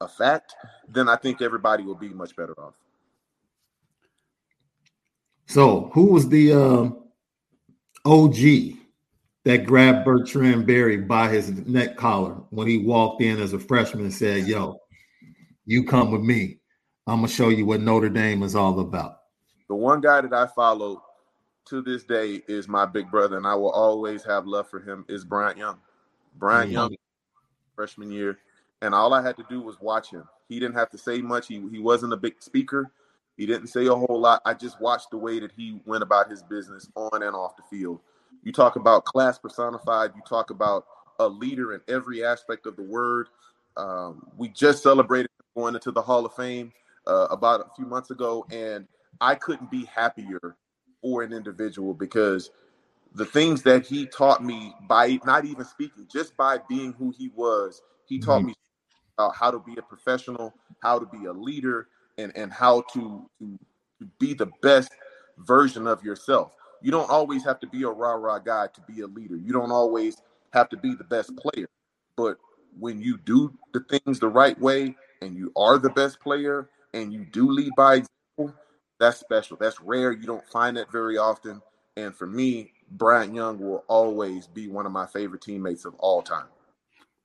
a 0.00 0.08
fact, 0.08 0.54
then 0.88 1.08
I 1.08 1.16
think 1.16 1.40
everybody 1.40 1.82
will 1.82 1.94
be 1.94 2.08
much 2.08 2.36
better 2.36 2.58
off. 2.60 2.74
So, 5.46 5.90
who 5.94 6.12
was 6.12 6.28
the 6.28 6.52
uh, 6.52 6.90
OG 8.04 8.76
that 9.44 9.64
grabbed 9.64 10.04
Bertrand 10.04 10.66
Berry 10.66 10.98
by 10.98 11.28
his 11.28 11.50
neck 11.66 11.96
collar 11.96 12.34
when 12.50 12.66
he 12.66 12.78
walked 12.78 13.22
in 13.22 13.40
as 13.40 13.52
a 13.52 13.58
freshman 13.58 14.04
and 14.04 14.12
said, 14.12 14.46
Yo, 14.46 14.80
you 15.64 15.84
come 15.84 16.10
with 16.10 16.22
me. 16.22 16.58
I'm 17.06 17.18
going 17.18 17.28
to 17.28 17.32
show 17.34 17.50
you 17.50 17.64
what 17.64 17.80
Notre 17.80 18.08
Dame 18.08 18.42
is 18.42 18.56
all 18.56 18.80
about? 18.80 19.18
The 19.68 19.76
one 19.76 20.00
guy 20.00 20.20
that 20.20 20.32
I 20.32 20.48
follow 20.48 21.02
to 21.66 21.80
this 21.80 22.02
day 22.02 22.42
is 22.48 22.66
my 22.66 22.84
big 22.84 23.10
brother, 23.10 23.36
and 23.36 23.46
I 23.46 23.54
will 23.54 23.70
always 23.70 24.24
have 24.24 24.46
love 24.46 24.68
for 24.68 24.80
him, 24.80 25.04
is 25.08 25.24
Bryant 25.24 25.58
Young. 25.58 25.78
Bryant 26.34 26.66
mm-hmm. 26.66 26.74
Young, 26.74 26.96
freshman 27.76 28.10
year, 28.10 28.38
and 28.82 28.94
all 28.94 29.14
I 29.14 29.22
had 29.22 29.36
to 29.36 29.44
do 29.48 29.60
was 29.60 29.80
watch 29.80 30.10
him. 30.10 30.24
He 30.48 30.60
didn't 30.60 30.76
have 30.76 30.90
to 30.90 30.98
say 30.98 31.20
much. 31.20 31.48
He 31.48 31.62
he 31.70 31.78
wasn't 31.78 32.12
a 32.12 32.16
big 32.16 32.42
speaker. 32.42 32.90
He 33.36 33.46
didn't 33.46 33.68
say 33.68 33.86
a 33.86 33.94
whole 33.94 34.20
lot. 34.20 34.42
I 34.44 34.54
just 34.54 34.80
watched 34.80 35.10
the 35.10 35.18
way 35.18 35.40
that 35.40 35.52
he 35.52 35.80
went 35.84 36.02
about 36.02 36.30
his 36.30 36.42
business 36.42 36.88
on 36.94 37.22
and 37.22 37.34
off 37.34 37.56
the 37.56 37.62
field. 37.70 38.00
You 38.42 38.52
talk 38.52 38.76
about 38.76 39.04
class 39.04 39.38
personified. 39.38 40.12
You 40.14 40.22
talk 40.26 40.50
about 40.50 40.86
a 41.18 41.28
leader 41.28 41.74
in 41.74 41.80
every 41.88 42.24
aspect 42.24 42.66
of 42.66 42.76
the 42.76 42.82
word. 42.82 43.28
Um, 43.76 44.26
we 44.36 44.48
just 44.48 44.82
celebrated 44.82 45.30
going 45.54 45.74
into 45.74 45.90
the 45.90 46.00
Hall 46.00 46.24
of 46.24 46.34
Fame 46.34 46.72
uh, 47.06 47.26
about 47.30 47.60
a 47.60 47.74
few 47.76 47.86
months 47.86 48.10
ago, 48.10 48.46
and 48.50 48.86
I 49.20 49.34
couldn't 49.34 49.70
be 49.70 49.84
happier 49.84 50.56
for 51.02 51.22
an 51.22 51.32
individual 51.32 51.92
because 51.94 52.50
the 53.14 53.24
things 53.24 53.62
that 53.62 53.86
he 53.86 54.06
taught 54.06 54.44
me 54.44 54.74
by 54.88 55.18
not 55.24 55.44
even 55.44 55.64
speaking, 55.64 56.06
just 56.10 56.36
by 56.36 56.58
being 56.68 56.92
who 56.92 57.12
he 57.16 57.30
was, 57.34 57.82
he 58.06 58.18
taught 58.18 58.38
mm-hmm. 58.38 58.48
me 58.48 58.54
about 59.18 59.34
how 59.34 59.50
to 59.50 59.58
be 59.58 59.74
a 59.78 59.82
professional, 59.82 60.54
how 60.82 60.98
to 60.98 61.06
be 61.06 61.26
a 61.26 61.32
leader, 61.32 61.88
and 62.18 62.32
and 62.36 62.52
how 62.52 62.82
to 62.92 63.28
to, 63.38 63.58
to 64.00 64.06
be 64.18 64.34
the 64.34 64.50
best 64.62 64.90
version 65.38 65.86
of 65.86 66.02
yourself. 66.02 66.52
You 66.82 66.90
don't 66.90 67.10
always 67.10 67.44
have 67.44 67.58
to 67.60 67.66
be 67.66 67.82
a 67.82 67.88
rah 67.88 68.12
rah 68.12 68.38
guy 68.38 68.68
to 68.74 68.80
be 68.82 69.00
a 69.00 69.06
leader. 69.06 69.36
You 69.36 69.52
don't 69.52 69.72
always 69.72 70.20
have 70.52 70.68
to 70.70 70.76
be 70.76 70.94
the 70.94 71.04
best 71.04 71.36
player, 71.36 71.66
but 72.16 72.38
when 72.78 73.00
you 73.00 73.18
do 73.18 73.56
the 73.72 73.80
things 73.80 74.20
the 74.20 74.28
right 74.28 74.58
way 74.60 74.94
and 75.22 75.34
you 75.34 75.50
are 75.56 75.78
the 75.78 75.90
best 75.90 76.20
player 76.20 76.68
and 76.92 77.12
you 77.12 77.24
do 77.24 77.50
lead 77.50 77.74
by 77.74 77.94
example, 77.94 78.54
that's 79.00 79.18
special. 79.18 79.56
That's 79.58 79.80
rare. 79.80 80.12
You 80.12 80.26
don't 80.26 80.46
find 80.48 80.76
that 80.76 80.92
very 80.92 81.16
often. 81.16 81.62
And 81.96 82.14
for 82.14 82.26
me, 82.26 82.72
Bryant 82.90 83.34
Young 83.34 83.58
will 83.58 83.84
always 83.88 84.46
be 84.46 84.68
one 84.68 84.84
of 84.84 84.92
my 84.92 85.06
favorite 85.06 85.40
teammates 85.40 85.86
of 85.86 85.94
all 85.94 86.22
time. 86.22 86.46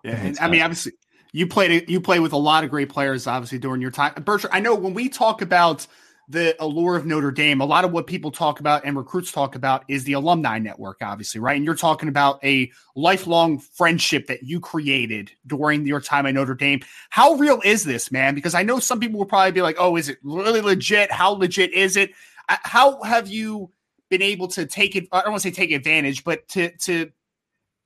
Yeah, 0.04 0.16
and 0.16 0.40
I 0.40 0.48
mean, 0.48 0.62
obviously, 0.62 0.94
you 1.32 1.48
played 1.48 1.90
you 1.90 2.02
play 2.02 2.20
with 2.20 2.34
a 2.34 2.38
lot 2.38 2.64
of 2.64 2.70
great 2.70 2.90
players, 2.90 3.28
obviously 3.28 3.60
during 3.60 3.82
your 3.82 3.92
time. 3.92 4.14
Bertrand, 4.24 4.56
I 4.56 4.60
know 4.60 4.76
when 4.76 4.94
we 4.94 5.10
talk 5.10 5.42
about 5.42 5.88
the 6.28 6.56
allure 6.64 6.96
of 6.96 7.06
Notre 7.06 7.32
Dame, 7.32 7.60
a 7.60 7.66
lot 7.66 7.84
of 7.84 7.92
what 7.92 8.08
people 8.08 8.32
talk 8.32 8.60
about 8.60 8.86
and 8.86 8.96
recruits 8.96 9.32
talk 9.32 9.56
about 9.56 9.84
is 9.90 10.06
the 10.06 10.14
alumni 10.14 10.60
network, 10.60 10.98
obviously, 11.02 11.42
right? 11.42 11.58
And 11.58 11.66
you're 11.66 11.76
talking 11.76 12.08
about 12.08 12.44
a 12.44 12.72
lifelong 12.96 13.60
friendship 13.60 14.28
that 14.28 14.44
you 14.44 14.60
created 14.60 15.32
during 15.46 15.86
your 15.86 16.00
time 16.00 16.26
at 16.26 16.34
Notre 16.34 16.56
Dame. 16.56 16.82
How 17.10 17.34
real 17.34 17.60
is 17.66 17.84
this, 17.84 18.12
man? 18.12 18.34
Because 18.34 18.56
I 18.56 18.64
know 18.64 18.80
some 18.80 19.00
people 19.00 19.20
will 19.20 19.26
probably 19.26 19.52
be 19.52 19.62
like, 19.62 19.76
"Oh, 19.80 19.96
is 19.98 20.10
it 20.10 20.20
really 20.24 20.62
legit? 20.62 21.12
How 21.12 21.32
legit 21.32 21.74
is 21.74 21.98
it?" 21.98 22.12
Uh, 22.48 22.58
how 22.64 23.02
have 23.04 23.28
you 23.28 23.72
been 24.10 24.22
able 24.22 24.48
to 24.50 24.66
take 24.66 24.96
it? 24.96 25.08
I 25.12 25.22
don't 25.22 25.32
want 25.32 25.44
to 25.44 25.50
say 25.50 25.54
take 25.54 25.72
advantage, 25.72 26.24
but 26.24 26.48
to 26.50 26.76
to 26.78 27.12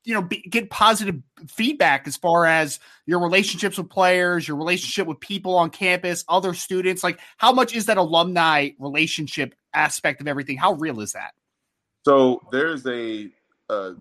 you 0.05 0.13
know 0.13 0.21
be, 0.21 0.41
get 0.41 0.69
positive 0.69 1.21
feedback 1.47 2.07
as 2.07 2.15
far 2.15 2.45
as 2.45 2.79
your 3.05 3.19
relationships 3.19 3.77
with 3.77 3.89
players 3.89 4.47
your 4.47 4.57
relationship 4.57 5.07
with 5.07 5.19
people 5.19 5.55
on 5.55 5.69
campus 5.69 6.23
other 6.29 6.53
students 6.53 7.03
like 7.03 7.19
how 7.37 7.51
much 7.51 7.75
is 7.75 7.87
that 7.87 7.97
alumni 7.97 8.69
relationship 8.79 9.55
aspect 9.75 10.21
of 10.21 10.27
everything? 10.27 10.57
How 10.57 10.73
real 10.73 11.01
is 11.01 11.11
that? 11.11 11.33
So 12.03 12.41
there's 12.51 12.85
a 12.87 13.29
a, 13.69 13.93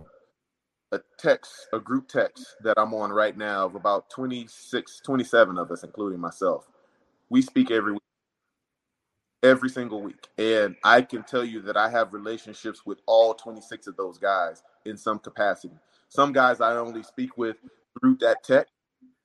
a 0.93 1.01
text 1.19 1.53
a 1.73 1.81
group 1.81 2.07
text 2.07 2.57
that 2.62 2.75
i'm 2.77 2.93
on 2.93 3.11
right 3.11 3.37
now 3.37 3.64
of 3.64 3.75
about 3.75 4.11
26 4.11 5.01
27 5.05 5.59
of 5.59 5.71
us 5.71 5.83
including 5.83 6.21
myself. 6.21 6.69
We 7.31 7.43
speak 7.43 7.71
every 7.71 7.93
week. 7.93 8.03
Every 9.43 9.71
single 9.71 10.03
week. 10.03 10.29
And 10.37 10.77
i 10.85 11.01
can 11.01 11.23
tell 11.23 11.45
you 11.45 11.62
that 11.62 11.79
i 11.79 11.88
have 11.88 12.12
relationships 12.12 12.85
with 12.85 12.99
all 13.07 13.35
26 13.35 13.87
of 13.87 13.97
those 13.97 14.19
guys 14.19 14.62
in 14.85 14.99
some 14.99 15.19
capacity 15.19 15.75
some 16.09 16.33
guys 16.33 16.61
I 16.61 16.77
only 16.77 17.03
speak 17.03 17.37
with 17.37 17.57
through 17.99 18.17
that 18.21 18.45
tech, 18.45 18.69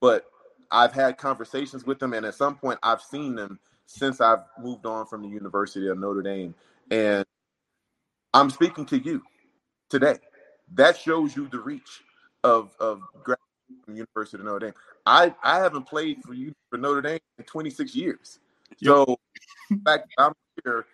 but 0.01 0.25
I've 0.71 0.93
had 0.93 1.17
conversations 1.17 1.85
with 1.85 1.99
them, 1.99 2.13
and 2.13 2.25
at 2.25 2.35
some 2.35 2.55
point 2.55 2.79
I've 2.83 3.01
seen 3.01 3.35
them 3.35 3.59
since 3.85 4.21
I've 4.21 4.39
moved 4.59 4.85
on 4.85 5.07
from 5.07 5.23
the 5.23 5.27
University 5.27 5.87
of 5.87 5.97
Notre 5.97 6.21
Dame. 6.21 6.53
And 6.91 7.25
I'm 8.33 8.49
speaking 8.49 8.85
to 8.87 8.97
you 8.97 9.23
today. 9.89 10.17
That 10.73 10.97
shows 10.97 11.35
you 11.35 11.47
the 11.47 11.59
reach 11.59 12.03
of 12.43 12.75
of 12.79 13.01
from 13.85 13.95
University 13.95 14.37
of 14.37 14.45
Notre 14.45 14.67
Dame. 14.67 14.73
I 15.05 15.33
I 15.43 15.57
haven't 15.57 15.87
played 15.87 16.21
for 16.23 16.33
you 16.33 16.53
for 16.69 16.77
Notre 16.77 17.01
Dame 17.01 17.19
in 17.37 17.45
26 17.45 17.95
years. 17.95 18.39
So, 18.83 19.17
in 19.71 19.81
fact, 19.81 20.07
I'm 20.17 20.33
here 20.63 20.85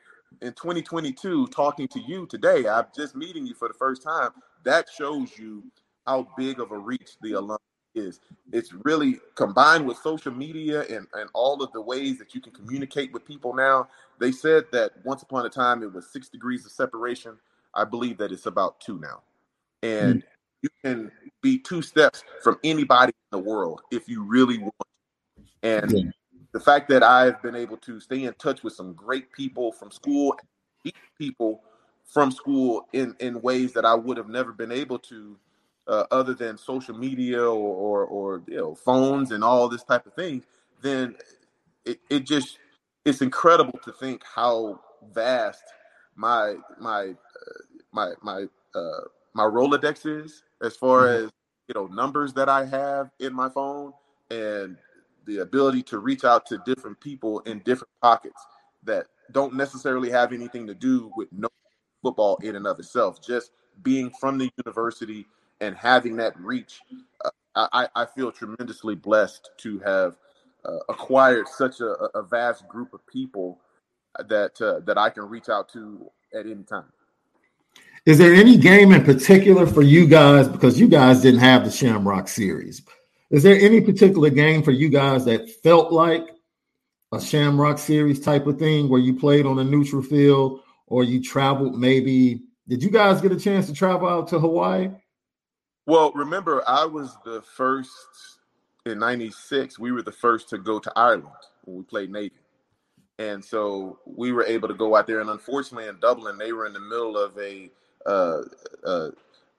in 0.41 0.53
2022 0.53 1.47
talking 1.47 1.87
to 1.89 1.99
you 1.99 2.25
today. 2.27 2.67
I'm 2.67 2.85
just 2.95 3.15
meeting 3.15 3.45
you 3.45 3.53
for 3.53 3.67
the 3.67 3.73
first 3.73 4.01
time. 4.01 4.31
That 4.65 4.87
shows 4.89 5.37
you 5.37 5.63
how 6.05 6.27
big 6.37 6.59
of 6.59 6.71
a 6.71 6.77
reach 6.77 7.17
the 7.21 7.33
alum 7.33 7.57
is. 7.93 8.19
It's 8.51 8.73
really 8.83 9.19
combined 9.35 9.87
with 9.87 9.97
social 9.97 10.31
media 10.31 10.81
and, 10.81 11.07
and 11.13 11.29
all 11.33 11.63
of 11.63 11.71
the 11.71 11.81
ways 11.81 12.17
that 12.19 12.35
you 12.35 12.41
can 12.41 12.51
communicate 12.51 13.13
with 13.13 13.25
people 13.25 13.53
now. 13.55 13.87
They 14.19 14.31
said 14.31 14.65
that 14.71 14.91
once 15.03 15.23
upon 15.23 15.45
a 15.45 15.49
time 15.49 15.81
it 15.83 15.93
was 15.93 16.11
six 16.11 16.29
degrees 16.29 16.65
of 16.65 16.71
separation. 16.71 17.37
I 17.73 17.85
believe 17.85 18.17
that 18.17 18.31
it's 18.31 18.45
about 18.45 18.79
two 18.79 18.99
now. 18.99 19.21
And 19.83 20.21
mm. 20.21 20.23
you 20.61 20.69
can 20.83 21.11
be 21.41 21.59
two 21.59 21.81
steps 21.81 22.23
from 22.43 22.57
anybody 22.63 23.13
in 23.31 23.39
the 23.39 23.43
world 23.43 23.81
if 23.91 24.07
you 24.07 24.23
really 24.23 24.57
want. 24.57 24.73
And 25.63 25.91
yeah. 25.91 26.11
the 26.53 26.59
fact 26.59 26.89
that 26.89 27.03
I've 27.03 27.41
been 27.41 27.55
able 27.55 27.77
to 27.77 27.99
stay 27.99 28.23
in 28.23 28.33
touch 28.35 28.63
with 28.63 28.73
some 28.73 28.93
great 28.93 29.31
people 29.31 29.71
from 29.71 29.91
school, 29.91 30.35
people 31.17 31.61
from 32.05 32.31
school 32.31 32.87
in, 32.93 33.15
in 33.19 33.41
ways 33.41 33.73
that 33.73 33.85
I 33.85 33.95
would 33.95 34.17
have 34.17 34.29
never 34.29 34.53
been 34.53 34.71
able 34.71 34.99
to 34.99 35.37
uh, 35.87 36.05
other 36.11 36.33
than 36.33 36.57
social 36.57 36.97
media 36.97 37.41
or, 37.41 37.51
or, 37.51 38.05
or 38.05 38.43
you 38.47 38.57
know 38.57 38.75
phones 38.75 39.31
and 39.31 39.43
all 39.43 39.69
this 39.69 39.83
type 39.83 40.05
of 40.05 40.13
thing, 40.13 40.43
then 40.81 41.15
it, 41.85 41.99
it 42.09 42.25
just 42.25 42.57
it's 43.05 43.21
incredible 43.21 43.79
to 43.83 43.91
think 43.91 44.23
how 44.23 44.79
vast 45.13 45.63
my 46.15 46.55
my 46.79 47.09
uh, 47.09 47.61
my 47.91 48.13
my 48.21 48.45
uh, 48.73 49.01
my 49.33 49.43
Rolodex 49.43 50.05
is 50.05 50.43
as 50.61 50.75
far 50.75 51.03
mm-hmm. 51.03 51.25
as 51.25 51.31
you 51.67 51.75
know 51.75 51.87
numbers 51.87 52.33
that 52.33 52.49
I 52.49 52.65
have 52.65 53.11
in 53.19 53.33
my 53.33 53.49
phone 53.49 53.93
and 54.31 54.77
the 55.25 55.39
ability 55.39 55.83
to 55.83 55.99
reach 55.99 56.23
out 56.23 56.45
to 56.47 56.59
different 56.65 56.99
people 56.99 57.39
in 57.41 57.59
different 57.59 57.91
pockets 58.01 58.41
that 58.83 59.07
don't 59.31 59.55
necessarily 59.55 60.09
have 60.11 60.33
anything 60.33 60.67
to 60.67 60.75
do 60.75 61.11
with 61.15 61.27
no 61.31 61.49
football 62.05 62.37
in 62.43 62.55
and 62.55 62.67
of 62.67 62.77
itself. 62.77 63.19
Just 63.25 63.51
being 63.81 64.11
from 64.19 64.37
the 64.37 64.51
university 64.63 65.25
and 65.59 65.75
having 65.75 66.15
that 66.17 66.39
reach, 66.39 66.79
uh, 67.23 67.29
I, 67.73 67.87
I 67.95 68.05
feel 68.05 68.31
tremendously 68.31 68.93
blessed 68.93 69.49
to 69.57 69.79
have 69.79 70.17
uh, 70.65 70.77
acquired 70.87 71.47
such 71.47 71.79
a, 71.79 71.95
a, 72.13 72.21
vast 72.21 72.67
group 72.67 72.93
of 72.93 73.05
people 73.07 73.59
that 74.27 74.59
uh, 74.61 74.81
that 74.81 74.97
I 74.97 75.09
can 75.09 75.23
reach 75.23 75.49
out 75.49 75.69
to 75.69 76.11
at 76.33 76.45
any 76.45 76.63
time. 76.63 76.91
Is 78.05 78.19
there 78.19 78.35
any 78.35 78.57
game 78.57 78.91
in 78.91 79.03
particular 79.03 79.65
for 79.65 79.81
you 79.81 80.05
guys 80.05 80.47
because 80.47 80.79
you 80.79 80.87
guys 80.87 81.21
didn't 81.21 81.39
have 81.39 81.65
the 81.65 81.71
Shamrock 81.71 82.27
series? 82.27 82.83
Is 83.31 83.41
there 83.41 83.59
any 83.59 83.81
particular 83.81 84.29
game 84.29 84.61
for 84.61 84.71
you 84.71 84.89
guys 84.89 85.25
that 85.25 85.49
felt 85.63 85.91
like 85.91 86.29
a 87.11 87.19
Shamrock 87.19 87.79
series 87.79 88.19
type 88.19 88.45
of 88.45 88.59
thing 88.59 88.89
where 88.89 89.01
you 89.01 89.17
played 89.17 89.47
on 89.47 89.57
a 89.57 89.63
neutral 89.63 90.03
field 90.03 90.61
or 90.87 91.03
you 91.03 91.21
traveled 91.21 91.79
maybe? 91.79 92.41
Did 92.67 92.81
you 92.81 92.89
guys 92.89 93.21
get 93.21 93.31
a 93.31 93.39
chance 93.39 93.67
to 93.67 93.73
travel 93.73 94.07
out 94.07 94.27
to 94.29 94.39
Hawaii? 94.39 94.89
Well, 95.85 96.11
remember, 96.13 96.63
I 96.67 96.85
was 96.85 97.15
the 97.23 97.41
first 97.41 97.91
in 98.85 98.99
96. 98.99 99.77
We 99.77 99.91
were 99.91 100.01
the 100.01 100.11
first 100.11 100.49
to 100.49 100.57
go 100.57 100.79
to 100.79 100.91
Ireland 100.95 101.27
when 101.63 101.77
we 101.77 101.83
played 101.83 102.11
Navy. 102.11 102.33
And 103.17 103.43
so 103.43 103.99
we 104.05 104.31
were 104.31 104.43
able 104.45 104.67
to 104.67 104.73
go 104.73 104.95
out 104.95 105.07
there. 105.07 105.21
And 105.21 105.29
unfortunately, 105.29 105.87
in 105.87 105.99
Dublin, 105.99 106.37
they 106.37 106.53
were 106.53 106.65
in 106.65 106.73
the 106.73 106.79
middle 106.79 107.17
of 107.17 107.37
a 107.37 107.71
uh, 108.05 108.41
uh, 108.85 109.09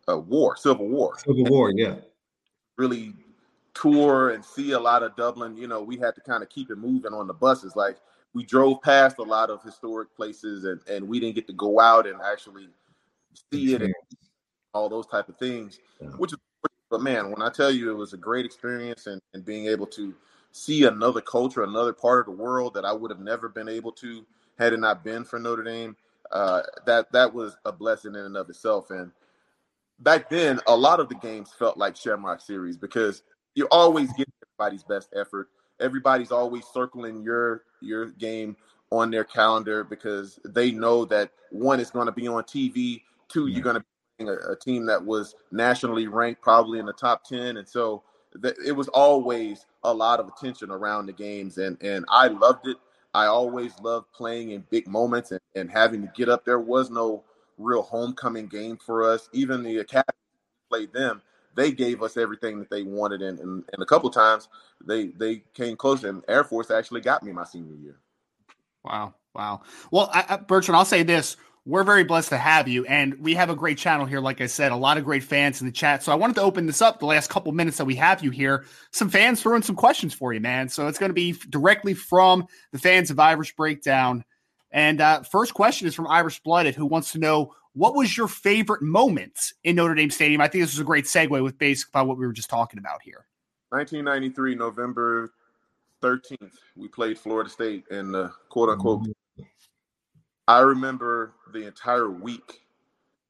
a 0.09 0.19
war, 0.19 0.57
civil 0.57 0.89
war. 0.89 1.19
Civil 1.19 1.45
war, 1.45 1.73
yeah. 1.75 1.97
Really 2.77 3.15
tour 3.75 4.31
and 4.31 4.45
see 4.45 4.73
a 4.73 4.79
lot 4.79 5.03
of 5.03 5.17
Dublin. 5.17 5.57
You 5.57 5.69
know, 5.69 5.83
we 5.83 5.97
had 5.97 6.15
to 6.15 6.21
kind 6.21 6.43
of 6.43 6.49
keep 6.49 6.71
it 6.71 6.77
moving 6.77 7.13
on 7.13 7.27
the 7.27 7.35
buses. 7.35 7.77
Like 7.77 7.97
we 8.37 8.45
drove 8.45 8.83
past 8.83 9.17
a 9.19 9.23
lot 9.23 9.49
of 9.49 9.63
historic 9.63 10.15
places, 10.15 10.65
and 10.65 10.81
and 10.89 11.09
we 11.09 11.19
didn't 11.19 11.35
get 11.35 11.47
to 11.47 11.55
go 11.55 11.81
out 11.81 12.07
and 12.07 12.21
actually 12.21 12.69
see 13.51 13.75
it 13.75 13.81
and 13.81 13.95
all 14.75 14.91
those 14.91 15.07
type 15.07 15.31
of 15.31 15.39
things. 15.39 15.81
Yeah. 16.01 16.09
Which 16.11 16.35
is, 16.35 16.39
but 16.91 17.01
man, 17.01 17.31
when 17.31 17.41
I 17.41 17.49
tell 17.49 17.71
you 17.71 17.91
it 17.91 17.95
was 17.95 18.13
a 18.13 18.19
great 18.19 18.45
experience, 18.45 19.07
and 19.07 19.23
and 19.33 19.43
being 19.43 19.67
able 19.67 19.87
to 19.89 20.15
see 20.53 20.85
another 20.85 21.23
culture, 21.23 21.65
another 21.65 21.95
part 21.95 22.21
of 22.21 22.37
the 22.37 22.43
world 22.43 22.75
that 22.75 22.85
I 22.85 22.93
would 22.93 23.11
have 23.11 23.21
never 23.21 23.49
been 23.49 23.71
able 23.71 23.93
to 23.93 24.27
had 24.59 24.75
it 24.75 24.81
not 24.81 25.03
been 25.03 25.25
for 25.25 25.39
Notre 25.39 25.63
Dame 25.63 25.97
uh, 26.31 26.63
that 26.85 27.11
that 27.13 27.33
was 27.33 27.57
a 27.65 27.73
blessing 27.73 28.15
in 28.15 28.21
and 28.21 28.37
of 28.37 28.51
itself. 28.51 28.91
And 28.91 29.13
back 30.01 30.29
then, 30.29 30.61
a 30.67 30.77
lot 30.77 31.01
of 31.01 31.09
the 31.09 31.15
games 31.17 31.51
felt 31.59 31.79
like 31.79 31.97
Shamrock 31.97 32.41
Series 32.41 32.77
because 32.77 33.23
you 33.55 33.67
always 33.71 34.13
get 34.13 34.29
everybody's 34.59 34.85
best 34.85 35.09
effort. 35.15 35.49
Everybody's 35.81 36.33
always 36.33 36.65
circling 36.67 37.23
your 37.23 37.63
your 37.81 38.07
game 38.13 38.57
on 38.91 39.11
their 39.11 39.25
calendar 39.25 39.85
because 39.85 40.39
they 40.45 40.71
know 40.71 41.05
that 41.07 41.31
one 41.51 41.81
is 41.81 41.91
going 41.91 42.07
to 42.07 42.13
be 42.13 42.29
on 42.29 42.43
TV, 42.45 43.03
two 43.29 43.49
you're 43.49 43.63
going 43.63 43.77
to 43.77 43.85
be 44.19 44.25
a, 44.27 44.53
a 44.53 44.57
team 44.57 44.87
that 44.87 45.05
was 45.05 45.35
nationally 45.51 46.07
ranked, 46.07 46.41
probably 46.41 46.79
in 46.79 46.87
the 46.87 46.93
top 46.93 47.25
ten, 47.25 47.57
and 47.57 47.69
so 47.69 48.03
it 48.65 48.73
was 48.73 48.89
always 48.89 49.67
a 49.85 49.93
lot 49.93 50.21
of 50.21 50.29
attention 50.29 50.71
around 50.71 51.07
the 51.07 51.13
games, 51.13 51.59
and 51.59 51.81
and 51.83 52.05
I 52.09 52.29
loved 52.29 52.67
it. 52.67 52.77
I 53.15 53.27
always 53.27 53.73
loved 53.81 54.13
playing 54.13 54.51
in 54.51 54.65
big 54.69 54.87
moments 54.87 55.31
and, 55.31 55.41
and 55.55 55.71
having 55.71 56.03
to 56.03 56.13
get 56.15 56.29
up. 56.29 56.45
There 56.45 56.61
was 56.61 56.91
no 56.91 57.25
real 57.57 57.83
homecoming 57.83 58.47
game 58.47 58.77
for 58.77 59.11
us. 59.11 59.31
Even 59.33 59.63
the 59.63 59.79
academy 59.79 60.05
played 60.69 60.93
them. 60.93 61.23
They 61.57 61.73
gave 61.73 62.03
us 62.03 62.17
everything 62.17 62.59
that 62.61 62.71
they 62.71 62.83
wanted, 62.83 63.23
and, 63.23 63.41
and, 63.41 63.65
and 63.73 63.83
a 63.83 63.87
couple 63.87 64.11
times 64.11 64.49
they 64.85 65.09
they 65.09 65.43
came 65.55 65.77
close. 65.77 66.05
And 66.05 66.23
Air 66.29 66.45
Force 66.45 66.71
actually 66.71 67.01
got 67.01 67.23
me 67.23 67.33
my 67.33 67.45
senior 67.45 67.75
year. 67.75 67.97
Wow, 68.85 69.15
wow. 69.35 69.63
Well, 69.91 70.11
I, 70.13 70.37
Bertrand, 70.37 70.77
I'll 70.77 70.85
say 70.85 71.03
this: 71.03 71.37
we're 71.67 71.83
very 71.83 72.05
blessed 72.05 72.29
to 72.29 72.39
have 72.39 72.69
you. 72.69 72.87
And 72.87 73.21
we 73.21 73.35
have 73.35 73.51
a 73.51 73.57
great 73.57 73.77
channel 73.77 74.07
here. 74.07 74.21
Like 74.21 74.41
I 74.41 74.47
said, 74.47 74.71
a 74.71 74.77
lot 74.77 74.99
of 74.99 75.05
great 75.05 75.25
fans 75.25 75.61
in 75.61 75.67
the 75.67 75.73
chat. 75.73 76.03
So 76.03 76.13
I 76.13 76.15
wanted 76.15 76.37
to 76.37 76.43
open 76.43 76.67
this 76.67 76.81
up 76.81 77.01
the 77.01 77.07
last 77.07 77.29
couple 77.29 77.51
minutes 77.53 77.77
that 77.79 77.85
we 77.85 77.97
have 77.97 78.23
you 78.23 78.31
here. 78.31 78.65
Some 78.93 79.11
fans 79.11 79.43
throwing 79.43 79.63
some 79.63 79.75
questions 79.75 80.15
for 80.15 80.33
you, 80.33 80.41
man. 80.41 80.69
So 80.69 80.87
it's 80.87 80.99
going 80.99 81.11
to 81.11 81.15
be 81.15 81.33
directly 81.51 81.93
from 81.93 82.47
the 82.71 82.79
fans 82.79 83.11
of 83.11 83.19
Irish 83.19 83.57
Breakdown. 83.57 84.25
And 84.71 85.01
uh, 85.01 85.23
first 85.25 85.55
question 85.55 85.89
is 85.89 85.95
from 85.95 86.07
Irish 86.07 86.41
Blooded, 86.41 86.77
who 86.77 86.87
wants 86.87 87.13
to 87.13 87.19
know 87.19 87.53
what 87.77 87.95
was 87.95 88.17
your 88.17 88.27
favorite 88.27 88.81
moment 88.81 89.53
in 89.63 89.77
Notre 89.77 89.95
Dame 89.95 90.11
Stadium? 90.11 90.41
I 90.41 90.49
think 90.49 90.65
this 90.65 90.73
was 90.73 90.81
a 90.81 90.85
great 90.85 91.05
segue 91.05 91.43
with 91.43 91.59
basically 91.59 92.03
what 92.05 92.17
we 92.17 92.27
were 92.27 92.33
just 92.33 92.49
talking 92.49 92.79
about 92.79 93.03
here. 93.03 93.27
1993, 93.69 94.55
November 94.55 95.31
13th, 96.03 96.55
we 96.75 96.89
played 96.89 97.19
Florida 97.19 97.51
State 97.51 97.85
and 97.91 98.15
the 98.15 98.33
quote 98.49 98.71
unquote 98.71 99.03
mm-hmm. 99.03 99.43
I 100.49 100.61
remember 100.61 101.35
the 101.53 101.67
entire 101.67 102.09
week 102.09 102.63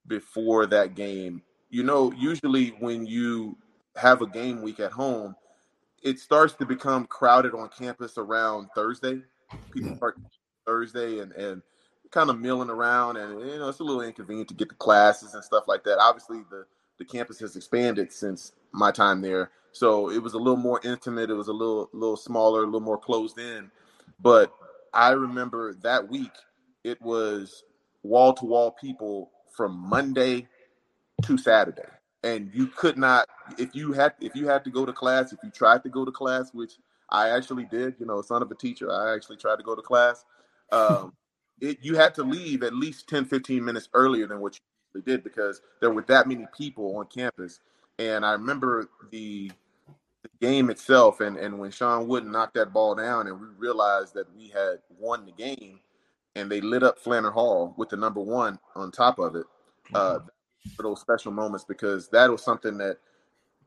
before 0.06 0.66
that 0.66 0.94
game. 0.94 1.42
You 1.70 1.82
know, 1.82 2.12
usually 2.12 2.68
when 2.78 3.04
you 3.04 3.58
have 3.96 4.22
a 4.22 4.28
game 4.28 4.62
week 4.62 4.78
at 4.78 4.92
home, 4.92 5.34
it 6.04 6.20
starts 6.20 6.54
to 6.54 6.66
become 6.66 7.06
crowded 7.06 7.52
on 7.52 7.68
campus 7.76 8.16
around 8.16 8.68
Thursday. 8.76 9.22
People 9.72 9.96
start 9.96 10.20
Thursday 10.64 11.18
and 11.18 11.32
and 11.32 11.62
kind 12.10 12.30
of 12.30 12.40
milling 12.40 12.70
around, 12.70 13.16
and 13.16 13.40
you 13.40 13.58
know 13.58 13.68
it's 13.68 13.80
a 13.80 13.84
little 13.84 14.02
inconvenient 14.02 14.48
to 14.48 14.54
get 14.54 14.68
to 14.68 14.74
classes 14.74 15.34
and 15.34 15.44
stuff 15.44 15.64
like 15.66 15.84
that. 15.84 15.98
Obviously, 15.98 16.42
the 16.50 16.66
the 16.98 17.04
campus 17.04 17.38
has 17.40 17.56
expanded 17.56 18.12
since 18.12 18.52
my 18.72 18.90
time 18.90 19.20
there, 19.20 19.50
so 19.72 20.10
it 20.10 20.22
was 20.22 20.34
a 20.34 20.38
little 20.38 20.56
more 20.56 20.80
intimate. 20.84 21.30
It 21.30 21.34
was 21.34 21.48
a 21.48 21.52
little 21.52 21.90
little 21.92 22.16
smaller, 22.16 22.62
a 22.62 22.66
little 22.66 22.80
more 22.80 22.98
closed 22.98 23.38
in. 23.38 23.70
But 24.20 24.52
I 24.94 25.10
remember 25.10 25.74
that 25.82 26.08
week 26.08 26.32
it 26.84 27.00
was 27.02 27.64
wall 28.02 28.32
to 28.34 28.44
wall 28.44 28.70
people 28.70 29.30
from 29.56 29.76
Monday 29.76 30.46
to 31.22 31.36
Saturday. 31.36 31.82
And 32.22 32.50
you 32.54 32.68
could 32.68 32.96
not 32.96 33.28
if 33.58 33.74
you 33.74 33.92
had 33.92 34.14
if 34.20 34.34
you 34.34 34.48
had 34.48 34.64
to 34.64 34.70
go 34.70 34.86
to 34.86 34.92
class, 34.92 35.32
if 35.32 35.38
you 35.42 35.50
tried 35.50 35.82
to 35.82 35.88
go 35.88 36.04
to 36.04 36.12
class, 36.12 36.50
which 36.52 36.74
I 37.10 37.30
actually 37.30 37.64
did, 37.64 37.94
you 37.98 38.06
know, 38.06 38.22
son 38.22 38.42
of 38.42 38.50
a 38.50 38.54
teacher, 38.54 38.90
I 38.90 39.14
actually 39.14 39.36
tried 39.36 39.56
to 39.56 39.62
go 39.62 39.74
to 39.76 39.82
class. 39.82 40.24
Um, 40.72 41.12
it, 41.60 41.78
you 41.82 41.96
had 41.96 42.14
to 42.14 42.22
leave 42.22 42.62
at 42.62 42.74
least 42.74 43.08
10, 43.08 43.24
15 43.24 43.64
minutes 43.64 43.88
earlier 43.94 44.26
than 44.26 44.40
what 44.40 44.58
you 44.94 45.02
did 45.02 45.24
because 45.24 45.60
there 45.80 45.90
were 45.90 46.02
that 46.02 46.26
many 46.26 46.46
people 46.56 46.96
on 46.96 47.06
campus. 47.06 47.60
And 47.98 48.24
I 48.24 48.32
remember 48.32 48.88
the, 49.10 49.50
the 50.22 50.28
game 50.40 50.70
itself 50.70 51.20
and, 51.20 51.36
and 51.36 51.58
when 51.58 51.70
Shawn 51.70 52.08
Wooden 52.08 52.32
knocked 52.32 52.54
that 52.54 52.72
ball 52.72 52.94
down 52.94 53.26
and 53.26 53.40
we 53.40 53.46
realized 53.56 54.14
that 54.14 54.34
we 54.36 54.48
had 54.48 54.78
won 54.98 55.24
the 55.24 55.32
game, 55.32 55.80
and 56.34 56.50
they 56.50 56.60
lit 56.60 56.82
up 56.82 57.02
Flanner 57.02 57.32
Hall 57.32 57.74
with 57.78 57.88
the 57.88 57.96
number 57.96 58.20
one 58.20 58.58
on 58.74 58.92
top 58.92 59.18
of 59.18 59.34
it. 59.34 59.46
Uh, 59.94 60.18
mm-hmm. 60.18 60.70
for 60.76 60.82
those 60.82 61.00
special 61.00 61.30
moments 61.30 61.64
because 61.64 62.08
that 62.08 62.28
was 62.28 62.42
something 62.42 62.76
that 62.76 62.98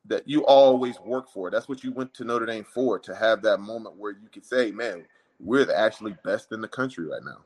that 0.06 0.28
you 0.28 0.46
always 0.46 1.00
work 1.00 1.30
for. 1.30 1.50
That's 1.50 1.70
what 1.70 1.84
you 1.84 1.94
went 1.94 2.14
to 2.16 2.26
Notre 2.26 2.46
Dame 2.46 2.66
for 2.66 3.00
to 3.00 3.16
have 3.16 3.42
that 3.44 3.60
moment 3.60 3.96
where 3.98 4.12
you 4.12 4.28
could 4.32 4.46
say, 4.46 4.72
"Man, 4.72 5.06
we're 5.40 5.66
the 5.66 5.78
actually 5.78 6.16
best 6.26 6.52
in 6.52 6.62
the 6.62 6.68
country 6.68 7.06
right 7.06 7.24
now." 7.24 7.38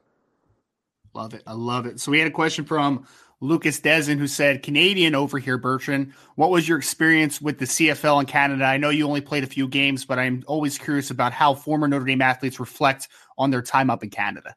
Love 1.14 1.34
it. 1.34 1.44
I 1.46 1.54
love 1.54 1.86
it. 1.86 2.00
So 2.00 2.12
we 2.12 2.20
had 2.20 2.28
a 2.28 2.32
question 2.32 2.66
from 2.66 3.06
Lucas 3.40 3.80
Dezen 3.80 4.18
who 4.18 4.28
said, 4.28 4.64
Canadian 4.64 5.16
over 5.16 5.38
here, 5.38 5.58
Bertrand. 5.58 6.14
What 6.36 6.50
was 6.50 6.68
your 6.68 6.78
experience 6.78 7.42
with 7.42 7.60
the 7.60 7.66
CFL 7.66 8.22
in 8.22 8.26
Canada? 8.26 8.64
I 8.64 8.78
know 8.78 8.90
you 8.90 9.06
only 9.06 9.22
played 9.22 9.44
a 9.44 9.48
few 9.48 9.68
games, 9.68 10.06
but 10.06 10.18
I'm 10.18 10.44
always 10.48 10.78
curious 10.78 11.12
about 11.12 11.34
how 11.34 11.54
former 11.54 11.88
Notre 11.88 12.06
Dame 12.06 12.22
athletes 12.22 12.60
reflect 12.60 13.10
on 13.38 13.52
their 13.52 13.62
time 13.62 13.90
up 13.90 14.04
in 14.04 14.10
Canada. 14.10 14.56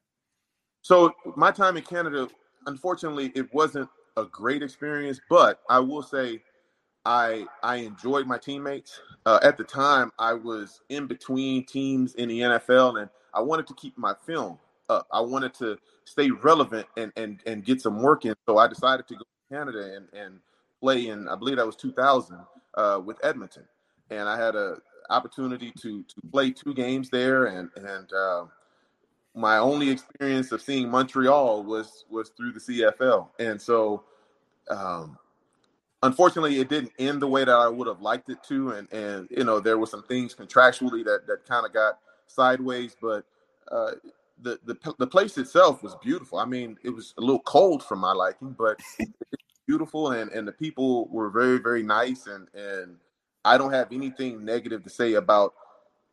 So 0.82 1.12
my 1.34 1.50
time 1.50 1.76
in 1.76 1.82
Canada, 1.82 2.28
unfortunately, 2.66 3.32
it 3.34 3.52
wasn't 3.52 3.88
a 4.16 4.24
great 4.24 4.62
experience, 4.62 5.20
but 5.28 5.61
I 5.68 5.80
will 5.80 6.02
say 6.02 6.42
I 7.04 7.46
I 7.62 7.76
enjoyed 7.76 8.26
my 8.26 8.38
teammates. 8.38 9.00
Uh, 9.26 9.40
at 9.42 9.57
the 9.57 9.64
time, 9.64 10.12
I 10.18 10.32
was 10.32 10.80
in 10.88 11.07
between 11.07 11.66
teams 11.66 12.14
in 12.14 12.28
the 12.28 12.40
NFL, 12.40 13.00
and 13.00 13.11
I 13.34 13.40
wanted 13.40 13.66
to 13.66 13.74
keep 13.74 13.98
my 13.98 14.14
film 14.24 14.59
up. 14.88 15.07
I 15.12 15.20
wanted 15.20 15.54
to 15.54 15.76
stay 16.07 16.30
relevant 16.30 16.86
and 16.96 17.12
and 17.16 17.40
and 17.46 17.64
get 17.64 17.82
some 17.82 18.00
work 18.00 18.24
in. 18.24 18.34
So 18.46 18.57
I 18.57 18.66
decided 18.66 19.07
to 19.09 19.14
go 19.14 19.20
to 19.20 19.54
Canada 19.54 19.96
and 19.96 20.09
and 20.18 20.40
play 20.80 21.09
in. 21.09 21.28
I 21.28 21.36
believe 21.36 21.57
that 21.57 21.66
was 21.66 21.76
2000 21.76 22.38
uh, 22.74 23.00
with 23.04 23.22
Edmonton, 23.22 23.64
and 24.11 24.28
I 24.28 24.38
had 24.38 24.54
a 24.54 24.78
opportunity 25.11 25.72
to 25.82 26.02
to 26.02 26.14
play 26.32 26.50
two 26.50 26.72
games 26.72 27.11
there, 27.11 27.46
and 27.46 27.68
and 27.76 28.12
uh, 28.12 28.44
my 29.34 29.59
only 29.59 29.90
experience 29.90 30.52
of 30.52 30.62
seeing 30.62 30.88
Montreal 30.88 31.62
was 31.64 32.04
was 32.09 32.30
through 32.30 32.52
the 32.52 32.61
CFL, 32.61 33.28
and 33.38 33.61
so 33.61 34.04
um, 34.70 35.18
unfortunately, 36.02 36.61
it 36.61 36.68
didn't 36.68 36.92
end 36.98 37.20
the 37.20 37.26
way 37.26 37.44
that 37.44 37.54
I 37.54 37.68
would 37.68 37.88
have 37.88 38.00
liked 38.00 38.28
it 38.30 38.38
to, 38.48 38.70
and 38.70 38.92
and 38.92 39.28
you 39.30 39.44
know 39.44 39.61
there 39.61 39.78
were 39.78 39.86
some 39.86 40.04
things 40.04 40.34
contractually 40.34 41.04
that 41.04 41.26
that 41.26 41.46
kind 41.46 41.66
of 41.66 41.72
got 41.72 41.98
sideways, 42.26 42.96
but 43.00 43.24
uh, 43.70 43.92
the 44.43 44.59
the 44.64 44.95
the 44.99 45.07
place 45.07 45.39
itself 45.39 45.82
was 45.82 45.97
beautiful. 46.03 46.39
I 46.39 46.45
mean, 46.45 46.78
it 46.84 46.91
was 46.91 47.14
a 47.18 47.20
little 47.20 47.41
cold 47.41 47.82
for 47.82 47.97
my 47.97 48.12
liking, 48.12 48.55
but 48.59 48.80
beautiful, 49.66 50.12
and 50.12 50.30
and 50.32 50.47
the 50.47 50.53
people 50.53 51.09
were 51.09 51.30
very 51.30 51.59
very 51.59 51.82
nice, 51.82 52.26
and 52.26 52.49
and 52.55 52.97
I 53.45 53.59
don't 53.59 53.72
have 53.72 53.93
anything 53.93 54.45
negative 54.45 54.82
to 54.84 54.91
say 54.91 55.14
about 55.14 55.55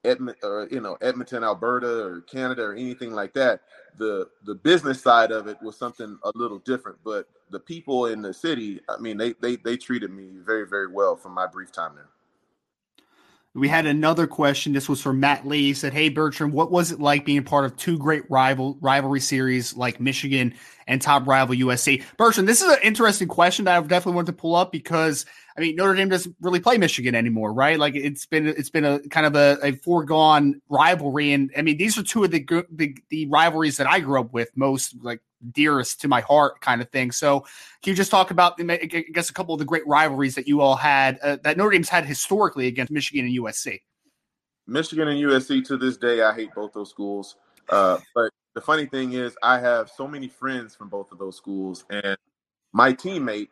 Edmont 0.06 0.36
or 0.44 0.68
you 0.72 0.82
know 0.82 0.98
Edmonton, 1.02 1.44
Alberta, 1.44 2.04
or 2.04 2.22
Canada, 2.22 2.64
or 2.64 2.74
anything 2.74 3.12
like 3.14 3.34
that. 3.34 3.62
The 3.98 4.30
the 4.46 4.56
business 4.56 5.02
side 5.02 5.32
of 5.32 5.48
it 5.48 5.58
was 5.62 5.78
something 5.78 6.18
a 6.24 6.32
little 6.36 6.60
different, 6.60 7.00
but 7.04 7.28
the 7.52 7.60
people 7.60 8.08
in 8.08 8.22
the 8.22 8.34
city, 8.34 8.82
I 8.90 8.98
mean, 8.98 9.18
they 9.18 9.34
they 9.42 9.58
they 9.58 9.78
treated 9.78 10.12
me 10.12 10.32
very 10.46 10.68
very 10.68 10.88
well 10.88 11.16
for 11.16 11.30
my 11.30 11.48
brief 11.48 11.72
time 11.72 11.96
there. 11.96 12.10
We 13.56 13.68
had 13.68 13.86
another 13.86 14.26
question. 14.26 14.74
This 14.74 14.90
was 14.90 15.00
from 15.00 15.20
Matt 15.20 15.48
Lee. 15.48 15.62
He 15.62 15.74
said, 15.76 15.94
Hey, 15.94 16.10
Bertrand, 16.10 16.54
what 16.54 16.72
was 16.72 16.92
it 16.92 17.00
like 17.00 17.24
being 17.24 17.44
part 17.44 17.66
of 17.66 17.78
two 17.78 18.00
great 18.00 18.24
rival 18.30 18.78
rivalry 18.82 19.20
series 19.20 19.78
like 19.78 20.00
Michigan 20.00 20.56
and 20.88 21.00
top 21.00 21.28
rival 21.28 21.56
USC? 21.56 22.04
Bertrand, 22.18 22.50
this 22.50 22.64
is 22.64 22.72
an 22.72 22.80
interesting 22.82 23.28
question 23.28 23.66
that 23.66 23.78
I 23.78 23.82
definitely 23.82 24.16
want 24.16 24.28
to 24.28 24.34
pull 24.34 24.56
up 24.56 24.72
because 24.72 25.28
I 25.56 25.62
mean 25.62 25.76
Notre 25.76 25.94
Dame 25.94 26.10
doesn't 26.10 26.36
really 26.42 26.60
play 26.60 26.78
Michigan 26.78 27.16
anymore, 27.16 27.54
right? 27.54 27.78
Like 27.78 27.96
it's 27.96 28.26
been 28.26 28.48
it's 28.48 28.70
been 28.70 28.86
a 28.86 29.00
kind 29.10 29.26
of 29.26 29.36
a, 29.36 29.58
a 29.62 29.72
foregone 29.74 30.62
rivalry, 30.70 31.32
and 31.34 31.52
I 31.56 31.62
mean 31.62 31.78
these 31.78 31.98
are 31.98 32.04
two 32.04 32.24
of 32.24 32.32
the, 32.32 32.46
the 32.72 32.98
the 33.10 33.28
rivalries 33.28 33.78
that 33.78 33.88
I 33.88 34.00
grew 34.00 34.20
up 34.20 34.34
with 34.34 34.50
most, 34.56 34.96
like 35.04 35.22
dearest 35.52 36.02
to 36.02 36.08
my 36.08 36.22
heart 36.22 36.62
kind 36.62 36.82
of 36.82 36.90
thing. 36.90 37.12
So 37.12 37.42
can 37.82 37.92
you 37.92 37.96
just 37.96 38.12
talk 38.12 38.32
about, 38.32 38.60
I 38.60 38.78
guess, 38.78 39.30
a 39.30 39.34
couple 39.34 39.54
of 39.54 39.60
the 39.60 39.66
great 39.66 39.86
rivalries 39.86 40.36
that 40.36 40.48
you 40.48 40.62
all 40.62 40.76
had 40.76 41.20
uh, 41.22 41.38
that 41.44 41.58
Notre 41.58 41.72
Dame's 41.72 41.90
had 41.90 42.06
historically 42.06 42.68
against 42.68 42.92
Michigan 42.92 43.26
and 43.26 43.38
USC? 43.38 43.82
Michigan 44.68 45.08
and 45.10 45.22
USC 45.22 45.66
to 45.68 45.78
this 45.78 45.98
day, 45.98 46.22
I 46.22 46.34
hate 46.34 46.54
both 46.56 46.74
those 46.74 46.90
schools. 46.90 47.36
Uh, 47.70 47.98
but 48.16 48.32
the 48.54 48.62
funny 48.62 48.86
thing 48.86 49.14
is, 49.14 49.36
I 49.44 49.60
have 49.60 49.90
so 49.90 50.08
many 50.08 50.28
friends 50.28 50.76
from 50.76 50.90
both 50.90 51.12
of 51.12 51.18
those 51.18 51.36
schools, 51.36 51.86
and 51.90 52.18
my 52.72 52.94
teammate 52.94 53.50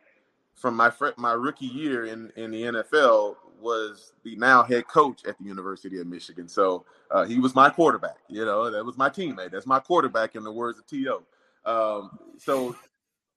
from 0.54 0.76
my 0.76 0.90
fr- 0.90 1.16
my 1.16 1.32
rookie 1.32 1.66
year 1.66 2.06
in 2.06 2.32
in 2.36 2.50
the 2.50 2.62
NFL 2.62 3.36
was 3.60 4.12
the 4.24 4.36
now 4.36 4.62
head 4.62 4.88
coach 4.88 5.24
at 5.24 5.38
the 5.38 5.44
University 5.44 6.00
of 6.00 6.06
Michigan. 6.06 6.48
So 6.48 6.84
uh, 7.10 7.24
he 7.24 7.38
was 7.38 7.54
my 7.54 7.70
quarterback. 7.70 8.16
You 8.28 8.44
know, 8.44 8.70
that 8.70 8.84
was 8.84 8.98
my 8.98 9.08
teammate. 9.08 9.52
That's 9.52 9.66
my 9.66 9.78
quarterback, 9.78 10.34
in 10.34 10.42
the 10.42 10.52
words 10.52 10.78
of 10.78 10.86
To. 10.88 11.22
Um, 11.64 12.18
so 12.38 12.74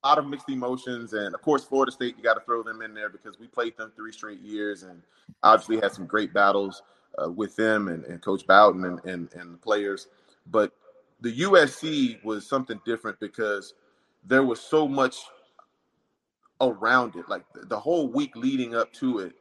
a 0.03 0.07
lot 0.07 0.17
of 0.17 0.27
mixed 0.27 0.49
emotions, 0.49 1.13
and 1.13 1.33
of 1.35 1.41
course, 1.41 1.63
Florida 1.63 1.91
State, 1.91 2.15
you 2.17 2.23
got 2.23 2.33
to 2.35 2.39
throw 2.41 2.63
them 2.63 2.81
in 2.81 2.93
there 2.93 3.09
because 3.09 3.39
we 3.39 3.47
played 3.47 3.77
them 3.77 3.91
three 3.95 4.11
straight 4.11 4.41
years, 4.41 4.83
and 4.83 5.01
obviously 5.43 5.77
had 5.77 5.91
some 5.91 6.07
great 6.07 6.33
battles 6.33 6.81
uh, 7.23 7.29
with 7.29 7.55
them 7.55 7.87
and, 7.87 8.03
and 8.05 8.21
Coach 8.21 8.45
Bowden 8.47 8.85
and, 8.85 8.99
and, 9.05 9.33
and 9.33 9.53
the 9.53 9.57
players. 9.57 10.07
But 10.47 10.73
the 11.21 11.41
USC 11.41 12.23
was 12.23 12.47
something 12.47 12.79
different 12.85 13.19
because 13.19 13.73
there 14.25 14.43
was 14.43 14.59
so 14.59 14.87
much 14.87 15.17
around 16.61 17.15
it. 17.15 17.29
Like 17.29 17.45
the 17.53 17.79
whole 17.79 18.07
week 18.07 18.35
leading 18.35 18.75
up 18.75 18.91
to 18.93 19.19
it, 19.19 19.33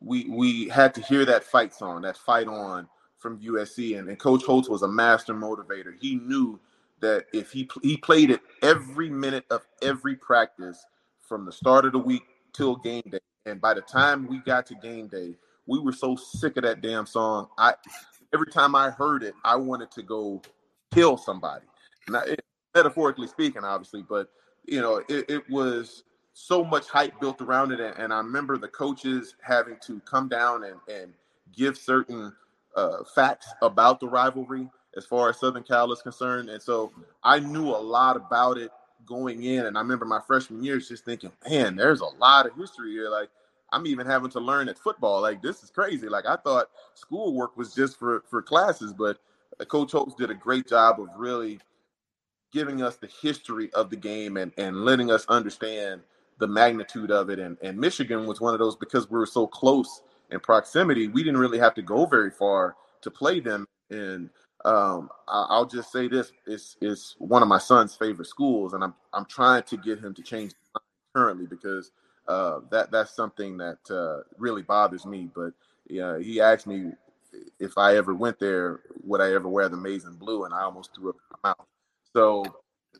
we 0.00 0.28
we 0.28 0.68
had 0.68 0.94
to 0.94 1.02
hear 1.02 1.24
that 1.24 1.44
fight 1.44 1.74
song, 1.74 2.02
that 2.02 2.16
fight 2.16 2.46
on 2.46 2.88
from 3.18 3.40
USC, 3.40 3.98
and, 3.98 4.08
and 4.08 4.18
Coach 4.18 4.44
Holtz 4.44 4.68
was 4.68 4.82
a 4.82 4.88
master 4.88 5.34
motivator. 5.34 5.92
He 6.00 6.16
knew 6.16 6.58
that 7.00 7.26
if 7.32 7.52
he 7.52 7.68
he 7.82 7.96
played 7.96 8.30
it 8.30 8.40
every 8.62 9.10
minute 9.10 9.44
of 9.50 9.66
every 9.82 10.16
practice 10.16 10.84
from 11.20 11.44
the 11.44 11.52
start 11.52 11.84
of 11.84 11.92
the 11.92 11.98
week 11.98 12.22
till 12.52 12.76
game 12.76 13.02
day, 13.10 13.18
and 13.46 13.60
by 13.60 13.74
the 13.74 13.80
time 13.80 14.26
we 14.26 14.38
got 14.38 14.66
to 14.66 14.74
game 14.76 15.08
day, 15.08 15.36
we 15.66 15.78
were 15.78 15.92
so 15.92 16.16
sick 16.16 16.56
of 16.56 16.62
that 16.62 16.80
damn 16.80 17.06
song. 17.06 17.48
I 17.58 17.74
every 18.32 18.50
time 18.50 18.74
I 18.74 18.90
heard 18.90 19.22
it, 19.22 19.34
I 19.44 19.56
wanted 19.56 19.90
to 19.92 20.02
go 20.02 20.42
kill 20.92 21.16
somebody. 21.16 21.66
Not 22.08 22.28
it, 22.28 22.44
metaphorically 22.74 23.26
speaking, 23.26 23.64
obviously, 23.64 24.02
but 24.02 24.30
you 24.64 24.80
know, 24.80 25.02
it, 25.08 25.30
it, 25.30 25.50
was 25.50 26.04
so 26.40 26.64
much 26.64 26.88
hype 26.88 27.18
built 27.20 27.40
around 27.40 27.72
it, 27.72 27.80
and, 27.80 27.96
and, 27.98 28.12
I 28.12 28.18
remember 28.18 28.58
the 28.58 28.68
coaches 28.68 29.34
having 29.40 29.76
to 29.86 29.98
come 30.00 30.28
down 30.28 30.62
and 30.62 30.76
and 30.88 31.12
give 31.52 31.76
certain 31.76 32.32
uh, 32.76 33.02
facts 33.12 33.48
about 33.60 33.98
the 33.98 34.06
rivalry 34.06 34.68
as 34.96 35.04
far 35.04 35.30
as 35.30 35.40
Southern 35.40 35.64
Cal 35.64 35.90
is 35.90 36.00
concerned. 36.00 36.48
And 36.48 36.62
so 36.62 36.92
I 37.24 37.40
knew 37.40 37.70
a 37.70 37.76
lot 37.76 38.16
about 38.16 38.56
it 38.56 38.70
going 39.04 39.42
in. 39.42 39.66
And 39.66 39.76
I 39.76 39.80
remember 39.80 40.04
my 40.04 40.20
freshman 40.26 40.62
years 40.62 40.88
just 40.88 41.04
thinking, 41.04 41.32
man, 41.48 41.74
there's 41.74 42.00
a 42.00 42.06
lot 42.20 42.46
of 42.46 42.54
history 42.56 42.92
here. 42.92 43.08
Like 43.08 43.30
I'm 43.72 43.86
even 43.86 44.06
having 44.06 44.30
to 44.30 44.40
learn 44.40 44.68
at 44.68 44.78
football. 44.78 45.20
Like 45.20 45.42
this 45.42 45.64
is 45.64 45.70
crazy. 45.70 46.08
Like 46.08 46.26
I 46.26 46.36
thought 46.36 46.70
schoolwork 46.94 47.56
was 47.56 47.74
just 47.74 47.98
for 47.98 48.22
for 48.30 48.42
classes, 48.42 48.92
but 48.92 49.18
Coach 49.66 49.90
Holtz 49.90 50.14
did 50.14 50.30
a 50.30 50.34
great 50.34 50.68
job 50.68 51.00
of 51.00 51.08
really 51.16 51.58
giving 52.52 52.80
us 52.80 52.96
the 52.96 53.10
history 53.20 53.72
of 53.72 53.90
the 53.90 53.96
game 53.96 54.36
and 54.36 54.52
and 54.56 54.84
letting 54.84 55.10
us 55.10 55.26
understand 55.28 56.02
the 56.38 56.46
magnitude 56.46 57.10
of 57.10 57.30
it. 57.30 57.38
And 57.38 57.56
and 57.62 57.78
Michigan 57.78 58.26
was 58.26 58.40
one 58.40 58.54
of 58.54 58.60
those 58.60 58.76
because 58.76 59.10
we 59.10 59.18
were 59.18 59.26
so 59.26 59.46
close 59.46 60.02
in 60.30 60.40
proximity, 60.40 61.08
we 61.08 61.22
didn't 61.22 61.40
really 61.40 61.58
have 61.58 61.74
to 61.74 61.82
go 61.82 62.06
very 62.06 62.30
far 62.30 62.76
to 63.02 63.10
play 63.10 63.40
them. 63.40 63.66
And 63.90 64.30
um, 64.64 65.08
I, 65.26 65.58
will 65.58 65.66
just 65.66 65.92
say 65.92 66.08
this: 66.08 66.32
it's 66.46 66.76
it's 66.80 67.16
one 67.18 67.42
of 67.42 67.48
my 67.48 67.58
son's 67.58 67.94
favorite 67.94 68.28
schools, 68.28 68.74
and 68.74 68.82
I'm 68.84 68.94
I'm 69.12 69.24
trying 69.24 69.62
to 69.64 69.76
get 69.76 69.98
him 69.98 70.14
to 70.14 70.22
change 70.22 70.52
currently 71.14 71.46
because 71.46 71.92
uh, 72.26 72.60
that 72.70 72.90
that's 72.90 73.14
something 73.14 73.56
that 73.58 73.78
uh, 73.90 74.22
really 74.36 74.62
bothers 74.62 75.06
me. 75.06 75.30
But 75.34 75.52
yeah, 75.88 76.18
he 76.18 76.40
asked 76.40 76.66
me 76.66 76.92
if 77.58 77.78
I 77.78 77.96
ever 77.96 78.14
went 78.14 78.38
there, 78.38 78.80
would 79.04 79.20
I 79.20 79.32
ever 79.32 79.48
wear 79.48 79.68
the 79.68 79.76
maize 79.76 80.04
and 80.04 80.18
blue, 80.18 80.44
and 80.44 80.52
I 80.52 80.62
almost 80.62 80.94
threw 80.94 81.10
up 81.10 81.16
my 81.42 81.50
mouth. 81.50 81.66
So 82.12 82.44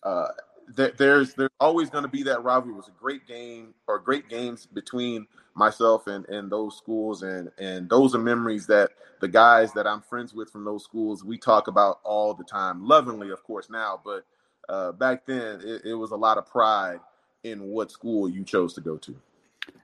uh, 0.02 0.28
there's 0.74 1.34
there's 1.34 1.50
always 1.60 1.90
going 1.90 2.04
to 2.04 2.08
be 2.08 2.22
that 2.24 2.42
rivalry. 2.42 2.74
It 2.74 2.76
was 2.76 2.88
a 2.88 3.00
great 3.00 3.26
game 3.26 3.74
or 3.86 3.98
great 3.98 4.28
games 4.28 4.66
between 4.66 5.26
myself 5.58 6.06
and, 6.06 6.26
and 6.28 6.50
those 6.50 6.76
schools 6.76 7.22
and 7.22 7.50
and 7.58 7.90
those 7.90 8.14
are 8.14 8.18
memories 8.18 8.66
that 8.68 8.92
the 9.20 9.28
guys 9.28 9.72
that 9.72 9.86
I'm 9.86 10.00
friends 10.00 10.32
with 10.32 10.50
from 10.50 10.64
those 10.64 10.84
schools 10.84 11.24
we 11.24 11.36
talk 11.36 11.66
about 11.66 11.98
all 12.04 12.32
the 12.32 12.44
time 12.44 12.86
lovingly 12.86 13.30
of 13.30 13.42
course 13.42 13.68
now 13.68 14.00
but 14.04 14.24
uh, 14.68 14.92
back 14.92 15.26
then 15.26 15.60
it, 15.64 15.82
it 15.84 15.94
was 15.94 16.12
a 16.12 16.16
lot 16.16 16.38
of 16.38 16.46
pride 16.46 17.00
in 17.42 17.64
what 17.64 17.90
school 17.90 18.28
you 18.28 18.44
chose 18.44 18.72
to 18.74 18.80
go 18.80 18.96
to 18.98 19.16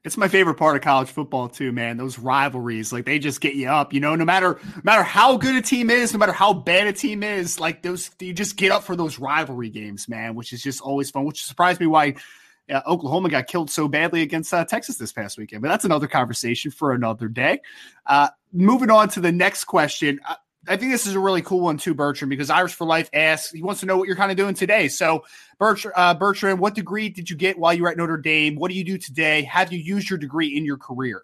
it's 0.05 0.16
my 0.16 0.28
favorite 0.28 0.57
part 0.57 0.76
of 0.76 0.82
college 0.82 1.09
football 1.09 1.49
too, 1.49 1.72
man. 1.72 1.97
Those 1.97 2.18
rivalries, 2.18 2.93
like 2.93 3.07
they 3.07 3.18
just 3.18 3.41
get 3.41 3.55
you 3.55 3.68
up. 3.68 3.93
You 3.93 4.01
know, 4.01 4.14
no 4.14 4.24
matter 4.24 4.61
no 4.76 4.82
matter 4.85 5.03
how 5.03 5.37
good 5.37 5.57
a 5.57 5.62
team 5.62 5.89
is, 5.89 6.12
no 6.12 6.18
matter 6.18 6.32
how 6.32 6.53
bad 6.53 6.87
a 6.87 6.93
team 6.93 7.22
is, 7.22 7.59
like 7.59 7.82
those 7.82 8.11
you 8.20 8.35
just 8.35 8.57
get 8.57 8.70
up 8.70 8.85
for 8.85 8.97
those 8.97 9.18
rivalry 9.18 9.70
games, 9.70 10.09
man. 10.09 10.35
Which 10.35 10.53
is 10.53 10.62
just 10.62 10.80
always 10.82 11.11
fun. 11.11 11.24
Which 11.24 11.45
surprised 11.45 11.80
me 11.80 11.87
why 11.87 12.16
uh, 12.70 12.80
Oklahoma 12.87 13.28
got 13.28 13.47
killed 13.47 13.70
so 13.70 13.89
badly 13.89 14.22
against 14.22 14.53
uh, 14.53 14.64
Texas 14.64 14.97
this 14.97 15.12
past 15.12 15.39
weekend. 15.39 15.62
But 15.62 15.68
that's 15.68 15.85
another 15.85 16.07
conversation 16.07 16.70
for 16.70 16.93
another 16.93 17.28
day. 17.28 17.61
Uh, 18.07 18.28
moving 18.53 18.91
on 18.91 19.09
to 19.11 19.20
the 19.20 19.32
next 19.32 19.64
question. 19.64 20.20
I, 20.68 20.76
think 20.76 20.92
this 20.92 21.06
is 21.06 21.14
a 21.14 21.20
really 21.20 21.42
cool 21.42 21.60
one 21.60 21.76
too, 21.76 21.94
Bertrand, 21.94 22.30
because 22.30 22.50
Irish 22.50 22.74
for 22.74 22.86
Life 22.86 23.10
asks, 23.12 23.52
he 23.52 23.62
wants 23.62 23.80
to 23.80 23.86
know 23.86 23.96
what 23.96 24.06
you're 24.06 24.16
kind 24.16 24.30
of 24.30 24.36
doing 24.36 24.54
today. 24.54 24.88
So, 24.88 25.24
Bertrand, 25.58 25.94
uh, 25.96 26.14
Bertrand, 26.14 26.58
what 26.58 26.74
degree 26.74 27.08
did 27.08 27.30
you 27.30 27.36
get 27.36 27.58
while 27.58 27.74
you 27.74 27.82
were 27.82 27.90
at 27.90 27.96
Notre 27.96 28.16
Dame? 28.16 28.56
What 28.56 28.70
do 28.70 28.76
you 28.76 28.84
do 28.84 28.98
today? 28.98 29.42
Have 29.42 29.72
you 29.72 29.78
used 29.78 30.10
your 30.10 30.18
degree 30.18 30.56
in 30.56 30.64
your 30.64 30.76
career? 30.76 31.22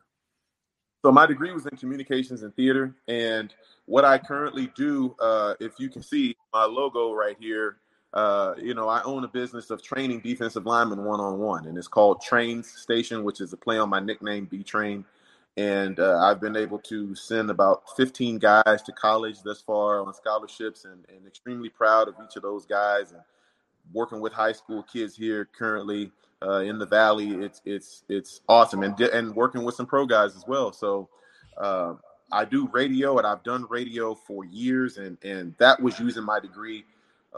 So, 1.05 1.12
my 1.12 1.26
degree 1.26 1.53
was 1.53 1.66
in 1.66 1.76
communications 1.76 2.43
and 2.43 2.55
theater. 2.55 2.95
And 3.09 3.55
what 3.86 4.05
I 4.05 4.18
currently 4.18 4.70
do, 4.76 5.16
uh, 5.20 5.55
if 5.61 5.72
you 5.78 5.88
can 5.88 6.03
see 6.03 6.36
my 6.53 6.64
logo 6.64 7.12
right 7.12 7.36
here, 7.41 7.78
uh, 8.12 8.55
you 8.61 8.74
know, 8.74 8.88
I 8.88 9.03
own 9.03 9.24
a 9.24 9.28
business 9.28 9.70
of 9.70 9.82
training 9.82 10.20
defensive 10.20 10.66
linemen 10.66 11.05
one 11.05 11.20
on 11.20 11.38
one, 11.38 11.66
and 11.66 11.78
it's 11.78 11.88
called 11.88 12.20
Trains 12.20 12.68
Station, 12.68 13.22
which 13.22 13.41
is 13.41 13.53
a 13.53 13.57
play 13.57 13.78
on 13.78 13.88
my 13.88 14.01
nickname, 14.01 14.47
B 14.47 14.62
Train. 14.62 15.05
And 15.57 15.99
uh, 15.99 16.19
I've 16.19 16.41
been 16.41 16.57
able 16.57 16.79
to 16.81 17.15
send 17.15 17.51
about 17.51 17.83
15 17.97 18.39
guys 18.39 18.83
to 18.83 18.93
college 18.93 19.43
thus 19.43 19.61
far 19.61 20.01
on 20.01 20.15
scholarships, 20.15 20.85
and, 20.85 21.05
and 21.09 21.27
extremely 21.27 21.69
proud 21.69 22.09
of 22.09 22.15
each 22.25 22.37
of 22.37 22.43
those 22.43 22.67
guys. 22.67 23.13
And 23.13 23.21
working 23.93 24.21
with 24.21 24.33
high 24.33 24.53
school 24.53 24.83
kids 24.83 25.17
here 25.17 25.49
currently 25.57 26.13
uh, 26.43 26.61
in 26.61 26.79
the 26.79 26.87
Valley, 26.87 27.31
it's 27.31 27.61
it's 27.65 28.05
it's 28.09 28.41
awesome, 28.49 28.83
and 28.83 28.99
and 29.01 29.35
working 29.35 29.65
with 29.65 29.75
some 29.75 29.87
pro 29.87 30.07
guys 30.07 30.37
as 30.37 30.45
well. 30.47 30.73
So. 30.73 31.09
Uh, 31.57 31.95
I 32.33 32.45
do 32.45 32.69
radio 32.69 33.19
and 33.19 33.27
I've 33.27 33.43
done 33.43 33.67
radio 33.69 34.15
for 34.15 34.45
years 34.45 34.99
and 34.99 35.19
and 35.25 35.53
that 35.59 35.83
was 35.83 35.99
using 35.99 36.23
my 36.23 36.39
degree 36.39 36.85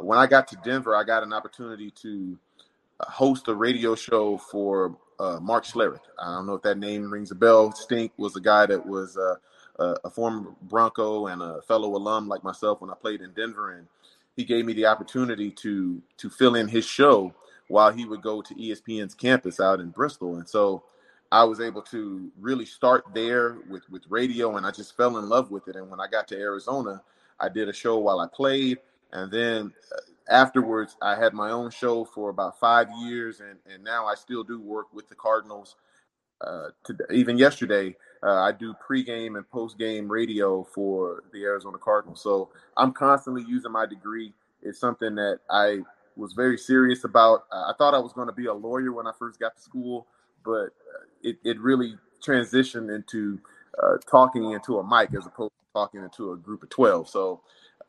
when 0.01 0.19
I 0.19 0.27
got 0.27 0.49
to 0.49 0.57
Denver, 0.65 0.97
I 0.97 1.05
got 1.05 1.23
an 1.23 1.33
opportunity 1.33 1.91
to 2.03 2.39
uh, 3.01 3.11
host 3.11 3.49
a 3.49 3.55
radio 3.55 3.95
show 3.95 4.39
for 4.39 4.97
uh, 5.19 5.39
Mark 5.41 5.65
Schlereth. 5.65 6.01
I 6.19 6.35
don't 6.35 6.47
know 6.47 6.55
if 6.55 6.63
that 6.63 6.79
name 6.79 7.11
rings 7.11 7.31
a 7.31 7.35
bell. 7.35 7.73
Stink 7.73 8.13
was 8.17 8.37
a 8.37 8.41
guy 8.41 8.67
that 8.67 8.85
was 8.85 9.17
uh, 9.17 9.37
a 9.79 10.11
former 10.11 10.51
Bronco 10.63 11.27
and 11.27 11.43
a 11.43 11.63
fellow 11.63 11.97
alum 11.97 12.29
like 12.29 12.45
myself 12.45 12.81
when 12.81 12.91
I 12.91 12.95
played 12.95 13.21
in 13.21 13.33
Denver, 13.33 13.73
and 13.73 13.87
he 14.37 14.45
gave 14.45 14.65
me 14.65 14.73
the 14.73 14.87
opportunity 14.87 15.51
to 15.51 16.01
to 16.19 16.31
fill 16.31 16.55
in 16.55 16.69
his 16.69 16.85
show 16.85 17.35
while 17.69 17.93
he 17.93 18.05
would 18.05 18.23
go 18.23 18.43
to 18.43 18.55
ESPN's 18.55 19.15
campus 19.15 19.61
out 19.61 19.81
in 19.81 19.91
Bristol, 19.91 20.37
and 20.37 20.49
so. 20.49 20.85
I 21.33 21.45
was 21.45 21.63
able 21.63 21.81
to 21.85 22.31
really 22.39 22.67
start 22.67 23.07
there 23.15 23.57
with, 23.71 23.89
with 23.89 24.03
radio 24.11 24.59
and 24.59 24.67
I 24.67 24.71
just 24.71 24.95
fell 24.99 25.17
in 25.17 25.31
love 25.31 25.51
with 25.51 25.67
it. 25.67 25.77
And 25.77 25.89
when 25.91 25.99
I 25.99 26.07
got 26.07 26.29
to 26.29 26.39
Arizona, 26.39 27.01
I 27.41 27.49
did 27.49 27.71
a 27.71 27.73
show 27.73 27.97
while 27.97 28.21
I 28.21 28.27
played. 28.27 28.77
And 29.13 29.33
then 29.33 29.73
uh, 29.97 30.12
afterwards, 30.29 30.97
I 31.03 31.17
had 31.17 31.33
my 31.33 31.51
own 31.51 31.71
show 31.71 32.05
for 32.05 32.31
about 32.31 32.59
five 32.59 32.89
years, 33.01 33.41
and, 33.41 33.59
and 33.73 33.83
now 33.83 34.07
I 34.07 34.15
still 34.15 34.45
do 34.45 34.61
work 34.61 34.93
with 34.93 35.09
the 35.09 35.15
Cardinals. 35.15 35.77
Uh, 36.41 36.69
to, 36.85 36.97
even 37.13 37.39
yesterday, 37.39 37.95
uh, 38.23 38.41
I 38.41 38.53
do 38.53 38.75
pregame 38.89 39.37
and 39.37 39.49
postgame 39.51 40.09
radio 40.09 40.65
for 40.65 41.25
the 41.33 41.45
Arizona 41.45 41.79
Cardinals. 41.79 42.21
So 42.21 42.51
I'm 42.77 42.93
constantly 42.93 43.45
using 43.47 43.71
my 43.73 43.87
degree. 43.87 44.33
It's 44.61 44.79
something 44.79 45.15
that 45.17 45.41
I 45.51 45.81
was 46.17 46.33
very 46.33 46.59
serious 46.59 47.05
about. 47.05 47.45
I 47.53 47.73
thought 47.79 47.95
I 47.95 47.99
was 47.99 48.13
going 48.13 48.27
to 48.27 48.33
be 48.33 48.47
a 48.47 48.55
lawyer 48.55 48.93
when 48.93 49.07
I 49.07 49.13
first 49.19 49.41
got 49.41 49.57
to 49.57 49.63
school, 49.63 50.07
but 50.45 50.67
uh, 50.67 51.05
it, 51.23 51.37
it 51.45 51.61
really 51.61 51.97
transitioned 52.25 52.95
into 52.95 53.41
uh, 53.83 53.97
talking 54.09 54.53
into 54.53 54.79
a 54.79 54.87
mic 54.87 55.15
as 55.15 55.27
opposed 55.27 55.53
to 55.53 55.73
talking 55.73 56.03
into 56.03 56.33
a 56.33 56.37
group 56.37 56.63
of 56.63 56.71
12. 56.71 57.09
So 57.09 57.41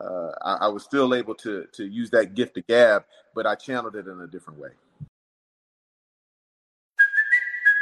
uh, 0.03 0.31
I, 0.41 0.65
I 0.65 0.67
was 0.67 0.83
still 0.83 1.13
able 1.13 1.35
to, 1.35 1.65
to 1.73 1.85
use 1.85 2.09
that 2.11 2.35
gift 2.35 2.57
of 2.57 2.67
gab, 2.67 3.05
but 3.33 3.45
I 3.45 3.55
channeled 3.55 3.95
it 3.95 4.07
in 4.07 4.19
a 4.19 4.27
different 4.27 4.59
way. 4.59 4.69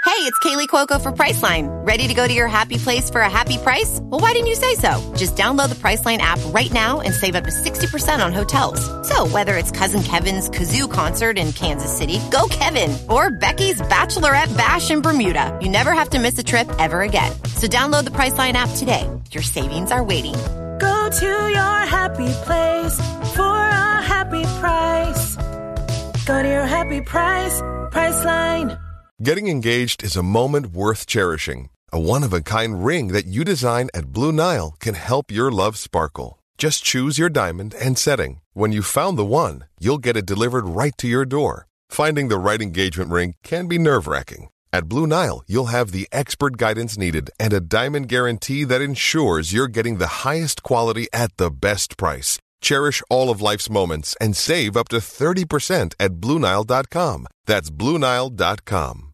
Hey, 0.04 0.28
it's 0.28 0.38
Kaley 0.40 0.68
Cuoco 0.68 1.02
for 1.02 1.12
Priceline. 1.12 1.70
Ready 1.88 2.08
to 2.08 2.14
go 2.14 2.28
to 2.28 2.34
your 2.34 2.48
happy 2.48 2.78
place 2.78 3.10
for 3.10 3.22
a 3.22 3.30
happy 3.30 3.58
price? 3.58 4.00
Well, 4.02 4.20
why 4.20 4.34
didn't 4.34 4.48
you 4.48 4.56
say 4.56 4.76
so? 4.76 5.00
Just 5.16 5.36
download 5.36 5.70
the 5.70 5.76
Priceline 5.76 6.18
app 6.18 6.40
right 6.48 6.72
now 6.72 7.02
and 7.02 7.14
save 7.14 7.36
up 7.36 7.46
to 7.46 7.50
60% 7.50 8.24
on 8.24 8.34
hotels. 8.34 8.82
So, 9.08 9.26
whether 9.28 9.58
it's 9.58 9.72
Cousin 9.72 10.04
Kevin's 10.04 10.50
Kazoo 10.50 10.92
concert 10.92 11.38
in 11.38 11.54
Kansas 11.54 11.96
City, 11.96 12.20
go 12.30 12.48
Kevin, 12.50 12.98
or 13.10 13.32
Becky's 13.32 13.82
Bachelorette 13.82 14.56
Bash 14.58 14.92
in 14.92 15.02
Bermuda, 15.02 15.58
you 15.62 15.70
never 15.70 15.92
have 15.94 16.10
to 16.10 16.20
miss 16.20 16.38
a 16.38 16.44
trip 16.44 16.70
ever 16.78 17.02
again. 17.02 17.32
So, 17.56 17.68
download 17.68 18.04
the 18.04 18.12
Priceline 18.12 18.54
app 18.54 18.70
today. 18.78 19.10
Your 19.32 19.44
savings 19.44 19.92
are 19.92 20.04
waiting. 20.04 20.36
Go 20.82 21.10
to 21.22 21.32
your 21.58 21.78
happy 21.98 22.32
place 22.48 22.96
for 23.36 23.56
a 23.56 24.02
happy 24.02 24.44
price. 24.60 25.36
Go 26.26 26.42
to 26.42 26.50
your 26.50 26.66
happy 26.66 27.02
price, 27.02 27.62
Priceline. 27.94 28.80
Getting 29.22 29.48
engaged 29.48 30.04
is 30.04 30.16
a 30.16 30.24
moment 30.24 30.74
worth 30.74 31.06
cherishing. 31.06 31.70
A 31.94 32.00
one 32.00 32.24
of 32.24 32.34
a 32.34 32.42
kind 32.42 32.84
ring 32.84 33.10
that 33.10 33.28
you 33.28 33.44
design 33.44 33.90
at 33.94 34.12
Blue 34.12 34.32
Nile 34.32 34.76
can 34.80 34.96
help 34.96 35.30
your 35.30 35.52
love 35.52 35.78
sparkle. 35.78 36.40
Just 36.58 36.84
choose 36.84 37.20
your 37.20 37.30
diamond 37.30 37.76
and 37.76 37.96
setting. 37.96 38.42
When 38.54 38.72
you've 38.72 38.88
found 38.88 39.20
the 39.20 39.26
one, 39.26 39.66
you'll 39.80 40.00
get 40.00 40.18
it 40.18 40.26
delivered 40.26 40.66
right 40.66 40.98
to 40.98 41.08
your 41.08 41.26
door. 41.26 41.68
Finding 41.90 42.30
the 42.30 42.40
right 42.40 42.62
engagement 42.62 43.12
ring 43.12 43.36
can 43.44 43.68
be 43.68 43.78
nerve 43.78 44.08
wracking. 44.08 44.50
At 44.74 44.88
Blue 44.88 45.06
Nile, 45.06 45.44
you'll 45.48 45.66
have 45.66 45.92
the 45.92 46.08
expert 46.14 46.56
guidance 46.56 46.98
needed 46.98 47.30
and 47.38 47.52
a 47.52 47.60
diamond 47.60 48.08
guarantee 48.08 48.64
that 48.64 48.82
ensures 48.82 49.52
you're 49.52 49.68
getting 49.68 49.98
the 49.98 50.24
highest 50.24 50.64
quality 50.64 51.08
at 51.12 51.36
the 51.36 51.52
best 51.52 51.98
price. 51.98 52.40
Cherish 52.62 53.04
all 53.10 53.30
of 53.30 53.42
life's 53.42 53.70
moments 53.70 54.16
and 54.22 54.36
save 54.36 54.78
up 54.78 54.88
to 54.90 54.98
30% 54.98 55.94
at 56.00 56.12
BlueNile.com. 56.14 57.28
That's 57.46 57.70
BlueNile.com. 57.70 59.08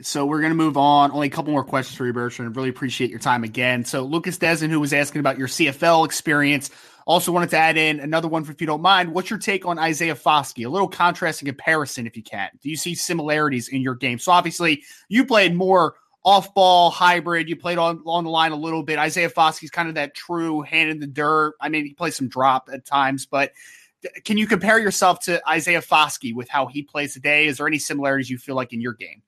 So 0.00 0.24
we're 0.26 0.40
going 0.40 0.52
to 0.52 0.56
move 0.56 0.76
on. 0.76 1.10
Only 1.10 1.26
a 1.26 1.30
couple 1.30 1.52
more 1.52 1.64
questions 1.64 1.96
for 1.96 2.06
you, 2.06 2.12
Bertrand. 2.12 2.54
Really 2.56 2.68
appreciate 2.68 3.10
your 3.10 3.18
time 3.18 3.42
again. 3.42 3.84
So 3.84 4.04
Lucas 4.04 4.38
Dezen, 4.38 4.70
who 4.70 4.80
was 4.80 4.92
asking 4.92 5.20
about 5.20 5.36
your 5.38 5.48
CFL 5.48 6.06
experience, 6.06 6.70
also 7.08 7.32
wanted 7.32 7.48
to 7.50 7.56
add 7.56 7.76
in 7.76 7.98
another 8.00 8.28
one, 8.28 8.44
for 8.44 8.52
if 8.52 8.60
you 8.60 8.66
don't 8.66 8.82
mind. 8.82 9.12
What's 9.12 9.30
your 9.30 9.38
take 9.38 9.66
on 9.66 9.78
Isaiah 9.78 10.14
Foskey? 10.14 10.66
A 10.66 10.68
little 10.68 10.86
contrasting 10.86 11.46
comparison, 11.46 12.06
if 12.06 12.16
you 12.16 12.22
can. 12.22 12.50
Do 12.62 12.68
you 12.68 12.76
see 12.76 12.94
similarities 12.94 13.68
in 13.68 13.80
your 13.80 13.94
game? 13.94 14.18
So 14.18 14.30
obviously, 14.30 14.84
you 15.08 15.24
played 15.24 15.56
more 15.56 15.94
off-ball 16.22 16.90
hybrid. 16.90 17.48
You 17.48 17.56
played 17.56 17.78
on 17.78 18.02
on 18.04 18.24
the 18.24 18.30
line 18.30 18.52
a 18.52 18.56
little 18.56 18.82
bit. 18.82 18.98
Isaiah 18.98 19.30
Foskey's 19.30 19.70
kind 19.70 19.88
of 19.88 19.94
that 19.94 20.14
true 20.14 20.60
hand 20.60 20.90
in 20.90 21.00
the 21.00 21.06
dirt. 21.06 21.54
I 21.60 21.70
mean, 21.70 21.86
he 21.86 21.94
plays 21.94 22.14
some 22.14 22.28
drop 22.28 22.68
at 22.70 22.84
times, 22.84 23.24
but 23.24 23.52
can 24.24 24.36
you 24.36 24.46
compare 24.46 24.78
yourself 24.78 25.20
to 25.20 25.40
Isaiah 25.48 25.80
Foskey 25.80 26.34
with 26.34 26.48
how 26.48 26.66
he 26.66 26.82
plays 26.82 27.14
today? 27.14 27.46
Is 27.46 27.56
there 27.56 27.66
any 27.66 27.78
similarities 27.78 28.28
you 28.28 28.36
feel 28.36 28.54
like 28.54 28.74
in 28.74 28.80
your 28.80 28.92
game? 28.92 29.22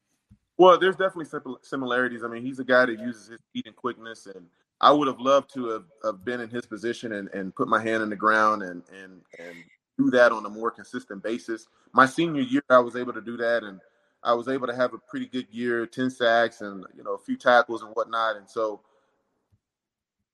Well, 0.59 0.79
there's 0.79 0.97
definitely 0.97 1.41
similarities. 1.63 2.23
I 2.23 2.29
mean, 2.29 2.45
he's 2.45 2.59
a 2.59 2.65
guy 2.65 2.85
that 2.85 3.01
uses 3.01 3.29
his 3.29 3.41
speed 3.41 3.67
and 3.67 3.75
quickness, 3.75 4.27
and 4.27 4.45
I 4.81 4.93
would 4.93 5.09
have 5.09 5.21
loved 5.21 5.53
to 5.55 5.69
have, 5.69 5.85
have 6.05 6.25
been 6.25 6.41
in 6.41 6.49
his 6.49 6.67
position 6.67 7.13
and, 7.13 7.29
and 7.35 7.55
put 7.55 7.69
my 7.69 7.83
hand 7.83 8.03
in 8.03 8.11
the 8.11 8.17
ground 8.17 8.63
and 8.63 8.83
and 8.91 9.21
and 9.39 9.57
do 9.99 10.11
that 10.11 10.33
on 10.33 10.47
a 10.47 10.51
more 10.51 10.71
consistent 10.71 11.23
basis. 11.23 11.67
My 11.93 12.07
senior 12.07 12.43
year, 12.43 12.63
I 12.71 12.79
was 12.79 12.97
able 12.97 13.13
to 13.13 13.21
do 13.21 13.37
that, 13.37 13.63
and 13.65 13.81
I 14.23 14.33
was 14.33 14.49
able 14.49 14.67
to 14.67 14.75
have 14.75 14.95
a 14.95 14.99
pretty 14.99 15.27
good 15.27 15.47
year, 15.51 15.87
ten 15.87 16.11
sacks 16.11 16.61
and 16.63 16.85
you 16.97 17.03
know 17.03 17.15
a 17.15 17.19
few 17.19 17.37
tackles 17.37 17.83
and 17.83 17.93
whatnot. 17.93 18.37
And 18.37 18.49
so, 18.49 18.81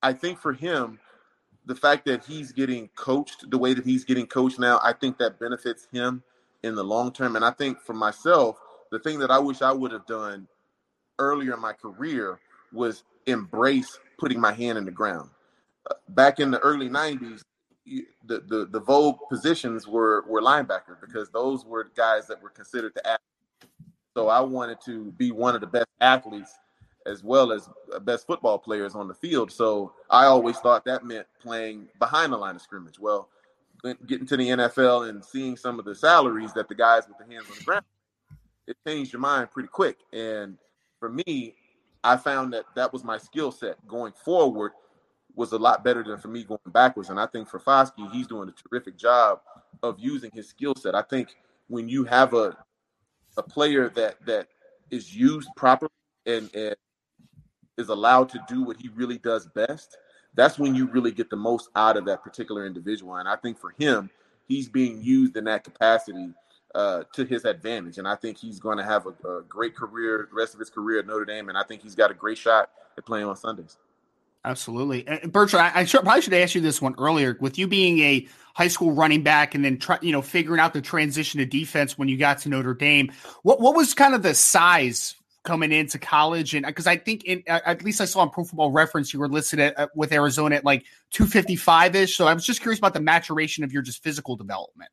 I 0.01 0.13
think 0.13 0.39
for 0.39 0.53
him, 0.53 0.99
the 1.65 1.75
fact 1.75 2.05
that 2.05 2.23
he's 2.23 2.51
getting 2.51 2.87
coached 2.95 3.49
the 3.49 3.57
way 3.57 3.73
that 3.73 3.85
he's 3.85 4.05
getting 4.05 4.27
coached 4.27 4.59
now, 4.59 4.79
I 4.81 4.93
think 4.93 5.17
that 5.17 5.39
benefits 5.39 5.87
him 5.91 6.23
in 6.63 6.75
the 6.75 6.83
long 6.83 7.11
term. 7.11 7.35
And 7.35 7.43
I 7.43 7.51
think 7.51 7.81
for 7.81 7.93
myself 7.93 8.57
the 8.91 8.99
thing 8.99 9.19
that 9.19 9.31
I 9.31 9.39
wish 9.39 9.61
I 9.61 9.71
would 9.71 9.91
have 9.91 10.05
done 10.05 10.47
earlier 11.19 11.53
in 11.53 11.61
my 11.61 11.73
career 11.73 12.39
was 12.71 13.03
embrace 13.25 13.99
putting 14.17 14.39
my 14.39 14.53
hand 14.53 14.77
in 14.77 14.85
the 14.85 14.91
ground. 14.91 15.29
Uh, 15.89 15.95
back 16.09 16.39
in 16.39 16.51
the 16.51 16.59
early 16.59 16.89
90s, 16.89 17.41
the, 17.85 18.43
the, 18.47 18.67
the 18.69 18.79
vogue 18.79 19.19
positions 19.29 19.87
were, 19.87 20.25
were 20.27 20.41
linebacker 20.41 20.99
because 20.99 21.29
those 21.29 21.65
were 21.65 21.91
guys 21.95 22.27
that 22.27 22.41
were 22.41 22.49
considered 22.49 22.93
the 22.95 23.05
athletes. 23.05 23.23
So 24.15 24.27
I 24.27 24.41
wanted 24.41 24.79
to 24.85 25.11
be 25.13 25.31
one 25.31 25.55
of 25.55 25.61
the 25.61 25.67
best 25.67 25.87
athletes 26.01 26.51
as 27.05 27.23
well 27.23 27.53
as 27.53 27.69
uh, 27.93 27.99
best 27.99 28.27
football 28.27 28.57
players 28.57 28.93
on 28.95 29.07
the 29.07 29.13
field. 29.13 29.51
So 29.51 29.93
I 30.09 30.25
always 30.25 30.57
thought 30.57 30.83
that 30.85 31.05
meant 31.05 31.27
playing 31.39 31.87
behind 31.99 32.33
the 32.33 32.37
line 32.37 32.55
of 32.55 32.61
scrimmage. 32.61 32.99
Well, 32.99 33.29
getting 34.07 34.25
to 34.25 34.35
the 34.35 34.49
NFL 34.49 35.07
and 35.09 35.23
seeing 35.23 35.55
some 35.55 35.79
of 35.79 35.85
the 35.85 35.95
salaries 35.95 36.51
that 36.53 36.67
the 36.67 36.75
guys 36.75 37.03
with 37.07 37.17
the 37.17 37.33
hands 37.33 37.45
on 37.49 37.57
the 37.57 37.63
ground 37.63 37.85
it 38.67 38.77
changed 38.85 39.13
your 39.13 39.21
mind 39.21 39.49
pretty 39.49 39.69
quick. 39.69 39.97
And 40.13 40.57
for 40.99 41.09
me, 41.09 41.55
I 42.03 42.17
found 42.17 42.53
that 42.53 42.65
that 42.75 42.93
was 42.93 43.03
my 43.03 43.17
skill 43.17 43.51
set 43.51 43.85
going 43.87 44.13
forward 44.13 44.71
was 45.35 45.51
a 45.51 45.57
lot 45.57 45.83
better 45.83 46.03
than 46.03 46.17
for 46.17 46.29
me 46.29 46.43
going 46.43 46.59
backwards. 46.67 47.09
And 47.09 47.19
I 47.19 47.27
think 47.27 47.47
for 47.47 47.59
Foskey, 47.59 48.11
he's 48.11 48.27
doing 48.27 48.49
a 48.49 48.69
terrific 48.69 48.97
job 48.97 49.41
of 49.83 49.99
using 49.99 50.31
his 50.31 50.49
skill 50.49 50.73
set. 50.75 50.95
I 50.95 51.03
think 51.03 51.35
when 51.67 51.87
you 51.87 52.03
have 52.05 52.33
a 52.33 52.57
a 53.37 53.43
player 53.43 53.89
that 53.89 54.15
that 54.25 54.47
is 54.89 55.15
used 55.15 55.49
properly 55.55 55.91
and, 56.25 56.49
and 56.55 56.75
is 57.77 57.89
allowed 57.89 58.29
to 58.29 58.43
do 58.47 58.63
what 58.63 58.77
he 58.77 58.89
really 58.89 59.19
does 59.19 59.47
best, 59.47 59.97
that's 60.33 60.57
when 60.57 60.73
you 60.73 60.87
really 60.87 61.11
get 61.11 61.29
the 61.29 61.35
most 61.35 61.69
out 61.75 61.97
of 61.97 62.05
that 62.05 62.23
particular 62.23 62.65
individual. 62.65 63.15
And 63.17 63.29
I 63.29 63.35
think 63.35 63.59
for 63.59 63.75
him, 63.77 64.09
he's 64.47 64.67
being 64.67 65.01
used 65.01 65.37
in 65.37 65.43
that 65.43 65.63
capacity 65.63 66.33
uh, 66.77 67.03
to 67.11 67.25
his 67.25 67.43
advantage. 67.43 67.97
And 67.97 68.07
I 68.07 68.15
think 68.15 68.37
he's 68.37 68.59
going 68.59 68.77
to 68.77 68.83
have 68.83 69.07
a, 69.07 69.27
a, 69.27 69.41
great 69.49 69.75
career, 69.75 70.27
the 70.29 70.35
rest 70.35 70.53
of 70.53 70.59
his 70.59 70.69
career 70.69 70.99
at 70.99 71.07
Notre 71.07 71.25
Dame. 71.25 71.49
And 71.49 71.57
I 71.57 71.63
think 71.63 71.81
he's 71.81 71.95
got 71.95 72.11
a 72.11 72.13
great 72.13 72.37
shot 72.37 72.69
at 72.95 73.03
playing 73.03 73.25
on 73.25 73.35
Sundays. 73.35 73.77
Absolutely. 74.45 75.05
And 75.07 75.33
Bertrand, 75.33 75.71
I, 75.73 75.79
I 75.79 75.85
should, 75.85 76.03
probably 76.03 76.21
should 76.21 76.35
ask 76.35 76.53
you 76.53 76.61
this 76.61 76.79
one 76.79 76.93
earlier. 76.99 77.35
With 77.41 77.57
you 77.57 77.67
being 77.67 77.97
a 77.99 78.27
high 78.53 78.67
school 78.67 78.91
running 78.91 79.23
back 79.23 79.55
and 79.55 79.65
then 79.65 79.79
try, 79.79 79.97
you 80.03 80.11
know, 80.11 80.21
figuring 80.21 80.59
out 80.59 80.73
the 80.73 80.81
transition 80.81 81.39
to 81.39 81.47
defense 81.47 81.97
when 81.97 82.09
you 82.09 82.15
got 82.15 82.37
to 82.39 82.49
Notre 82.49 82.75
Dame, 82.75 83.11
what, 83.41 83.59
what 83.59 83.75
was 83.75 83.95
kind 83.95 84.13
of 84.13 84.21
the 84.21 84.35
size 84.35 85.15
coming 85.43 85.71
into 85.71 85.97
college 85.97 86.53
and 86.53 86.65
because 86.65 86.87
I 86.87 86.97
think 86.97 87.23
in 87.23 87.41
at 87.47 87.81
least 87.81 88.01
I 88.01 88.05
saw 88.05 88.19
on 88.19 88.29
Pro 88.29 88.43
Football 88.43 88.71
Reference 88.71 89.13
you 89.13 89.19
were 89.21 89.29
listed 89.29 89.61
at, 89.61 89.95
with 89.95 90.11
Arizona 90.11 90.57
at 90.57 90.65
like 90.65 90.83
255 91.11 91.95
ish. 91.95 92.17
So 92.17 92.27
I 92.27 92.33
was 92.33 92.45
just 92.45 92.59
curious 92.59 92.79
about 92.79 92.93
the 92.93 92.99
maturation 92.99 93.63
of 93.63 93.71
your 93.71 93.81
just 93.81 94.03
physical 94.03 94.35
development. 94.35 94.91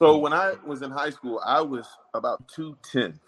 So 0.00 0.16
mm. 0.16 0.20
when 0.20 0.32
I 0.32 0.54
was 0.64 0.82
in 0.82 0.90
high 0.90 1.10
school, 1.10 1.40
I 1.44 1.60
was 1.60 1.86
about 2.14 2.46
210. 2.48 3.18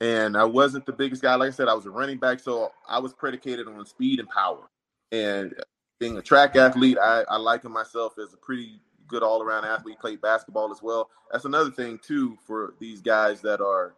And 0.00 0.36
I 0.36 0.44
wasn't 0.44 0.84
the 0.84 0.92
biggest 0.92 1.22
guy. 1.22 1.34
Like 1.36 1.48
I 1.48 1.52
said, 1.52 1.68
I 1.68 1.74
was 1.74 1.86
a 1.86 1.90
running 1.90 2.18
back. 2.18 2.40
So 2.40 2.72
I 2.88 2.98
was 2.98 3.12
predicated 3.12 3.68
on 3.68 3.86
speed 3.86 4.18
and 4.18 4.28
power. 4.28 4.68
And 5.12 5.54
being 6.00 6.16
a 6.16 6.22
track 6.22 6.56
athlete, 6.56 6.98
I, 7.00 7.22
I 7.28 7.36
liken 7.36 7.70
myself 7.70 8.14
as 8.18 8.34
a 8.34 8.36
pretty 8.36 8.80
good 9.06 9.22
all 9.22 9.42
around 9.42 9.64
athlete, 9.64 10.00
played 10.00 10.20
basketball 10.20 10.72
as 10.72 10.82
well. 10.82 11.08
That's 11.30 11.44
another 11.44 11.70
thing, 11.70 12.00
too, 12.04 12.36
for 12.44 12.74
these 12.80 13.00
guys 13.00 13.40
that 13.42 13.60
are 13.60 13.94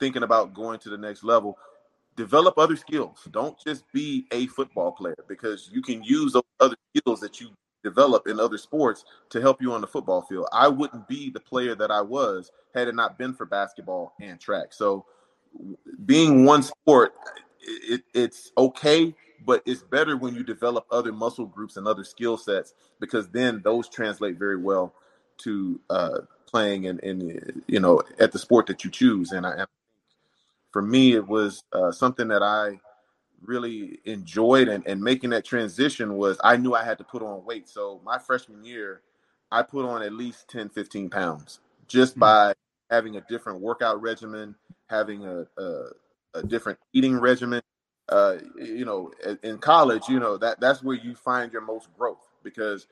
thinking 0.00 0.24
about 0.24 0.54
going 0.54 0.80
to 0.80 0.88
the 0.88 0.98
next 0.98 1.22
level. 1.22 1.56
Develop 2.16 2.58
other 2.58 2.76
skills. 2.76 3.28
Don't 3.30 3.56
just 3.62 3.84
be 3.92 4.26
a 4.32 4.46
football 4.48 4.90
player 4.90 5.24
because 5.28 5.68
you 5.72 5.82
can 5.82 6.02
use 6.02 6.32
those 6.32 6.42
other 6.58 6.76
skills 6.96 7.20
that 7.20 7.40
you 7.40 7.50
develop 7.86 8.26
in 8.26 8.40
other 8.40 8.58
sports 8.58 9.04
to 9.30 9.40
help 9.40 9.62
you 9.62 9.72
on 9.72 9.80
the 9.80 9.86
football 9.86 10.22
field. 10.22 10.48
I 10.52 10.66
wouldn't 10.66 11.06
be 11.06 11.30
the 11.30 11.40
player 11.40 11.76
that 11.76 11.92
I 11.92 12.00
was 12.00 12.50
had 12.74 12.88
it 12.88 12.96
not 12.96 13.16
been 13.16 13.32
for 13.32 13.46
basketball 13.46 14.14
and 14.20 14.40
track. 14.40 14.72
So 14.72 15.06
being 16.04 16.44
one 16.44 16.64
sport, 16.64 17.14
it, 17.60 18.02
it's 18.12 18.50
okay, 18.58 19.14
but 19.44 19.62
it's 19.66 19.82
better 19.82 20.16
when 20.16 20.34
you 20.34 20.42
develop 20.42 20.84
other 20.90 21.12
muscle 21.12 21.46
groups 21.46 21.76
and 21.76 21.86
other 21.86 22.02
skill 22.02 22.36
sets 22.36 22.74
because 22.98 23.28
then 23.28 23.60
those 23.62 23.88
translate 23.88 24.36
very 24.36 24.56
well 24.56 24.92
to 25.38 25.80
uh, 25.88 26.18
playing 26.46 26.84
in, 26.84 26.98
in, 27.00 27.62
you 27.66 27.78
know 27.78 28.02
at 28.18 28.32
the 28.32 28.38
sport 28.38 28.66
that 28.66 28.84
you 28.84 28.90
choose. 28.90 29.30
And 29.30 29.46
I, 29.46 29.52
and 29.52 29.66
for 30.72 30.82
me, 30.82 31.14
it 31.14 31.26
was 31.26 31.62
uh, 31.72 31.92
something 31.92 32.28
that 32.28 32.42
I 32.42 32.80
really 33.46 33.98
enjoyed 34.04 34.68
and, 34.68 34.86
and 34.86 35.00
making 35.00 35.30
that 35.30 35.44
transition 35.44 36.16
was 36.16 36.38
I 36.42 36.56
knew 36.56 36.74
I 36.74 36.84
had 36.84 36.98
to 36.98 37.04
put 37.04 37.22
on 37.22 37.44
weight. 37.44 37.68
So 37.68 38.00
my 38.04 38.18
freshman 38.18 38.64
year, 38.64 39.02
I 39.50 39.62
put 39.62 39.84
on 39.84 40.02
at 40.02 40.12
least 40.12 40.48
10, 40.48 40.68
15 40.68 41.10
pounds 41.10 41.60
just 41.88 42.12
mm-hmm. 42.12 42.20
by 42.20 42.54
having 42.90 43.16
a 43.16 43.20
different 43.22 43.60
workout 43.60 44.00
regimen, 44.00 44.54
having 44.88 45.24
a, 45.24 45.46
a 45.58 45.86
a 46.36 46.42
different 46.42 46.78
eating 46.92 47.18
regimen. 47.18 47.62
Uh, 48.08 48.36
you 48.56 48.84
know, 48.84 49.10
in 49.42 49.58
college, 49.58 50.02
you 50.08 50.20
know 50.20 50.36
that 50.36 50.60
that's 50.60 50.82
where 50.82 50.96
you 50.96 51.14
find 51.14 51.52
your 51.52 51.62
most 51.62 51.88
growth 51.98 52.28
because 52.44 52.86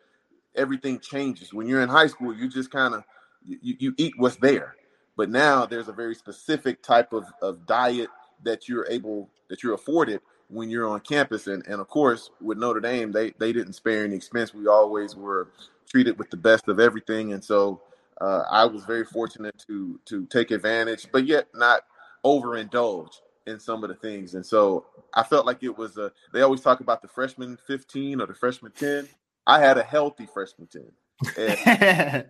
everything 0.57 0.99
changes. 0.99 1.55
When 1.55 1.69
you're 1.69 1.83
in 1.83 1.89
high 1.89 2.09
school, 2.09 2.35
you 2.35 2.49
just 2.49 2.71
kind 2.71 2.95
of 2.95 3.05
you, 3.45 3.77
you 3.79 3.95
eat 3.97 4.15
what's 4.17 4.37
there. 4.37 4.75
But 5.17 5.31
now 5.31 5.67
there's 5.67 5.89
a 5.89 5.93
very 5.93 6.17
specific 6.17 6.83
type 6.83 7.13
of, 7.13 7.27
of 7.41 7.65
diet 7.67 8.09
that 8.43 8.69
you're 8.69 8.87
able 8.91 9.31
that 9.49 9.63
you're 9.63 9.75
afforded 9.75 10.21
when 10.49 10.71
you're 10.71 10.89
on 10.89 11.01
campus. 11.01 11.47
And 11.47 11.67
and 11.67 11.81
of 11.81 11.89
course 11.89 12.31
with 12.41 12.59
Notre 12.59 12.81
Dame, 12.81 13.13
they 13.13 13.33
they 13.39 13.53
didn't 13.53 13.75
spare 13.75 14.05
any 14.05 14.17
expense. 14.17 14.55
We 14.55 14.67
always 14.67 15.17
were 15.17 15.49
treated 15.89 16.19
with 16.19 16.31
the 16.31 16.37
best 16.37 16.69
of 16.69 16.81
everything. 16.81 17.33
And 17.33 17.43
so 17.43 17.81
uh, 18.21 18.45
I 18.51 18.65
was 18.65 18.85
very 18.85 19.05
fortunate 19.05 19.63
to 19.67 20.01
to 20.07 20.27
take 20.27 20.51
advantage, 20.51 21.07
but 21.13 21.27
yet 21.27 21.49
not 21.55 21.83
overindulge 22.25 23.21
in 23.47 23.61
some 23.61 23.85
of 23.85 23.89
the 23.89 23.97
things. 23.97 24.35
And 24.35 24.45
so 24.45 24.87
I 25.13 25.23
felt 25.23 25.47
like 25.47 25.63
it 25.63 25.77
was 25.77 25.97
a. 25.99 26.13
They 26.33 26.43
always 26.43 26.61
talk 26.61 26.81
about 26.81 27.03
the 27.03 27.09
freshman 27.09 27.59
15 27.67 28.21
or 28.21 28.27
the 28.27 28.35
freshman 28.35 28.73
10. 28.73 29.09
I 29.47 29.61
had 29.61 29.79
a 29.79 29.83
healthy 29.83 30.27
freshman 30.27 30.69
10. 30.69 30.83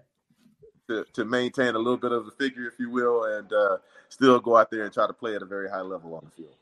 to, 0.88 1.04
to 1.12 1.24
maintain 1.24 1.74
a 1.74 1.78
little 1.78 1.96
bit 1.96 2.12
of 2.12 2.26
a 2.26 2.30
figure, 2.32 2.66
if 2.66 2.78
you 2.78 2.90
will, 2.90 3.24
and 3.24 3.52
uh, 3.52 3.78
still 4.08 4.38
go 4.40 4.56
out 4.56 4.70
there 4.70 4.84
and 4.84 4.92
try 4.92 5.06
to 5.06 5.12
play 5.12 5.34
at 5.34 5.42
a 5.42 5.46
very 5.46 5.68
high 5.68 5.80
level 5.80 6.14
on 6.14 6.24
the 6.24 6.30
field. 6.30 6.56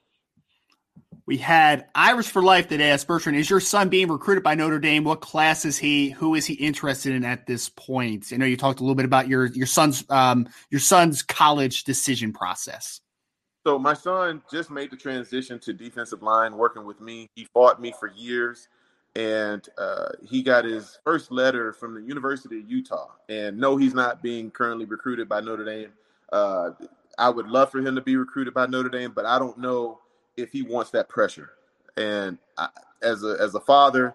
We 1.24 1.36
had 1.36 1.86
Irish 1.94 2.26
for 2.26 2.42
Life 2.42 2.68
that 2.70 2.80
asked 2.80 3.06
Bertrand, 3.06 3.38
is 3.38 3.48
your 3.48 3.60
son 3.60 3.88
being 3.88 4.08
recruited 4.08 4.42
by 4.42 4.54
Notre 4.54 4.80
Dame? 4.80 5.04
What 5.04 5.20
class 5.20 5.64
is 5.64 5.78
he? 5.78 6.10
Who 6.10 6.34
is 6.34 6.46
he 6.46 6.54
interested 6.54 7.14
in 7.14 7.24
at 7.24 7.46
this 7.46 7.68
point? 7.68 8.32
I 8.32 8.36
know 8.36 8.46
you 8.46 8.56
talked 8.56 8.80
a 8.80 8.82
little 8.82 8.96
bit 8.96 9.04
about 9.04 9.28
your 9.28 9.46
your 9.46 9.66
son's 9.66 10.04
um, 10.10 10.48
your 10.70 10.80
son's 10.80 11.22
college 11.22 11.84
decision 11.84 12.32
process. 12.32 13.00
So 13.64 13.78
my 13.78 13.94
son 13.94 14.42
just 14.50 14.70
made 14.70 14.90
the 14.90 14.96
transition 14.96 15.60
to 15.60 15.72
defensive 15.72 16.22
line, 16.22 16.56
working 16.56 16.84
with 16.84 17.00
me. 17.00 17.28
He 17.36 17.44
fought 17.54 17.80
me 17.80 17.94
for 18.00 18.08
years, 18.08 18.66
and 19.14 19.64
uh, 19.78 20.08
he 20.28 20.42
got 20.42 20.64
his 20.64 20.98
first 21.04 21.30
letter 21.30 21.72
from 21.72 21.94
the 21.94 22.02
University 22.02 22.58
of 22.58 22.68
Utah. 22.68 23.10
And 23.28 23.58
no, 23.58 23.76
he's 23.76 23.94
not 23.94 24.20
being 24.22 24.50
currently 24.50 24.86
recruited 24.86 25.28
by 25.28 25.40
Notre 25.40 25.64
Dame. 25.64 25.92
Uh, 26.32 26.70
I 27.16 27.30
would 27.30 27.46
love 27.46 27.70
for 27.70 27.78
him 27.78 27.94
to 27.94 28.00
be 28.00 28.16
recruited 28.16 28.54
by 28.54 28.66
Notre 28.66 28.88
Dame, 28.88 29.12
but 29.14 29.26
I 29.26 29.38
don't 29.38 29.58
know 29.58 30.00
if 30.36 30.50
he 30.50 30.62
wants 30.62 30.90
that 30.90 31.08
pressure. 31.08 31.50
And 31.96 32.38
I, 32.56 32.68
as 33.02 33.22
a 33.22 33.36
as 33.40 33.54
a 33.54 33.60
father, 33.60 34.14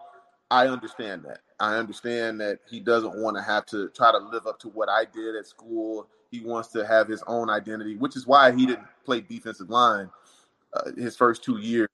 I 0.49 0.67
understand 0.67 1.23
that. 1.25 1.39
I 1.59 1.75
understand 1.75 2.39
that 2.41 2.59
he 2.69 2.79
doesn't 2.79 3.15
want 3.15 3.35
to 3.37 3.43
have 3.43 3.65
to 3.67 3.89
try 3.89 4.11
to 4.11 4.17
live 4.17 4.47
up 4.47 4.59
to 4.59 4.69
what 4.69 4.89
I 4.89 5.05
did 5.05 5.35
at 5.35 5.47
school. 5.47 6.07
He 6.31 6.39
wants 6.41 6.69
to 6.69 6.85
have 6.85 7.07
his 7.07 7.23
own 7.27 7.49
identity, 7.49 7.95
which 7.95 8.15
is 8.15 8.27
why 8.27 8.51
he 8.51 8.65
didn't 8.65 8.87
play 9.05 9.21
defensive 9.21 9.69
line 9.69 10.09
uh, 10.73 10.91
his 10.95 11.15
first 11.15 11.43
two 11.43 11.57
years, 11.57 11.89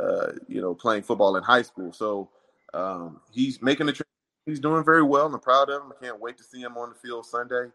uh, 0.00 0.32
you 0.48 0.60
know, 0.60 0.74
playing 0.74 1.02
football 1.02 1.36
in 1.36 1.42
high 1.42 1.62
school. 1.62 1.92
So 1.92 2.28
um, 2.72 3.20
he's 3.30 3.62
making 3.62 3.86
the 3.86 3.92
transition. 3.92 4.04
He's 4.46 4.60
doing 4.60 4.84
very 4.84 5.02
well. 5.02 5.26
I'm 5.26 5.40
proud 5.40 5.70
of 5.70 5.82
him. 5.82 5.92
I 5.92 6.04
can't 6.04 6.20
wait 6.20 6.36
to 6.38 6.44
see 6.44 6.60
him 6.60 6.76
on 6.76 6.90
the 6.90 6.94
field 6.94 7.24
Sunday 7.24 7.70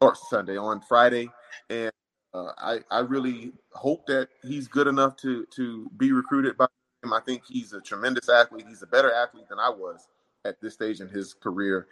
or 0.00 0.14
Sunday 0.14 0.56
on 0.56 0.80
Friday. 0.80 1.28
And 1.70 1.92
uh, 2.34 2.52
I 2.58 2.78
I 2.90 3.00
really 3.00 3.52
hope 3.72 4.06
that 4.06 4.28
he's 4.42 4.68
good 4.68 4.86
enough 4.86 5.16
to 5.18 5.46
to 5.56 5.90
be 5.96 6.12
recruited 6.12 6.56
by 6.56 6.66
him. 7.02 7.12
I 7.12 7.20
think 7.20 7.42
he's 7.46 7.72
a 7.72 7.80
tremendous 7.80 8.28
athlete. 8.28 8.66
He's 8.68 8.82
a 8.82 8.86
better 8.86 9.12
athlete 9.12 9.48
than 9.48 9.58
I 9.58 9.70
was 9.70 10.08
at 10.44 10.60
this 10.60 10.74
stage 10.74 11.00
in 11.00 11.08
his 11.08 11.34
career. 11.34 11.86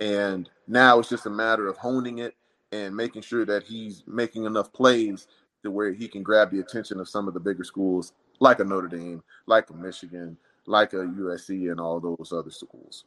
And 0.00 0.48
now 0.68 0.98
it's 0.98 1.08
just 1.08 1.26
a 1.26 1.30
matter 1.30 1.68
of 1.68 1.76
honing 1.78 2.18
it 2.18 2.34
and 2.72 2.94
making 2.94 3.22
sure 3.22 3.44
that 3.46 3.62
he's 3.62 4.04
making 4.06 4.44
enough 4.44 4.72
plays 4.72 5.26
to 5.62 5.70
where 5.70 5.92
he 5.92 6.08
can 6.08 6.22
grab 6.22 6.50
the 6.50 6.60
attention 6.60 7.00
of 7.00 7.08
some 7.08 7.26
of 7.26 7.34
the 7.34 7.40
bigger 7.40 7.64
schools 7.64 8.12
like 8.38 8.60
a 8.60 8.64
Notre 8.64 8.88
Dame, 8.88 9.22
like 9.46 9.70
a 9.70 9.74
Michigan, 9.74 10.36
like 10.66 10.92
a 10.92 10.96
USC, 10.96 11.70
and 11.70 11.80
all 11.80 12.00
those 12.00 12.32
other 12.32 12.50
schools. 12.50 13.04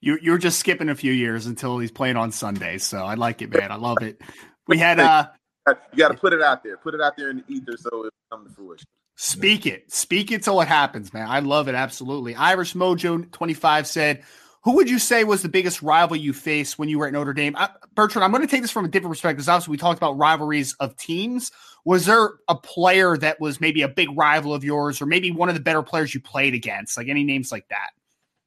You 0.00 0.18
you're 0.22 0.38
just 0.38 0.58
skipping 0.58 0.88
a 0.88 0.94
few 0.94 1.12
years 1.12 1.46
until 1.46 1.78
he's 1.78 1.90
playing 1.90 2.16
on 2.16 2.32
Sundays, 2.32 2.84
so 2.84 2.98
I 2.98 3.14
like 3.14 3.42
it, 3.42 3.50
man. 3.52 3.72
I 3.72 3.76
love 3.76 4.02
it. 4.02 4.20
We 4.66 4.78
had 4.78 5.00
uh 5.00 5.28
you 5.68 5.98
got 5.98 6.08
to 6.08 6.14
put 6.16 6.32
it 6.32 6.42
out 6.42 6.62
there. 6.62 6.76
Put 6.76 6.94
it 6.94 7.00
out 7.00 7.16
there 7.16 7.30
in 7.30 7.38
the 7.38 7.44
ether 7.48 7.76
so 7.76 8.04
it 8.04 8.12
comes 8.30 8.48
to 8.48 8.54
fruition. 8.54 8.86
Speak 9.16 9.66
it. 9.66 9.92
Speak 9.92 10.32
it 10.32 10.42
till 10.42 10.60
it 10.60 10.68
happens, 10.68 11.12
man. 11.12 11.28
I 11.28 11.40
love 11.40 11.68
it. 11.68 11.74
Absolutely. 11.74 12.34
Irish 12.34 12.74
Mojo 12.74 13.30
25 13.30 13.86
said, 13.86 14.24
Who 14.64 14.74
would 14.76 14.90
you 14.90 14.98
say 14.98 15.22
was 15.24 15.42
the 15.42 15.48
biggest 15.48 15.82
rival 15.82 16.16
you 16.16 16.32
faced 16.32 16.78
when 16.78 16.88
you 16.88 16.98
were 16.98 17.06
at 17.06 17.12
Notre 17.12 17.32
Dame? 17.32 17.54
I, 17.56 17.68
Bertrand, 17.94 18.24
I'm 18.24 18.32
going 18.32 18.42
to 18.42 18.48
take 18.48 18.62
this 18.62 18.70
from 18.70 18.84
a 18.84 18.88
different 18.88 19.12
perspective. 19.12 19.48
Obviously, 19.48 19.72
we 19.72 19.76
talked 19.76 19.98
about 19.98 20.16
rivalries 20.18 20.74
of 20.80 20.96
teams. 20.96 21.52
Was 21.84 22.06
there 22.06 22.30
a 22.48 22.54
player 22.54 23.16
that 23.18 23.38
was 23.40 23.60
maybe 23.60 23.82
a 23.82 23.88
big 23.88 24.08
rival 24.16 24.54
of 24.54 24.64
yours 24.64 25.02
or 25.02 25.06
maybe 25.06 25.30
one 25.30 25.48
of 25.48 25.54
the 25.54 25.60
better 25.60 25.82
players 25.82 26.14
you 26.14 26.20
played 26.20 26.54
against? 26.54 26.96
Like 26.96 27.08
any 27.08 27.22
names 27.22 27.52
like 27.52 27.68
that? 27.68 27.90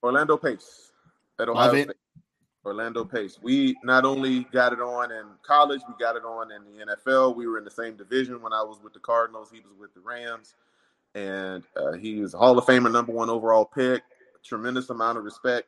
Orlando 0.03 0.35
Pace 0.35 0.91
at 1.39 1.47
Ohio 1.47 1.69
State. 1.69 1.91
Orlando 2.65 3.05
Pace. 3.05 3.37
We 3.41 3.75
not 3.83 4.05
only 4.05 4.45
got 4.45 4.73
it 4.73 4.79
on 4.79 5.11
in 5.11 5.25
college, 5.43 5.81
we 5.87 5.93
got 5.99 6.15
it 6.15 6.23
on 6.23 6.51
in 6.51 6.63
the 6.63 6.95
NFL. 6.95 7.35
We 7.35 7.47
were 7.47 7.57
in 7.57 7.63
the 7.63 7.71
same 7.71 7.95
division 7.95 8.41
when 8.41 8.53
I 8.53 8.63
was 8.63 8.79
with 8.83 8.93
the 8.93 8.99
Cardinals. 8.99 9.49
He 9.51 9.59
was 9.59 9.77
with 9.79 9.93
the 9.93 10.01
Rams, 10.01 10.55
and 11.13 11.63
uh, 11.75 11.93
he 11.93 12.19
was 12.19 12.33
a 12.33 12.37
Hall 12.37 12.57
of 12.57 12.65
Famer, 12.65 12.91
number 12.91 13.11
one 13.11 13.29
overall 13.29 13.65
pick. 13.65 14.03
Tremendous 14.43 14.89
amount 14.89 15.17
of 15.17 15.23
respect 15.23 15.67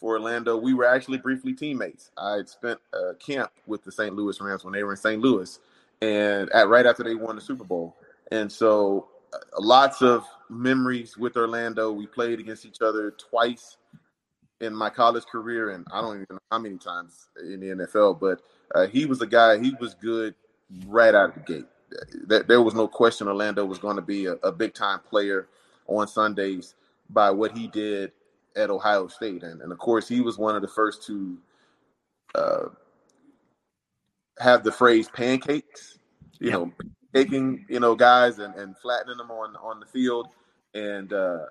for 0.00 0.14
Orlando. 0.14 0.56
We 0.56 0.74
were 0.74 0.86
actually 0.86 1.18
briefly 1.18 1.52
teammates. 1.52 2.10
I 2.16 2.36
had 2.36 2.48
spent 2.48 2.78
a 2.92 3.14
camp 3.14 3.50
with 3.66 3.84
the 3.84 3.92
St. 3.92 4.14
Louis 4.14 4.40
Rams 4.40 4.64
when 4.64 4.72
they 4.72 4.82
were 4.82 4.92
in 4.92 4.96
St. 4.96 5.20
Louis, 5.20 5.58
and 6.00 6.50
at 6.50 6.68
right 6.68 6.86
after 6.86 7.02
they 7.02 7.14
won 7.14 7.36
the 7.36 7.42
Super 7.42 7.64
Bowl. 7.64 7.96
And 8.30 8.50
so, 8.50 9.08
uh, 9.32 9.38
lots 9.58 10.02
of 10.02 10.24
memories 10.48 11.16
with 11.16 11.36
Orlando. 11.36 11.92
We 11.92 12.06
played 12.06 12.40
against 12.40 12.64
each 12.64 12.80
other 12.80 13.10
twice 13.12 13.76
in 14.60 14.74
my 14.74 14.90
college 14.90 15.24
career, 15.24 15.70
and 15.70 15.86
I 15.92 16.00
don't 16.00 16.16
even 16.16 16.26
know 16.30 16.38
how 16.50 16.58
many 16.58 16.78
times 16.78 17.28
in 17.42 17.60
the 17.60 17.66
NFL, 17.68 18.20
but 18.20 18.40
uh, 18.74 18.86
he 18.86 19.06
was 19.06 19.22
a 19.22 19.26
guy, 19.26 19.58
he 19.58 19.74
was 19.80 19.94
good 19.94 20.34
right 20.86 21.14
out 21.14 21.30
of 21.30 21.34
the 21.46 21.52
gate. 21.52 21.66
There, 22.26 22.42
there 22.42 22.62
was 22.62 22.74
no 22.74 22.88
question 22.88 23.28
Orlando 23.28 23.64
was 23.64 23.78
going 23.78 23.96
to 23.96 24.02
be 24.02 24.26
a, 24.26 24.32
a 24.34 24.52
big 24.52 24.74
time 24.74 25.00
player 25.00 25.48
on 25.86 26.06
Sundays 26.06 26.74
by 27.10 27.30
what 27.30 27.56
he 27.56 27.68
did 27.68 28.12
at 28.56 28.70
Ohio 28.70 29.06
State. 29.08 29.42
And, 29.42 29.62
and 29.62 29.72
of 29.72 29.78
course, 29.78 30.08
he 30.08 30.20
was 30.20 30.36
one 30.36 30.56
of 30.56 30.62
the 30.62 30.68
first 30.68 31.06
to 31.06 31.38
uh, 32.34 32.64
have 34.38 34.64
the 34.64 34.72
phrase 34.72 35.08
pancakes, 35.08 35.98
you 36.40 36.50
know, 36.50 36.72
taking, 37.14 37.64
you 37.68 37.80
know, 37.80 37.94
guys 37.94 38.38
and, 38.38 38.54
and 38.56 38.76
flattening 38.76 39.16
them 39.16 39.30
on, 39.30 39.56
on 39.56 39.80
the 39.80 39.86
field. 39.86 40.28
And 40.74 41.12
uh, 41.12 41.46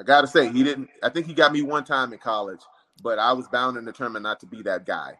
I 0.00 0.02
got 0.02 0.22
to 0.22 0.26
say, 0.26 0.50
he 0.50 0.64
didn't. 0.64 0.88
I 1.02 1.10
think 1.10 1.26
he 1.26 1.34
got 1.34 1.52
me 1.52 1.60
one 1.60 1.84
time 1.84 2.14
in 2.14 2.18
college, 2.18 2.62
but 3.02 3.18
I 3.18 3.34
was 3.34 3.46
bound 3.48 3.76
and 3.76 3.86
determined 3.86 4.22
not 4.22 4.40
to 4.40 4.46
be 4.46 4.62
that 4.62 4.86
guy. 4.86 5.18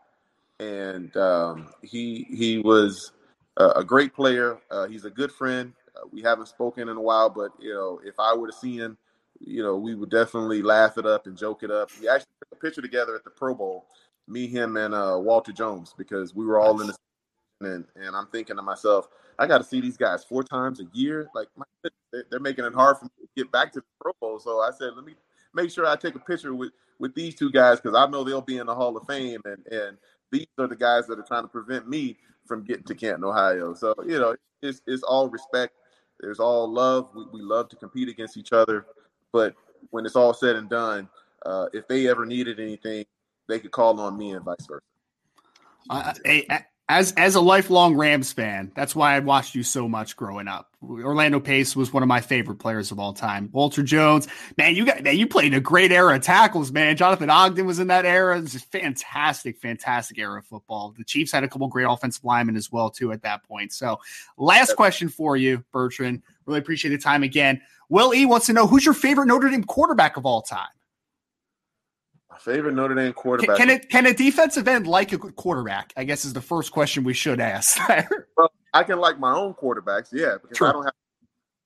And 0.58 1.14
um, 1.18 1.68
he 1.82 2.26
he 2.30 2.58
was 2.58 3.12
a, 3.58 3.68
a 3.68 3.84
great 3.84 4.14
player. 4.14 4.58
Uh, 4.70 4.86
he's 4.86 5.04
a 5.04 5.10
good 5.10 5.30
friend. 5.30 5.74
Uh, 5.94 6.06
we 6.10 6.22
haven't 6.22 6.48
spoken 6.48 6.88
in 6.88 6.96
a 6.96 7.00
while, 7.00 7.28
but 7.28 7.52
you 7.60 7.74
know, 7.74 8.00
if 8.02 8.14
I 8.18 8.34
were 8.34 8.46
to 8.46 8.52
see 8.54 8.78
him, 8.78 8.96
you 9.38 9.62
know, 9.62 9.76
we 9.76 9.94
would 9.94 10.10
definitely 10.10 10.62
laugh 10.62 10.96
it 10.96 11.04
up 11.04 11.26
and 11.26 11.36
joke 11.36 11.62
it 11.62 11.70
up. 11.70 11.90
We 12.00 12.08
actually 12.08 12.32
took 12.38 12.52
a 12.52 12.56
picture 12.56 12.82
together 12.82 13.14
at 13.14 13.24
the 13.24 13.30
Pro 13.30 13.54
Bowl, 13.54 13.84
me, 14.26 14.46
him, 14.46 14.78
and 14.78 14.94
uh, 14.94 15.18
Walter 15.20 15.52
Jones, 15.52 15.94
because 15.96 16.34
we 16.34 16.46
were 16.46 16.58
all 16.58 16.80
in 16.80 16.86
the 16.86 16.94
and 17.60 17.84
and 17.96 18.16
I'm 18.16 18.28
thinking 18.28 18.56
to 18.56 18.62
myself, 18.62 19.08
I 19.40 19.46
got 19.46 19.58
to 19.58 19.64
see 19.64 19.80
these 19.80 19.96
guys 19.96 20.22
four 20.22 20.44
times 20.44 20.80
a 20.80 20.84
year. 20.92 21.30
Like 21.34 21.48
they're 22.30 22.40
making 22.40 22.66
it 22.66 22.74
hard 22.74 22.98
for 22.98 23.06
me 23.06 23.10
to 23.22 23.28
get 23.42 23.50
back 23.50 23.72
to 23.72 23.80
the 23.80 23.86
Pro 23.98 24.12
Bowl. 24.20 24.38
So 24.38 24.60
I 24.60 24.70
said, 24.70 24.90
let 24.94 25.04
me 25.04 25.14
make 25.54 25.70
sure 25.70 25.86
I 25.86 25.96
take 25.96 26.14
a 26.14 26.20
picture 26.20 26.54
with 26.54 26.72
with 26.98 27.14
these 27.14 27.34
two 27.34 27.50
guys 27.50 27.80
because 27.80 27.96
I 27.96 28.06
know 28.10 28.22
they'll 28.22 28.42
be 28.42 28.58
in 28.58 28.66
the 28.66 28.74
Hall 28.74 28.94
of 28.96 29.06
Fame, 29.06 29.40
and 29.46 29.66
and 29.72 29.96
these 30.30 30.46
are 30.58 30.68
the 30.68 30.76
guys 30.76 31.06
that 31.06 31.18
are 31.18 31.24
trying 31.24 31.44
to 31.44 31.48
prevent 31.48 31.88
me 31.88 32.18
from 32.46 32.64
getting 32.64 32.84
to 32.84 32.94
Canton, 32.94 33.24
Ohio. 33.24 33.72
So 33.72 33.94
you 34.06 34.18
know, 34.18 34.36
it's 34.62 34.82
it's 34.86 35.02
all 35.02 35.30
respect. 35.30 35.74
There's 36.20 36.38
all 36.38 36.70
love. 36.70 37.08
We, 37.14 37.24
we 37.32 37.40
love 37.40 37.70
to 37.70 37.76
compete 37.76 38.10
against 38.10 38.36
each 38.36 38.52
other, 38.52 38.86
but 39.32 39.54
when 39.88 40.04
it's 40.04 40.16
all 40.16 40.34
said 40.34 40.56
and 40.56 40.68
done, 40.68 41.08
uh, 41.46 41.66
if 41.72 41.88
they 41.88 42.08
ever 42.08 42.26
needed 42.26 42.60
anything, 42.60 43.06
they 43.48 43.58
could 43.58 43.70
call 43.70 43.98
on 43.98 44.18
me 44.18 44.32
and 44.32 44.44
vice 44.44 44.66
versa. 44.68 44.82
Uh, 45.88 46.12
hey, 46.26 46.46
as 46.90 47.12
as 47.12 47.36
a 47.36 47.40
lifelong 47.40 47.94
Rams 47.94 48.32
fan, 48.32 48.72
that's 48.74 48.96
why 48.96 49.14
I 49.14 49.20
watched 49.20 49.54
you 49.54 49.62
so 49.62 49.88
much 49.88 50.16
growing 50.16 50.48
up. 50.48 50.74
Orlando 50.82 51.38
Pace 51.38 51.76
was 51.76 51.92
one 51.92 52.02
of 52.02 52.08
my 52.08 52.20
favorite 52.20 52.56
players 52.56 52.90
of 52.90 52.98
all 52.98 53.12
time. 53.12 53.48
Walter 53.52 53.84
Jones, 53.84 54.26
man, 54.58 54.74
you 54.74 54.84
got 54.84 55.00
man, 55.00 55.16
you 55.16 55.28
played 55.28 55.52
in 55.52 55.54
a 55.54 55.60
great 55.60 55.92
era 55.92 56.16
of 56.16 56.22
tackles, 56.22 56.72
man. 56.72 56.96
Jonathan 56.96 57.30
Ogden 57.30 57.64
was 57.64 57.78
in 57.78 57.86
that 57.86 58.04
era. 58.04 58.36
It 58.36 58.42
was 58.42 58.52
just 58.52 58.72
fantastic, 58.72 59.58
fantastic 59.58 60.18
era 60.18 60.40
of 60.40 60.46
football. 60.46 60.92
The 60.98 61.04
Chiefs 61.04 61.30
had 61.30 61.44
a 61.44 61.48
couple 61.48 61.68
great 61.68 61.86
offensive 61.88 62.24
linemen 62.24 62.56
as 62.56 62.72
well 62.72 62.90
too 62.90 63.12
at 63.12 63.22
that 63.22 63.44
point. 63.44 63.72
So, 63.72 64.00
last 64.36 64.74
question 64.74 65.08
for 65.08 65.36
you, 65.36 65.64
Bertrand. 65.70 66.22
Really 66.44 66.58
appreciate 66.58 66.90
the 66.90 66.98
time 66.98 67.22
again. 67.22 67.60
Will 67.88 68.12
E 68.12 68.26
wants 68.26 68.46
to 68.46 68.52
know 68.52 68.66
who's 68.66 68.84
your 68.84 68.94
favorite 68.94 69.26
Notre 69.26 69.48
Dame 69.48 69.62
quarterback 69.62 70.16
of 70.16 70.26
all 70.26 70.42
time. 70.42 70.66
Favorite 72.40 72.74
Notre 72.74 72.94
Dame 72.94 73.12
quarterback? 73.12 73.56
Can, 73.56 73.68
can, 73.68 73.76
it 73.76 73.88
can 73.90 74.06
a 74.06 74.14
defensive 74.14 74.66
end 74.66 74.86
like 74.86 75.12
a 75.12 75.18
good 75.18 75.36
quarterback? 75.36 75.92
I 75.96 76.04
guess 76.04 76.24
is 76.24 76.32
the 76.32 76.40
first 76.40 76.72
question 76.72 77.04
we 77.04 77.14
should 77.14 77.40
ask. 77.40 77.78
well, 78.36 78.50
I 78.72 78.82
can 78.82 78.98
like 78.98 79.18
my 79.18 79.34
own 79.34 79.54
quarterbacks, 79.54 80.08
yeah, 80.12 80.36
because 80.40 80.56
True. 80.56 80.68
I 80.68 80.72
don't 80.72 80.84
have 80.84 80.94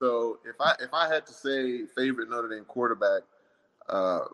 So 0.03 0.39
if 0.45 0.57
I 0.61 0.75
if 0.81 0.93
I 0.93 1.09
had 1.09 1.27
to 1.27 1.33
say 1.33 1.87
favorite 1.97 2.29
Notre 2.29 2.49
Dame 2.49 2.65
quarterback, 2.65 3.23
uh, 3.89 4.25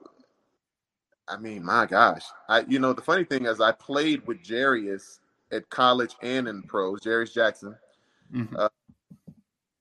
I 1.28 1.36
mean, 1.36 1.64
my 1.64 1.86
gosh, 1.86 2.24
I 2.48 2.64
you 2.68 2.78
know 2.78 2.92
the 2.92 3.02
funny 3.02 3.24
thing 3.24 3.46
is 3.46 3.60
I 3.60 3.72
played 3.72 4.26
with 4.26 4.42
Jarius 4.42 5.18
at 5.52 5.68
college 5.68 6.14
and 6.22 6.48
in 6.48 6.62
pros, 6.62 7.00
Jarius 7.00 7.34
Jackson. 7.34 7.76
Mm-hmm. 8.34 8.56
Uh, 8.56 8.68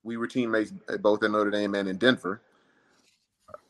we 0.04 0.18
were 0.18 0.28
teammates 0.28 0.74
both 1.00 1.24
in 1.24 1.32
Notre 1.32 1.52
Dame 1.52 1.76
and 1.76 1.88
in 1.88 1.98
Denver. 1.98 2.42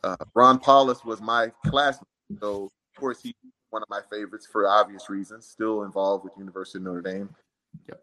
Uh, 0.03 0.15
Ron 0.33 0.59
Powlus 0.59 1.03
was 1.03 1.21
my 1.21 1.51
classmate, 1.65 2.07
so 2.39 2.71
of 2.95 2.99
course 2.99 3.21
he's 3.21 3.33
one 3.69 3.81
of 3.81 3.89
my 3.89 4.01
favorites 4.11 4.47
for 4.51 4.67
obvious 4.67 5.09
reasons. 5.09 5.45
Still 5.45 5.83
involved 5.83 6.23
with 6.23 6.33
University 6.37 6.79
of 6.79 6.83
Notre 6.83 7.01
Dame. 7.01 7.29
Yep. 7.87 8.01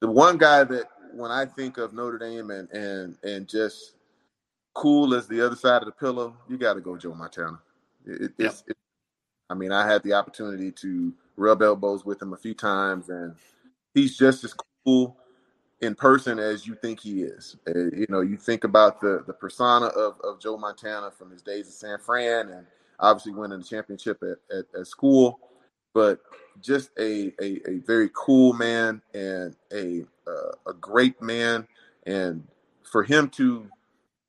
The 0.00 0.10
one 0.10 0.38
guy 0.38 0.64
that 0.64 0.86
when 1.14 1.30
I 1.30 1.46
think 1.46 1.78
of 1.78 1.92
Notre 1.92 2.18
Dame 2.18 2.50
and 2.50 2.70
and 2.70 3.16
and 3.22 3.48
just 3.48 3.94
cool 4.74 5.14
as 5.14 5.28
the 5.28 5.44
other 5.44 5.56
side 5.56 5.82
of 5.82 5.86
the 5.86 5.92
pillow, 5.92 6.36
you 6.48 6.56
got 6.58 6.74
to 6.74 6.80
go 6.80 6.96
Joe 6.96 7.14
Montana. 7.14 7.60
It, 8.06 8.32
yep. 8.38 8.54
it, 8.66 8.76
I 9.50 9.54
mean, 9.54 9.70
I 9.70 9.86
had 9.86 10.02
the 10.02 10.14
opportunity 10.14 10.72
to 10.72 11.12
rub 11.36 11.62
elbows 11.62 12.04
with 12.04 12.20
him 12.20 12.32
a 12.32 12.36
few 12.36 12.54
times, 12.54 13.10
and 13.10 13.34
he's 13.94 14.16
just 14.16 14.44
as 14.44 14.54
cool 14.84 15.16
in 15.80 15.94
person 15.94 16.38
as 16.38 16.66
you 16.66 16.74
think 16.74 17.00
he 17.00 17.22
is. 17.22 17.56
Uh, 17.68 17.90
you 17.94 18.06
know, 18.08 18.20
you 18.20 18.36
think 18.36 18.64
about 18.64 19.00
the 19.00 19.22
the 19.26 19.32
persona 19.32 19.86
of, 19.86 20.20
of 20.22 20.40
Joe 20.40 20.56
Montana 20.56 21.10
from 21.10 21.30
his 21.30 21.42
days 21.42 21.66
at 21.66 21.74
San 21.74 21.98
Fran, 21.98 22.48
and 22.48 22.66
obviously 22.98 23.32
winning 23.32 23.58
the 23.58 23.64
championship 23.64 24.22
at, 24.22 24.56
at, 24.56 24.64
at 24.78 24.86
school, 24.86 25.40
but 25.94 26.20
just 26.60 26.90
a, 26.98 27.32
a, 27.40 27.60
a 27.68 27.78
very 27.86 28.10
cool 28.14 28.52
man 28.52 29.02
and 29.14 29.56
a 29.72 30.04
uh, 30.26 30.52
a 30.70 30.74
great 30.74 31.20
man, 31.20 31.66
and 32.06 32.46
for 32.84 33.02
him 33.02 33.28
to 33.28 33.66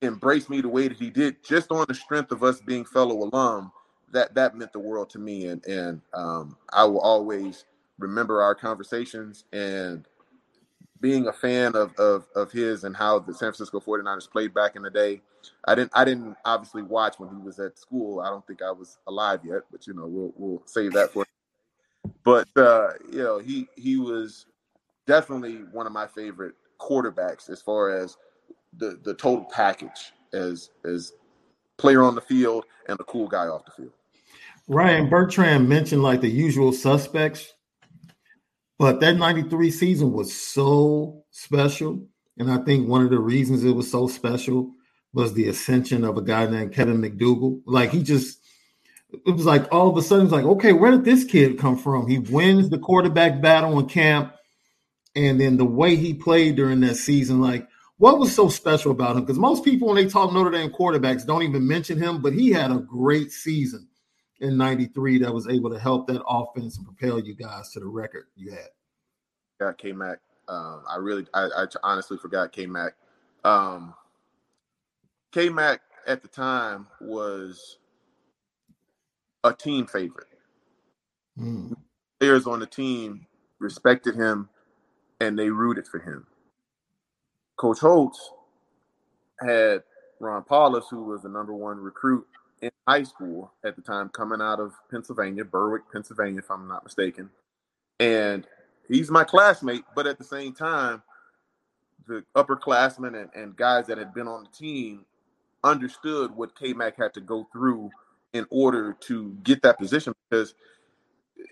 embrace 0.01 0.49
me 0.49 0.61
the 0.61 0.67
way 0.67 0.87
that 0.87 0.97
he 0.97 1.09
did, 1.09 1.43
just 1.43 1.71
on 1.71 1.85
the 1.87 1.93
strength 1.93 2.31
of 2.31 2.43
us 2.43 2.59
being 2.61 2.83
fellow 2.85 3.23
alum, 3.23 3.71
that 4.11 4.33
that 4.35 4.55
meant 4.57 4.73
the 4.73 4.79
world 4.79 5.09
to 5.11 5.19
me, 5.19 5.47
and 5.47 5.65
and 5.65 6.01
um, 6.13 6.57
I 6.71 6.85
will 6.85 6.99
always 6.99 7.65
remember 7.99 8.41
our 8.41 8.55
conversations 8.55 9.45
and 9.53 10.07
being 11.03 11.27
a 11.27 11.33
fan 11.33 11.75
of, 11.75 11.93
of 11.99 12.25
of 12.33 12.49
his 12.49 12.85
and 12.85 12.95
how 12.95 13.19
the 13.19 13.33
San 13.33 13.51
Francisco 13.51 13.81
49ers 13.81 14.31
played 14.31 14.53
back 14.53 14.77
in 14.77 14.81
the 14.81 14.89
day. 14.89 15.21
I 15.65 15.75
didn't 15.75 15.91
I 15.93 16.05
didn't 16.05 16.37
obviously 16.45 16.81
watch 16.81 17.19
when 17.19 17.29
he 17.29 17.35
was 17.35 17.59
at 17.59 17.77
school. 17.77 18.21
I 18.21 18.29
don't 18.29 18.47
think 18.47 18.61
I 18.61 18.71
was 18.71 18.97
alive 19.05 19.41
yet, 19.43 19.63
but 19.69 19.85
you 19.85 19.93
know, 19.93 20.07
we'll 20.07 20.33
we'll 20.37 20.63
save 20.65 20.93
that 20.93 21.11
for 21.11 21.25
but 22.23 22.47
uh, 22.55 22.91
you 23.11 23.21
know, 23.21 23.37
he 23.37 23.67
he 23.75 23.97
was 23.97 24.45
definitely 25.05 25.65
one 25.73 25.85
of 25.85 25.91
my 25.91 26.07
favorite 26.07 26.55
quarterbacks 26.79 27.49
as 27.49 27.61
far 27.61 27.89
as 27.91 28.17
the 28.77 28.97
the 29.03 29.13
total 29.13 29.45
package 29.45 30.13
as 30.33 30.71
as 30.85 31.11
player 31.77 32.01
on 32.01 32.15
the 32.15 32.21
field 32.21 32.63
and 32.87 32.97
a 33.01 33.03
cool 33.03 33.27
guy 33.27 33.47
off 33.47 33.65
the 33.65 33.71
field. 33.71 33.91
Ryan 34.69 35.09
Bertrand 35.09 35.67
mentioned 35.67 36.01
like 36.01 36.21
the 36.21 36.29
usual 36.29 36.71
suspects 36.71 37.53
but 38.83 38.99
that 38.99 39.15
93 39.15 39.71
season 39.71 40.11
was 40.11 40.37
so 40.37 41.23
special. 41.31 42.05
And 42.37 42.51
I 42.51 42.57
think 42.57 42.85
one 42.85 43.01
of 43.01 43.11
the 43.11 43.17
reasons 43.17 43.63
it 43.63 43.71
was 43.71 43.89
so 43.89 44.07
special 44.07 44.73
was 45.13 45.33
the 45.33 45.47
ascension 45.47 46.03
of 46.03 46.17
a 46.17 46.21
guy 46.21 46.47
named 46.47 46.73
Kevin 46.73 47.01
McDougal. 47.01 47.61
Like 47.65 47.91
he 47.91 48.03
just, 48.03 48.39
it 49.25 49.31
was 49.31 49.45
like 49.45 49.71
all 49.71 49.87
of 49.87 49.95
a 49.95 50.01
sudden, 50.01 50.25
it's 50.25 50.33
like, 50.33 50.43
okay, 50.43 50.73
where 50.73 50.91
did 50.91 51.05
this 51.05 51.23
kid 51.23 51.57
come 51.57 51.77
from? 51.77 52.09
He 52.09 52.19
wins 52.19 52.69
the 52.69 52.77
quarterback 52.77 53.41
battle 53.41 53.79
in 53.79 53.85
camp. 53.85 54.35
And 55.15 55.39
then 55.39 55.55
the 55.55 55.63
way 55.63 55.95
he 55.95 56.13
played 56.13 56.57
during 56.57 56.81
that 56.81 56.95
season, 56.95 57.39
like 57.39 57.65
what 57.99 58.19
was 58.19 58.35
so 58.35 58.49
special 58.49 58.91
about 58.91 59.15
him? 59.15 59.21
Because 59.21 59.39
most 59.39 59.63
people, 59.63 59.87
when 59.87 59.95
they 59.95 60.07
talk 60.07 60.33
Notre 60.33 60.51
Dame 60.51 60.71
quarterbacks, 60.71 61.25
don't 61.25 61.43
even 61.43 61.65
mention 61.65 61.97
him, 61.97 62.21
but 62.21 62.33
he 62.33 62.49
had 62.49 62.69
a 62.69 62.79
great 62.79 63.31
season 63.31 63.87
in 64.43 64.57
93 64.57 65.19
that 65.19 65.33
was 65.33 65.47
able 65.47 65.69
to 65.69 65.79
help 65.79 66.05
that 66.07 66.21
offense 66.27 66.77
and 66.77 66.85
propel 66.85 67.19
you 67.19 67.33
guys 67.33 67.71
to 67.71 67.79
the 67.79 67.85
record 67.85 68.25
you 68.35 68.51
had? 68.51 68.69
Got 69.59 69.77
K 69.77 69.93
Mac. 69.93 70.19
Um, 70.47 70.83
I 70.87 70.97
really, 70.97 71.25
I, 71.33 71.47
I, 71.55 71.65
honestly 71.81 72.17
forgot 72.17 72.51
K 72.51 72.65
Mac. 72.65 72.93
Um, 73.45 73.93
K 75.31 75.49
Mac 75.49 75.81
at 76.05 76.21
the 76.21 76.27
time 76.27 76.87
was 76.99 77.77
a 79.45 79.53
team 79.53 79.87
favorite. 79.87 80.27
Mm. 81.39 81.73
Players 82.19 82.45
on 82.45 82.59
the 82.59 82.67
team 82.67 83.25
respected 83.59 84.15
him 84.15 84.49
and 85.21 85.39
they 85.39 85.49
rooted 85.49 85.87
for 85.87 85.99
him. 85.99 86.27
Coach 87.55 87.79
Holtz 87.79 88.31
had 89.39 89.83
Ron 90.19 90.43
Powlus, 90.43 90.83
who 90.89 91.05
was 91.05 91.21
the 91.21 91.29
number 91.29 91.53
one 91.53 91.77
recruit 91.77 92.27
in 92.63 92.71
high 92.87 93.03
school 93.03 93.51
at 93.65 93.75
the 93.75 93.81
time, 93.81 94.09
coming 94.09 94.41
out 94.41 94.59
of 94.59 94.73
Pennsylvania, 94.89 95.43
Berwick, 95.43 95.83
Pennsylvania, 95.91 96.39
if 96.39 96.49
I'm 96.49 96.67
not 96.67 96.83
mistaken. 96.83 97.29
And 97.99 98.47
he's 98.87 99.11
my 99.11 99.25
classmate, 99.25 99.83
but 99.95 100.07
at 100.07 100.17
the 100.17 100.23
same 100.23 100.53
time, 100.53 101.03
the 102.07 102.23
upperclassmen 102.35 103.19
and, 103.19 103.29
and 103.35 103.55
guys 103.55 103.87
that 103.87 103.97
had 103.97 104.13
been 104.13 104.27
on 104.27 104.43
the 104.43 104.49
team 104.57 105.05
understood 105.63 106.31
what 106.35 106.57
K 106.57 106.73
Mac 106.73 106.97
had 106.97 107.13
to 107.15 107.21
go 107.21 107.47
through 107.51 107.91
in 108.33 108.45
order 108.49 108.93
to 109.01 109.37
get 109.43 109.61
that 109.61 109.77
position 109.77 110.13
because 110.29 110.55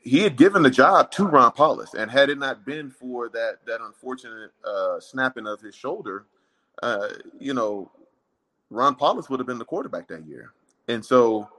he 0.03 0.19
had 0.19 0.35
given 0.35 0.63
the 0.63 0.69
job 0.69 1.11
to 1.11 1.25
Ron 1.25 1.51
Powlus. 1.51 1.93
and 1.93 2.09
had 2.09 2.29
it 2.29 2.37
not 2.37 2.65
been 2.65 2.89
for 2.89 3.29
that 3.29 3.59
that 3.67 3.81
unfortunate 3.81 4.51
uh, 4.65 4.99
snapping 4.99 5.47
of 5.47 5.61
his 5.61 5.75
shoulder, 5.75 6.25
uh, 6.81 7.09
you 7.39 7.53
know, 7.53 7.91
Ron 8.69 8.95
Powlus 8.95 9.29
would 9.29 9.39
have 9.39 9.47
been 9.47 9.59
the 9.59 9.65
quarterback 9.65 10.07
that 10.07 10.25
year. 10.25 10.53
And 10.87 11.03
so 11.05 11.49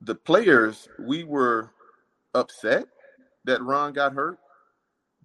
the 0.00 0.14
players, 0.14 0.88
we 0.98 1.24
were 1.24 1.70
upset 2.34 2.86
that 3.44 3.62
Ron 3.62 3.92
got 3.92 4.12
hurt, 4.12 4.38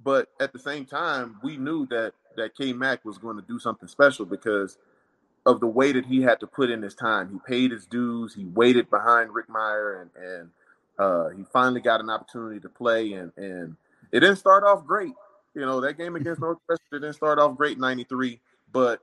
but 0.03 0.29
at 0.39 0.53
the 0.53 0.59
same 0.59 0.85
time, 0.85 1.37
we 1.43 1.57
knew 1.57 1.85
that 1.87 2.13
that 2.37 2.55
K 2.55 2.73
Mac 2.73 3.03
was 3.03 3.17
going 3.17 3.35
to 3.35 3.41
do 3.41 3.59
something 3.59 3.87
special 3.89 4.25
because 4.25 4.77
of 5.45 5.59
the 5.59 5.67
way 5.67 5.91
that 5.91 6.05
he 6.05 6.21
had 6.21 6.39
to 6.39 6.47
put 6.47 6.69
in 6.69 6.81
his 6.81 6.95
time. 6.95 7.29
He 7.29 7.39
paid 7.45 7.71
his 7.71 7.85
dues. 7.85 8.33
He 8.33 8.45
waited 8.45 8.89
behind 8.89 9.33
Rick 9.33 9.47
Mirer, 9.47 10.01
and 10.01 10.09
and 10.23 10.49
uh, 10.97 11.29
he 11.29 11.43
finally 11.51 11.81
got 11.81 11.99
an 11.99 12.09
opportunity 12.09 12.59
to 12.59 12.69
play. 12.69 13.13
And 13.13 13.31
and 13.37 13.75
it 14.11 14.21
didn't 14.21 14.37
start 14.37 14.63
off 14.63 14.85
great. 14.85 15.13
You 15.53 15.61
know 15.61 15.81
that 15.81 15.97
game 15.97 16.15
against 16.15 16.41
Northwestern 16.41 17.01
didn't 17.01 17.13
start 17.13 17.39
off 17.39 17.57
great 17.57 17.77
'93, 17.77 18.39
but 18.71 19.01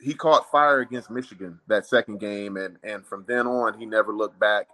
he 0.00 0.14
caught 0.14 0.50
fire 0.50 0.80
against 0.80 1.10
Michigan 1.10 1.60
that 1.66 1.86
second 1.86 2.20
game, 2.20 2.56
and 2.56 2.76
and 2.82 3.04
from 3.04 3.24
then 3.26 3.46
on 3.46 3.78
he 3.78 3.86
never 3.86 4.12
looked 4.12 4.38
back, 4.38 4.68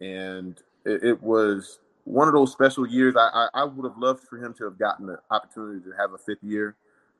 and 0.00 0.60
it, 0.84 1.02
it 1.04 1.22
was 1.22 1.80
one 2.04 2.28
of 2.28 2.34
those 2.34 2.52
special 2.52 2.86
years. 2.86 3.14
I, 3.16 3.28
I, 3.28 3.48
I 3.62 3.64
would 3.64 3.84
have 3.84 3.98
loved 3.98 4.24
for 4.24 4.42
him 4.42 4.54
to 4.54 4.64
have 4.64 4.78
gotten 4.78 5.06
the 5.06 5.18
opportunity 5.30 5.80
to 5.80 5.96
have 5.98 6.12
a 6.12 6.18
fifth 6.18 6.42
year, 6.42 6.76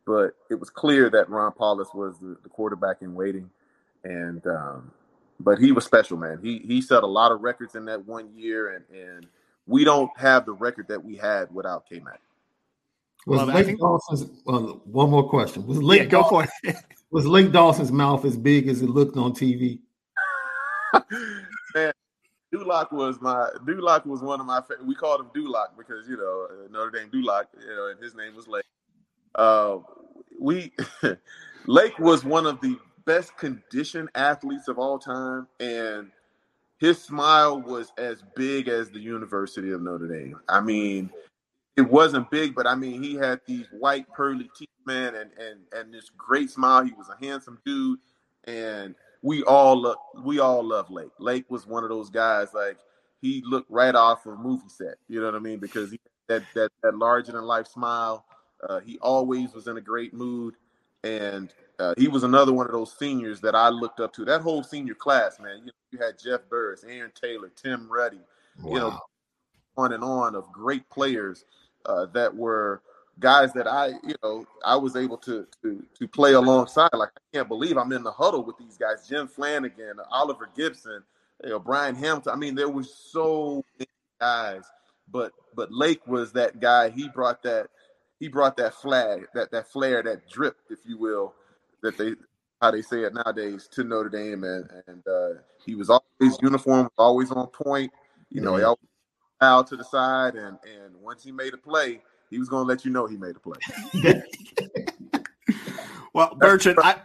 but 0.06 0.34
it 0.50 0.54
was 0.54 0.70
clear 0.70 1.10
that 1.10 1.28
Ron 1.28 1.52
Powlus 1.52 1.94
was 1.94 2.18
the, 2.20 2.36
the 2.42 2.48
quarterback 2.48 3.02
in 3.02 3.14
waiting, 3.14 3.50
and 4.04 4.46
um, 4.46 4.90
but 5.40 5.58
he 5.58 5.72
was 5.72 5.84
special, 5.84 6.16
man. 6.16 6.38
He 6.42 6.58
he 6.66 6.80
set 6.80 7.02
a 7.02 7.06
lot 7.06 7.32
of 7.32 7.40
records 7.42 7.74
in 7.74 7.84
that 7.86 8.06
one 8.06 8.30
year, 8.36 8.74
and 8.74 8.84
and 8.96 9.26
we 9.66 9.84
don't 9.84 10.10
have 10.16 10.46
the 10.46 10.52
record 10.52 10.88
that 10.88 11.04
we 11.04 11.16
had 11.16 11.54
without 11.54 11.88
K 11.88 12.00
Mac. 12.00 12.20
Was 13.26 13.38
well, 13.38 13.46
Lake 13.48 13.66
think... 13.66 13.80
Dawson's 13.80 14.42
well, 14.46 14.80
one 14.84 15.10
more 15.10 15.28
question? 15.28 15.66
Was 15.66 15.82
Lake 15.82 16.04
yeah, 16.04 16.08
go 16.08 16.22
for 16.24 16.46
it. 16.62 16.76
was 17.10 17.26
Lake 17.26 17.52
Dawson's 17.52 17.92
mouth 17.92 18.24
as 18.24 18.36
big 18.36 18.68
as 18.68 18.82
it 18.82 18.90
looked 18.90 19.16
on 19.16 19.32
TV? 19.32 19.80
Man, 21.74 21.92
Duloc 22.54 22.92
was 22.92 23.20
my 23.20 23.48
Duloc 23.66 24.06
was 24.06 24.22
one 24.22 24.40
of 24.40 24.46
my 24.46 24.62
we 24.84 24.94
called 24.94 25.20
him 25.20 25.30
Duloc 25.34 25.76
because 25.76 26.08
you 26.08 26.16
know 26.16 26.48
Notre 26.70 26.90
Dame 26.90 27.10
Duloc, 27.10 27.44
you 27.60 27.74
know, 27.74 27.88
and 27.88 28.02
his 28.02 28.14
name 28.14 28.34
was 28.34 28.48
Lake. 28.48 28.64
Uh, 29.34 29.78
we 30.40 30.72
Lake 31.66 31.98
was 31.98 32.24
one 32.24 32.46
of 32.46 32.60
the 32.60 32.78
best 33.04 33.36
conditioned 33.36 34.08
athletes 34.14 34.68
of 34.68 34.78
all 34.78 34.98
time, 34.98 35.46
and 35.60 36.10
his 36.78 37.02
smile 37.02 37.60
was 37.60 37.92
as 37.98 38.22
big 38.36 38.68
as 38.68 38.90
the 38.90 39.00
University 39.00 39.72
of 39.72 39.82
Notre 39.82 40.08
Dame. 40.08 40.38
I 40.48 40.60
mean, 40.60 41.10
it 41.78 41.88
wasn't 41.88 42.28
big, 42.28 42.56
but 42.56 42.66
I 42.66 42.74
mean, 42.74 43.00
he 43.00 43.14
had 43.14 43.40
these 43.46 43.66
white 43.70 44.04
pearly 44.12 44.50
teeth, 44.58 44.68
man, 44.84 45.14
and 45.14 45.30
and 45.38 45.60
and 45.72 45.94
this 45.94 46.10
great 46.10 46.50
smile. 46.50 46.84
He 46.84 46.92
was 46.92 47.08
a 47.08 47.24
handsome 47.24 47.60
dude, 47.64 48.00
and 48.44 48.96
we 49.22 49.44
all 49.44 49.80
look, 49.80 50.00
we 50.24 50.40
all 50.40 50.64
love 50.64 50.90
Lake. 50.90 51.12
Lake 51.20 51.44
was 51.48 51.68
one 51.68 51.84
of 51.84 51.90
those 51.90 52.10
guys 52.10 52.48
like 52.52 52.78
he 53.22 53.44
looked 53.46 53.70
right 53.70 53.94
off 53.94 54.26
of 54.26 54.32
a 54.32 54.36
movie 54.36 54.68
set. 54.68 54.96
You 55.08 55.20
know 55.20 55.26
what 55.26 55.36
I 55.36 55.38
mean? 55.38 55.60
Because 55.60 55.92
he 55.92 56.00
that 56.26 56.42
that 56.56 56.72
that 56.82 56.96
larger 56.96 57.30
than 57.30 57.44
life 57.44 57.68
smile. 57.68 58.24
Uh, 58.68 58.80
he 58.80 58.98
always 58.98 59.52
was 59.52 59.68
in 59.68 59.76
a 59.76 59.80
great 59.80 60.12
mood, 60.12 60.56
and 61.04 61.54
uh, 61.78 61.94
he 61.96 62.08
was 62.08 62.24
another 62.24 62.52
one 62.52 62.66
of 62.66 62.72
those 62.72 62.92
seniors 62.98 63.40
that 63.40 63.54
I 63.54 63.68
looked 63.68 64.00
up 64.00 64.12
to. 64.14 64.24
That 64.24 64.40
whole 64.40 64.64
senior 64.64 64.94
class, 64.94 65.38
man. 65.38 65.60
You, 65.64 65.70
you 65.92 66.04
had 66.04 66.18
Jeff 66.18 66.40
Burris, 66.50 66.82
Aaron 66.82 67.12
Taylor, 67.14 67.52
Tim 67.54 67.88
Ruddy, 67.88 68.18
wow. 68.60 68.72
you 68.72 68.78
know, 68.80 68.98
on 69.76 69.92
and 69.92 70.02
on 70.02 70.34
of 70.34 70.50
great 70.50 70.90
players 70.90 71.44
uh, 71.86 72.06
that 72.06 72.34
were 72.34 72.82
guys 73.20 73.52
that 73.52 73.66
I, 73.66 73.88
you 74.04 74.14
know, 74.22 74.46
I 74.64 74.76
was 74.76 74.96
able 74.96 75.18
to 75.18 75.46
to 75.62 75.84
to 75.98 76.08
play 76.08 76.32
alongside. 76.32 76.90
Like 76.92 77.10
I 77.16 77.36
can't 77.36 77.48
believe 77.48 77.76
I'm 77.76 77.92
in 77.92 78.02
the 78.02 78.12
huddle 78.12 78.44
with 78.44 78.58
these 78.58 78.76
guys: 78.76 79.06
Jim 79.08 79.28
Flanigan, 79.28 79.94
Oliver 80.10 80.48
Gibson, 80.56 81.02
you 81.44 81.50
know, 81.50 81.58
Brian 81.58 81.94
Hamilton. 81.94 82.32
I 82.32 82.36
mean, 82.36 82.54
there 82.54 82.68
was 82.68 82.92
so 82.94 83.64
many 83.78 83.90
guys, 84.20 84.64
but 85.10 85.32
but 85.54 85.72
Lake 85.72 86.06
was 86.06 86.32
that 86.32 86.60
guy. 86.60 86.90
He 86.90 87.08
brought 87.08 87.42
that 87.42 87.68
he 88.20 88.28
brought 88.28 88.56
that 88.56 88.74
flag, 88.74 89.26
that 89.34 89.50
that 89.52 89.70
flair, 89.70 90.02
that 90.02 90.28
drip, 90.28 90.56
if 90.70 90.78
you 90.84 90.98
will, 90.98 91.34
that 91.82 91.96
they 91.96 92.14
how 92.60 92.70
they 92.70 92.82
say 92.82 93.02
it 93.02 93.14
nowadays 93.14 93.68
to 93.72 93.84
Notre 93.84 94.08
Dame, 94.08 94.44
and 94.44 94.68
and 94.86 95.06
uh, 95.06 95.40
he 95.64 95.74
was 95.74 95.90
always 95.90 96.38
uniform, 96.42 96.88
always 96.98 97.30
on 97.30 97.46
point. 97.48 97.92
You 98.30 98.42
know, 98.42 98.56
he 98.56 98.62
always 98.62 98.87
out 99.40 99.66
to 99.68 99.76
the 99.76 99.84
side, 99.84 100.34
and 100.34 100.58
and 100.64 100.94
once 101.00 101.22
he 101.24 101.32
made 101.32 101.54
a 101.54 101.58
play, 101.58 102.00
he 102.30 102.38
was 102.38 102.48
going 102.48 102.64
to 102.64 102.68
let 102.68 102.84
you 102.84 102.90
know 102.90 103.06
he 103.06 103.16
made 103.16 103.36
a 103.36 103.40
play. 103.40 103.58
well, 106.12 106.34
Bertrand, 106.38 106.78
I, 106.82 106.96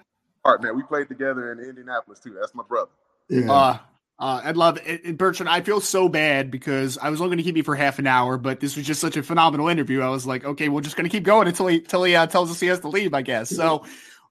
part 0.44 0.64
man, 0.64 0.76
we 0.76 0.84
played 0.84 1.08
together 1.08 1.52
in 1.52 1.60
Indianapolis 1.60 2.20
too. 2.20 2.36
That's 2.40 2.54
my 2.56 2.64
brother. 2.64 2.92
Yeah. 3.30 3.52
Uh, 3.52 3.78
uh, 4.20 4.42
I'd 4.44 4.58
love 4.58 4.78
it. 4.86 5.18
Bertrand, 5.18 5.50
I 5.50 5.62
feel 5.62 5.82
so 5.82 6.08
bad 6.08 6.52
because 6.52 6.98
I 7.00 7.10
was 7.10 7.20
only 7.20 7.30
going 7.30 7.38
to 7.40 7.44
keep 7.44 7.58
you 7.58 7.64
for 7.64 7.76
half 7.76 8.00
an 8.00 8.08
hour, 8.08 8.38
but 8.38 8.60
this 8.60 8.78
was 8.78 8.86
just 8.86 9.02
such 9.02 9.18
a 9.18 9.24
phenomenal 9.24 9.68
interview. 9.68 10.02
I 10.02 10.10
was 10.10 10.26
like, 10.26 10.46
okay, 10.46 10.70
we're 10.70 10.82
just 10.82 10.96
going 10.96 11.10
to 11.10 11.10
keep 11.10 11.24
going 11.24 11.48
until 11.48 11.68
he, 11.68 11.78
until 11.78 12.04
he 12.04 12.16
uh, 12.16 12.28
tells 12.28 12.52
us 12.52 12.60
he 12.60 12.68
has 12.68 12.80
to 12.82 12.88
leave, 12.88 13.14
I 13.14 13.22
guess. 13.22 13.50
So, 13.50 13.86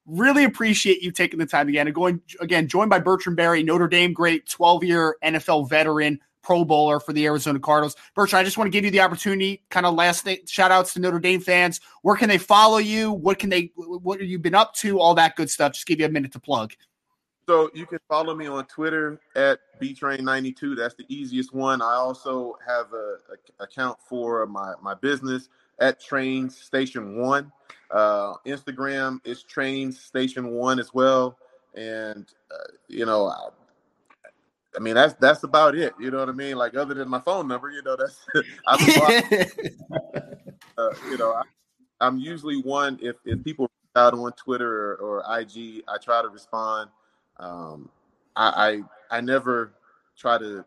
really 0.06 0.44
appreciate 0.44 1.02
you 1.02 1.12
taking 1.12 1.38
the 1.38 1.46
time 1.46 1.68
again 1.68 1.86
and 1.86 1.94
going 1.94 2.20
again, 2.40 2.68
joined 2.68 2.90
by 2.90 3.00
Bertrand 3.00 3.36
Berry, 3.36 3.62
Notre 3.62 3.88
Dame 3.88 4.12
great, 4.12 4.48
12 4.48 4.84
year 4.84 5.16
NFL 5.22 5.68
veteran, 5.68 6.20
Pro 6.42 6.64
Bowler 6.64 7.00
for 7.00 7.12
the 7.12 7.26
Arizona 7.26 7.58
Cardinals. 7.58 7.96
Bertrand, 8.14 8.40
I 8.40 8.44
just 8.44 8.58
want 8.58 8.66
to 8.66 8.72
give 8.72 8.84
you 8.84 8.90
the 8.90 9.00
opportunity, 9.00 9.62
kind 9.70 9.86
of 9.86 9.94
last 9.94 10.24
thing, 10.24 10.38
shout 10.46 10.70
outs 10.70 10.94
to 10.94 11.00
Notre 11.00 11.20
Dame 11.20 11.40
fans. 11.40 11.80
Where 12.02 12.16
can 12.16 12.28
they 12.28 12.38
follow 12.38 12.78
you? 12.78 13.12
What 13.12 13.38
can 13.38 13.50
they, 13.50 13.70
what 13.76 14.20
have 14.20 14.28
you 14.28 14.38
been 14.38 14.54
up 14.54 14.74
to? 14.76 15.00
All 15.00 15.14
that 15.14 15.36
good 15.36 15.50
stuff. 15.50 15.72
Just 15.72 15.86
give 15.86 16.00
you 16.00 16.06
a 16.06 16.10
minute 16.10 16.32
to 16.32 16.40
plug. 16.40 16.72
So 17.48 17.70
you 17.74 17.86
can 17.86 17.98
follow 18.08 18.34
me 18.34 18.46
on 18.46 18.64
Twitter 18.66 19.20
at 19.34 19.58
btrain92. 19.80 20.76
That's 20.76 20.94
the 20.94 21.04
easiest 21.08 21.52
one. 21.52 21.82
I 21.82 21.94
also 21.94 22.56
have 22.66 22.92
a, 22.92 23.16
a 23.60 23.64
account 23.64 23.98
for 24.00 24.46
my 24.46 24.74
my 24.80 24.94
business 24.94 25.48
at 25.80 26.00
Train 26.00 26.48
Station 26.50 27.18
One. 27.18 27.50
Uh, 27.90 28.34
Instagram 28.46 29.20
is 29.24 29.42
Train 29.42 29.90
Station 29.90 30.50
One 30.50 30.78
as 30.78 30.94
well. 30.94 31.36
And 31.74 32.26
uh, 32.50 32.72
you 32.88 33.06
know, 33.06 33.50
I, 34.76 34.80
mean 34.80 34.94
that's 34.94 35.14
that's 35.14 35.42
about 35.42 35.74
it. 35.74 35.94
You 35.98 36.10
know 36.10 36.18
what 36.18 36.28
I 36.28 36.32
mean? 36.32 36.56
Like 36.56 36.76
other 36.76 36.94
than 36.94 37.08
my 37.08 37.20
phone 37.20 37.48
number, 37.48 37.70
you 37.70 37.82
know, 37.82 37.96
that's 37.96 38.24
I, 38.66 39.46
uh, 40.78 40.90
you 41.10 41.18
know, 41.18 41.32
I, 41.32 42.06
am 42.06 42.18
usually 42.18 42.60
one 42.62 42.98
if 43.02 43.16
if 43.24 43.42
people 43.44 43.70
out 43.96 44.14
on 44.14 44.32
Twitter 44.32 44.94
or, 44.94 45.22
or 45.22 45.40
IG, 45.40 45.82
I 45.88 45.98
try 45.98 46.22
to 46.22 46.28
respond. 46.28 46.90
Um, 47.38 47.90
I, 48.36 48.82
I, 49.10 49.18
I 49.18 49.20
never 49.20 49.74
try 50.16 50.38
to 50.38 50.64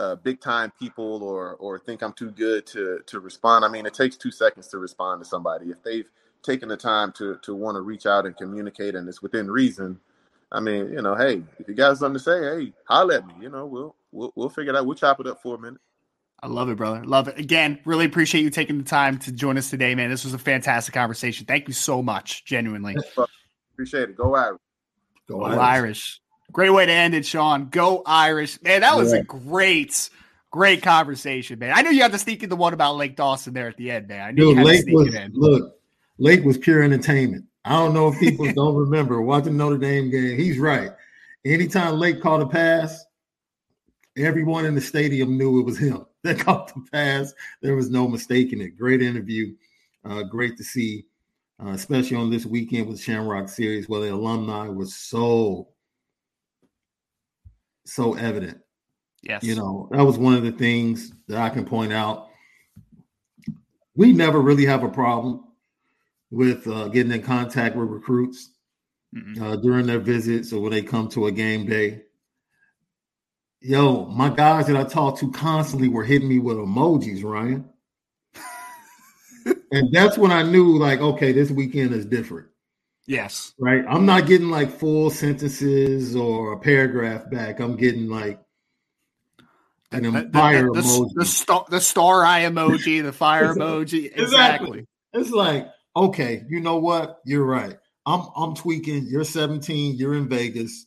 uh, 0.00 0.16
big 0.16 0.40
time 0.40 0.72
people 0.78 1.22
or 1.22 1.54
or 1.56 1.78
think 1.78 2.02
I'm 2.02 2.12
too 2.12 2.30
good 2.30 2.66
to 2.68 3.00
to 3.06 3.20
respond. 3.20 3.64
I 3.64 3.68
mean, 3.68 3.86
it 3.86 3.94
takes 3.94 4.16
two 4.16 4.30
seconds 4.30 4.68
to 4.68 4.78
respond 4.78 5.22
to 5.22 5.28
somebody. 5.28 5.66
If 5.66 5.82
they've 5.82 6.10
taken 6.42 6.68
the 6.68 6.76
time 6.76 7.12
to 7.12 7.38
to 7.42 7.54
want 7.54 7.76
to 7.76 7.80
reach 7.82 8.06
out 8.06 8.26
and 8.26 8.36
communicate, 8.36 8.94
and 8.94 9.08
it's 9.08 9.22
within 9.22 9.50
reason. 9.50 10.00
I 10.52 10.60
mean, 10.60 10.92
you 10.92 11.02
know, 11.02 11.14
hey, 11.14 11.42
if 11.58 11.68
you 11.68 11.74
got 11.74 11.98
something 11.98 12.18
to 12.18 12.22
say, 12.22 12.40
hey, 12.40 12.72
holler 12.86 13.14
at 13.14 13.26
me. 13.26 13.34
You 13.40 13.50
know, 13.50 13.66
we'll 13.66 13.96
we'll 14.12 14.32
we'll 14.36 14.48
figure 14.48 14.72
it 14.72 14.76
out. 14.76 14.86
We'll 14.86 14.96
chop 14.96 15.20
it 15.20 15.26
up 15.26 15.42
for 15.42 15.56
a 15.56 15.58
minute. 15.58 15.80
I 16.42 16.46
love 16.46 16.68
it, 16.68 16.76
brother. 16.76 17.02
Love 17.04 17.28
it. 17.28 17.38
Again, 17.38 17.78
really 17.86 18.04
appreciate 18.04 18.42
you 18.42 18.50
taking 18.50 18.76
the 18.76 18.84
time 18.84 19.18
to 19.20 19.32
join 19.32 19.56
us 19.56 19.70
today, 19.70 19.94
man. 19.94 20.10
This 20.10 20.24
was 20.24 20.34
a 20.34 20.38
fantastic 20.38 20.92
conversation. 20.92 21.46
Thank 21.46 21.68
you 21.68 21.74
so 21.74 22.02
much, 22.02 22.44
genuinely. 22.44 22.96
Appreciate 23.72 24.10
it. 24.10 24.16
Go 24.16 24.34
Irish. 24.34 24.60
Go, 25.26 25.42
Irish. 25.42 25.58
Irish. 25.58 26.20
Great 26.52 26.70
way 26.70 26.84
to 26.84 26.92
end 26.92 27.14
it, 27.14 27.24
Sean. 27.24 27.68
Go 27.70 28.02
Irish. 28.04 28.60
Man, 28.62 28.82
that 28.82 28.94
was 28.94 29.12
yeah. 29.12 29.20
a 29.20 29.22
great, 29.22 30.10
great 30.50 30.82
conversation, 30.82 31.58
man. 31.58 31.72
I 31.74 31.80
knew 31.80 31.90
you 31.90 32.02
had 32.02 32.12
to 32.12 32.18
sneak 32.18 32.42
in 32.42 32.50
the 32.50 32.56
one 32.56 32.74
about 32.74 32.96
Lake 32.96 33.16
Dawson 33.16 33.54
there 33.54 33.68
at 33.68 33.78
the 33.78 33.90
end, 33.90 34.08
man. 34.08 34.20
I 34.20 34.30
knew 34.30 34.48
Dude, 34.48 34.50
you 34.50 34.56
had 34.56 34.66
Lake 34.66 34.76
to 34.76 34.82
sneak 34.82 34.96
was, 34.96 35.08
it 35.08 35.14
in. 35.14 35.32
Look, 35.32 35.78
Lake 36.18 36.44
was 36.44 36.58
pure 36.58 36.82
entertainment. 36.82 37.46
I 37.64 37.72
don't 37.72 37.94
know 37.94 38.08
if 38.08 38.20
people 38.20 38.52
don't 38.52 38.76
remember 38.76 39.22
watching 39.22 39.56
Notre 39.56 39.78
Dame 39.78 40.10
game. 40.10 40.36
He's 40.38 40.58
right. 40.58 40.90
Anytime 41.44 41.98
Lake 41.98 42.20
caught 42.20 42.42
a 42.42 42.46
pass, 42.46 43.04
everyone 44.16 44.66
in 44.66 44.74
the 44.74 44.80
stadium 44.80 45.36
knew 45.38 45.60
it 45.60 45.64
was 45.64 45.78
him 45.78 46.06
that 46.24 46.38
caught 46.38 46.68
the 46.68 46.82
pass. 46.92 47.32
There 47.62 47.76
was 47.76 47.90
no 47.90 48.08
mistaking 48.08 48.60
it. 48.60 48.78
Great 48.78 49.02
interview. 49.02 49.54
Uh, 50.04 50.22
great 50.24 50.56
to 50.58 50.64
see 50.64 51.06
uh, 51.62 51.70
especially 51.70 52.16
on 52.16 52.30
this 52.30 52.46
weekend 52.46 52.88
with 52.88 53.00
Shamrock 53.00 53.48
Series, 53.48 53.88
where 53.88 54.00
the 54.00 54.12
alumni 54.12 54.68
was 54.68 54.94
so, 54.94 55.68
so 57.86 58.14
evident. 58.14 58.58
Yes. 59.22 59.42
You 59.42 59.54
know, 59.54 59.88
that 59.92 60.04
was 60.04 60.18
one 60.18 60.34
of 60.34 60.42
the 60.42 60.52
things 60.52 61.12
that 61.28 61.38
I 61.38 61.48
can 61.48 61.64
point 61.64 61.92
out. 61.92 62.28
We 63.94 64.12
never 64.12 64.40
really 64.40 64.66
have 64.66 64.82
a 64.82 64.88
problem 64.88 65.43
with 66.34 66.66
uh, 66.66 66.88
getting 66.88 67.12
in 67.12 67.22
contact 67.22 67.76
with 67.76 67.88
recruits 67.88 68.50
uh, 69.40 69.54
during 69.56 69.86
their 69.86 70.00
visits 70.00 70.52
or 70.52 70.60
when 70.60 70.72
they 70.72 70.82
come 70.82 71.08
to 71.08 71.26
a 71.26 71.32
game 71.32 71.64
day. 71.64 72.02
Yo, 73.60 74.06
my 74.06 74.28
guys 74.28 74.66
that 74.66 74.76
I 74.76 74.82
talk 74.82 75.18
to 75.20 75.30
constantly 75.30 75.88
were 75.88 76.04
hitting 76.04 76.28
me 76.28 76.40
with 76.40 76.56
emojis, 76.56 77.22
Bryan 77.22 77.64
and 79.72 79.92
that's 79.92 80.18
when 80.18 80.32
I 80.32 80.42
knew, 80.42 80.76
like, 80.76 81.00
okay, 81.00 81.32
this 81.32 81.50
weekend 81.50 81.92
is 81.94 82.04
different. 82.04 82.48
Yes. 83.06 83.54
Right. 83.58 83.84
I'm 83.88 84.04
not 84.04 84.26
getting 84.26 84.50
like 84.50 84.70
full 84.70 85.10
sentences 85.10 86.16
or 86.16 86.54
a 86.54 86.58
paragraph 86.58 87.30
back. 87.30 87.60
I'm 87.60 87.76
getting 87.76 88.08
like 88.08 88.40
an 89.92 90.02
the, 90.02 90.30
fire 90.32 90.66
the, 90.72 90.72
the, 90.72 90.80
emoji. 90.80 91.10
The 91.14 91.24
star, 91.24 91.66
the 91.68 91.80
star 91.80 92.24
eye 92.24 92.42
emoji, 92.42 93.02
the 93.02 93.12
fire 93.12 93.54
emoji. 93.54 94.06
Exactly. 94.06 94.18
exactly. 94.20 94.86
It's 95.12 95.30
like, 95.30 95.68
okay, 95.96 96.42
you 96.48 96.60
know 96.60 96.76
what? 96.76 97.20
You're 97.24 97.44
right. 97.44 97.76
I'm 98.06 98.28
I'm 98.36 98.54
tweaking. 98.54 99.06
You're 99.08 99.24
17. 99.24 99.96
You're 99.96 100.14
in 100.14 100.28
Vegas. 100.28 100.86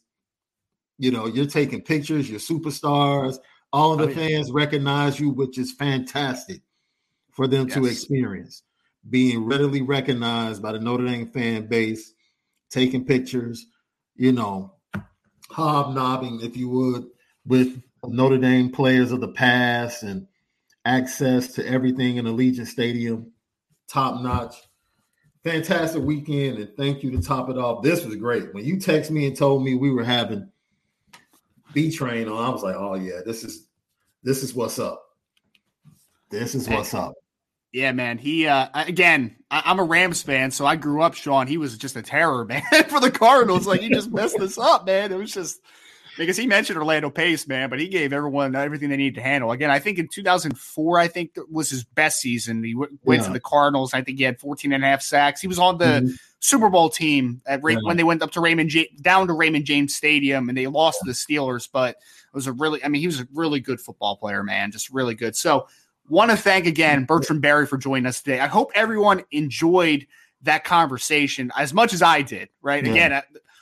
You 0.99 1.12
know, 1.12 1.28
you're 1.28 1.45
taking 1.45 1.82
pictures. 1.82 2.30
You're 2.30 2.39
superstars. 2.39 3.38
All 3.74 3.93
of 3.93 3.99
the 3.99 4.05
oh, 4.05 4.16
fans 4.16 4.51
recognize 4.51 5.20
you, 5.20 5.30
which 5.30 5.58
is 5.58 5.74
fantastic 5.74 6.62
for 7.32 7.47
them 7.47 7.68
yes. 7.68 7.76
to 7.76 7.86
experience 7.86 8.64
being 9.10 9.45
readily 9.45 9.82
recognized 9.82 10.62
by 10.62 10.72
the 10.72 10.80
Notre 10.80 11.05
Dame 11.05 11.28
fan 11.28 11.68
base, 11.68 12.14
taking 12.70 13.05
pictures, 13.05 13.66
you 14.16 14.32
know, 14.32 14.74
hobnobbing, 15.49 16.41
if 16.41 16.58
you 16.58 16.70
would, 16.70 17.05
with 17.45 17.82
Notre 18.05 18.38
Dame 18.38 18.70
players 18.70 19.12
of 19.12 19.22
the 19.22 19.30
past 19.30 20.03
and 20.03 20.28
access 20.86 21.53
to 21.53 21.68
everything 21.68 22.18
in 22.18 22.26
Allegiant 22.26 22.68
Stadium, 22.68 23.32
top 23.89 24.22
notch. 24.22 24.55
Fantastic 25.47 26.03
weekend, 26.03 26.57
and 26.57 26.75
thank 26.75 27.03
you 27.03 27.11
to 27.11 27.21
top 27.21 27.49
it 27.49 27.57
off. 27.57 27.81
This 27.81 28.03
was 28.03 28.17
great. 28.17 28.53
When 28.53 28.65
you 28.65 28.77
text 28.77 29.11
me 29.11 29.27
and 29.27 29.37
told 29.37 29.63
me 29.63 29.75
we 29.75 29.91
were 29.91 30.03
having 30.03 30.51
B 31.71 31.89
train 31.89 32.27
on, 32.27 32.43
I 32.43 32.49
was 32.49 32.63
like, 32.63 32.75
oh 32.75 32.95
yeah, 32.95 33.21
this 33.25 33.45
is 33.45 33.65
this 34.23 34.43
is 34.43 34.53
what's 34.53 34.77
up. 34.77 35.15
This 36.29 36.53
is 36.53 36.67
what's 36.67 36.93
up. 36.93 37.13
Yeah, 37.71 37.93
man. 37.93 38.17
He 38.17 38.45
uh 38.45 38.67
again, 38.73 39.37
I, 39.49 39.71
am 39.71 39.79
a 39.79 39.85
Rams 39.85 40.21
fan, 40.21 40.51
so 40.51 40.65
I 40.65 40.75
grew 40.75 41.01
up, 41.01 41.13
Sean. 41.13 41.47
He 41.47 41.57
was 41.57 41.77
just 41.77 41.95
a 41.95 42.01
terror, 42.01 42.43
man, 42.49 42.61
for 42.89 42.99
the 42.99 43.09
Cardinals. 43.09 43.65
Like 43.65 43.79
he 43.79 43.87
just 43.87 44.11
messed 44.11 44.37
this 44.37 44.57
up, 44.57 44.85
man. 44.85 45.13
It 45.13 45.17
was 45.17 45.33
just 45.33 45.61
because 46.18 46.38
he 46.38 46.47
mentioned 46.47 46.78
Orlando 46.78 47.09
Pace, 47.09 47.47
man, 47.47 47.70
but 47.70 47.80
he 47.80 47.88
gave 47.88 48.13
everyone 48.13 48.55
everything 48.55 48.89
they 48.89 48.97
needed 48.97 49.15
to 49.15 49.22
handle. 49.22 49.51
Again, 49.51 49.70
I 49.70 49.80
think 49.80 49.99
in 49.99 50.07
2004, 50.07 50.99
I 50.99 51.07
think 51.07 51.38
was 51.49 51.70
his 51.70 51.84
best 51.84 52.20
season. 52.22 52.63
He 52.63 52.74
w- 52.74 52.97
went 53.03 53.22
yeah. 53.22 53.28
to 53.28 53.34
the 53.34 53.39
Cardinals. 53.39 53.93
I 53.93 54.01
think 54.01 54.18
he 54.18 54.24
had 54.24 54.39
14 54.39 54.74
and 54.74 54.84
a 54.84 54.88
half 54.88 55.01
sacks. 55.01 55.39
He 55.41 55.47
was 55.47 55.59
on 55.59 55.78
the 55.78 55.86
mm-hmm. 55.86 56.11
Super 56.39 56.70
Bowl 56.70 56.89
team 56.89 57.41
at 57.45 57.63
Ray- 57.63 57.74
yeah. 57.74 57.80
when 57.84 57.97
they 57.97 58.03
went 58.03 58.22
up 58.22 58.32
to 58.32 58.41
Raymond 58.41 58.70
J- 58.70 58.91
down 59.01 59.28
to 59.28 59.34
Raymond 59.34 59.65
James 59.65 59.95
Stadium 59.95 60.49
and 60.49 60.57
they 60.57 60.68
lost 60.68 60.99
to 60.99 61.05
the 61.05 61.13
Steelers. 61.13 61.70
But 61.72 61.91
it 61.91 62.34
was 62.34 62.47
a 62.47 62.51
really, 62.51 62.84
I 62.84 62.88
mean, 62.88 63.01
he 63.01 63.07
was 63.07 63.22
a 63.22 63.28
really 63.34 63.59
good 63.59 63.80
football 63.80 64.18
player, 64.18 64.43
man, 64.43 64.72
just 64.72 64.89
really 64.89 65.15
good. 65.15 65.36
So 65.36 65.68
Want 66.09 66.32
to 66.32 66.38
thank 66.38 66.65
again 66.65 67.03
Bertrand 67.03 67.41
Berry 67.41 67.68
for 67.68 67.78
joining 67.78 68.05
us 68.05 68.22
today. 68.22 68.39
I 68.39 68.47
hope 68.47 68.72
everyone 68.74 69.24
enjoyed 69.32 70.07
that 70.43 70.63
conversation 70.63 71.51
as 71.57 71.74
much 71.74 71.93
as 71.93 72.01
I 72.01 72.22
did. 72.22 72.47
Right? 72.61 72.86
Yeah. 72.86 72.91
Again, 72.91 73.22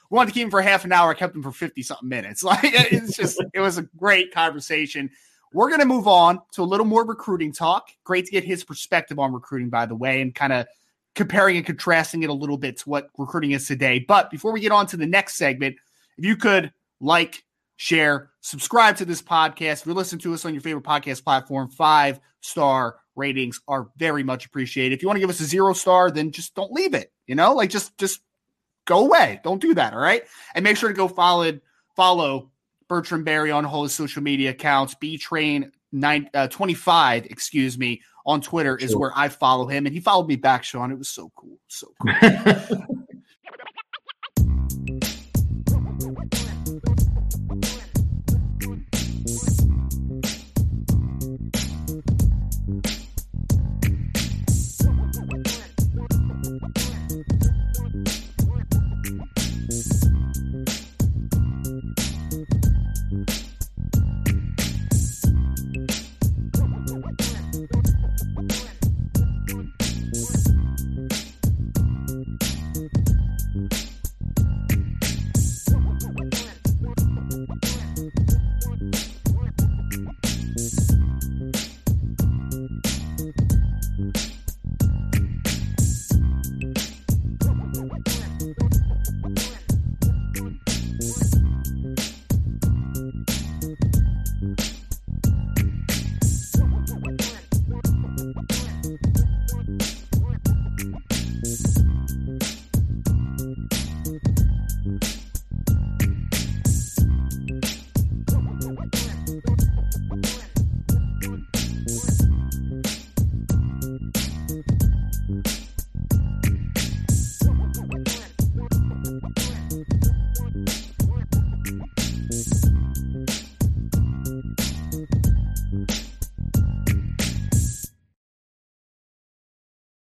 we 0.09 0.15
wanted 0.15 0.29
to 0.29 0.33
keep 0.33 0.45
him 0.45 0.51
for 0.51 0.61
half 0.61 0.85
an 0.85 0.91
hour. 0.91 1.11
I 1.11 1.13
kept 1.13 1.35
him 1.35 1.43
for 1.43 1.51
50 1.51 1.81
something 1.81 2.09
minutes. 2.09 2.43
Like 2.43 2.59
it's 2.63 3.15
just, 3.17 3.43
it 3.53 3.59
was 3.59 3.77
a 3.77 3.83
great 3.97 4.33
conversation. 4.33 5.09
We're 5.53 5.69
going 5.69 5.79
to 5.79 5.85
move 5.85 6.07
on 6.07 6.39
to 6.53 6.61
a 6.61 6.65
little 6.65 6.85
more 6.85 7.05
recruiting 7.05 7.51
talk. 7.51 7.89
Great 8.03 8.25
to 8.25 8.31
get 8.31 8.43
his 8.43 8.63
perspective 8.63 9.19
on 9.19 9.33
recruiting, 9.33 9.69
by 9.69 9.85
the 9.85 9.95
way, 9.95 10.21
and 10.21 10.33
kind 10.35 10.53
of 10.53 10.67
comparing 11.15 11.57
and 11.57 11.65
contrasting 11.65 12.23
it 12.23 12.29
a 12.29 12.33
little 12.33 12.57
bit 12.57 12.77
to 12.77 12.89
what 12.89 13.09
recruiting 13.17 13.51
is 13.51 13.67
today. 13.67 13.99
But 13.99 14.29
before 14.29 14.51
we 14.51 14.59
get 14.59 14.71
on 14.71 14.85
to 14.87 14.97
the 14.97 15.05
next 15.07 15.37
segment, 15.37 15.77
if 16.17 16.25
you 16.25 16.35
could 16.35 16.73
like, 16.99 17.43
share, 17.77 18.31
subscribe 18.41 18.97
to 18.97 19.05
this 19.05 19.21
podcast. 19.21 19.81
If 19.81 19.85
you're 19.85 19.95
listening 19.95 20.21
to 20.21 20.33
us 20.33 20.45
on 20.45 20.53
your 20.53 20.61
favorite 20.61 20.85
podcast 20.85 21.23
platform, 21.23 21.69
five 21.69 22.19
star 22.41 22.97
ratings 23.15 23.61
are 23.67 23.89
very 23.97 24.23
much 24.23 24.45
appreciated. 24.45 24.95
If 24.95 25.01
you 25.01 25.07
want 25.07 25.17
to 25.17 25.21
give 25.21 25.29
us 25.29 25.39
a 25.39 25.45
zero 25.45 25.73
star, 25.73 26.11
then 26.11 26.31
just 26.31 26.55
don't 26.55 26.71
leave 26.71 26.93
it. 26.93 27.11
You 27.27 27.35
know, 27.35 27.53
like 27.53 27.69
just 27.69 27.97
just 27.97 28.21
go 28.85 29.05
away. 29.05 29.41
Don't 29.43 29.61
do 29.61 29.73
that. 29.73 29.93
All 29.93 29.99
right. 29.99 30.23
And 30.53 30.63
make 30.63 30.77
sure 30.77 30.89
to 30.89 30.95
go 30.95 31.07
follow 31.07 31.59
follow 31.95 32.51
Bertrand 32.87 33.25
Berry 33.25 33.51
on 33.51 33.65
all 33.65 33.83
his 33.83 33.93
social 33.93 34.21
media 34.23 34.51
accounts. 34.51 34.95
B 34.95 35.17
Train 35.17 35.71
nine 35.91 36.29
uh, 36.33 36.47
25, 36.47 37.25
excuse 37.25 37.77
me, 37.77 38.01
on 38.25 38.41
Twitter 38.41 38.77
is 38.77 38.95
where 38.95 39.11
I 39.15 39.29
follow 39.29 39.67
him, 39.67 39.85
and 39.85 39.93
he 39.93 40.01
followed 40.01 40.27
me 40.27 40.35
back, 40.35 40.63
Sean. 40.63 40.91
It 40.91 40.97
was 40.97 41.09
so 41.09 41.31
cool, 41.35 41.57
so 41.67 41.87
cool. 41.99 42.85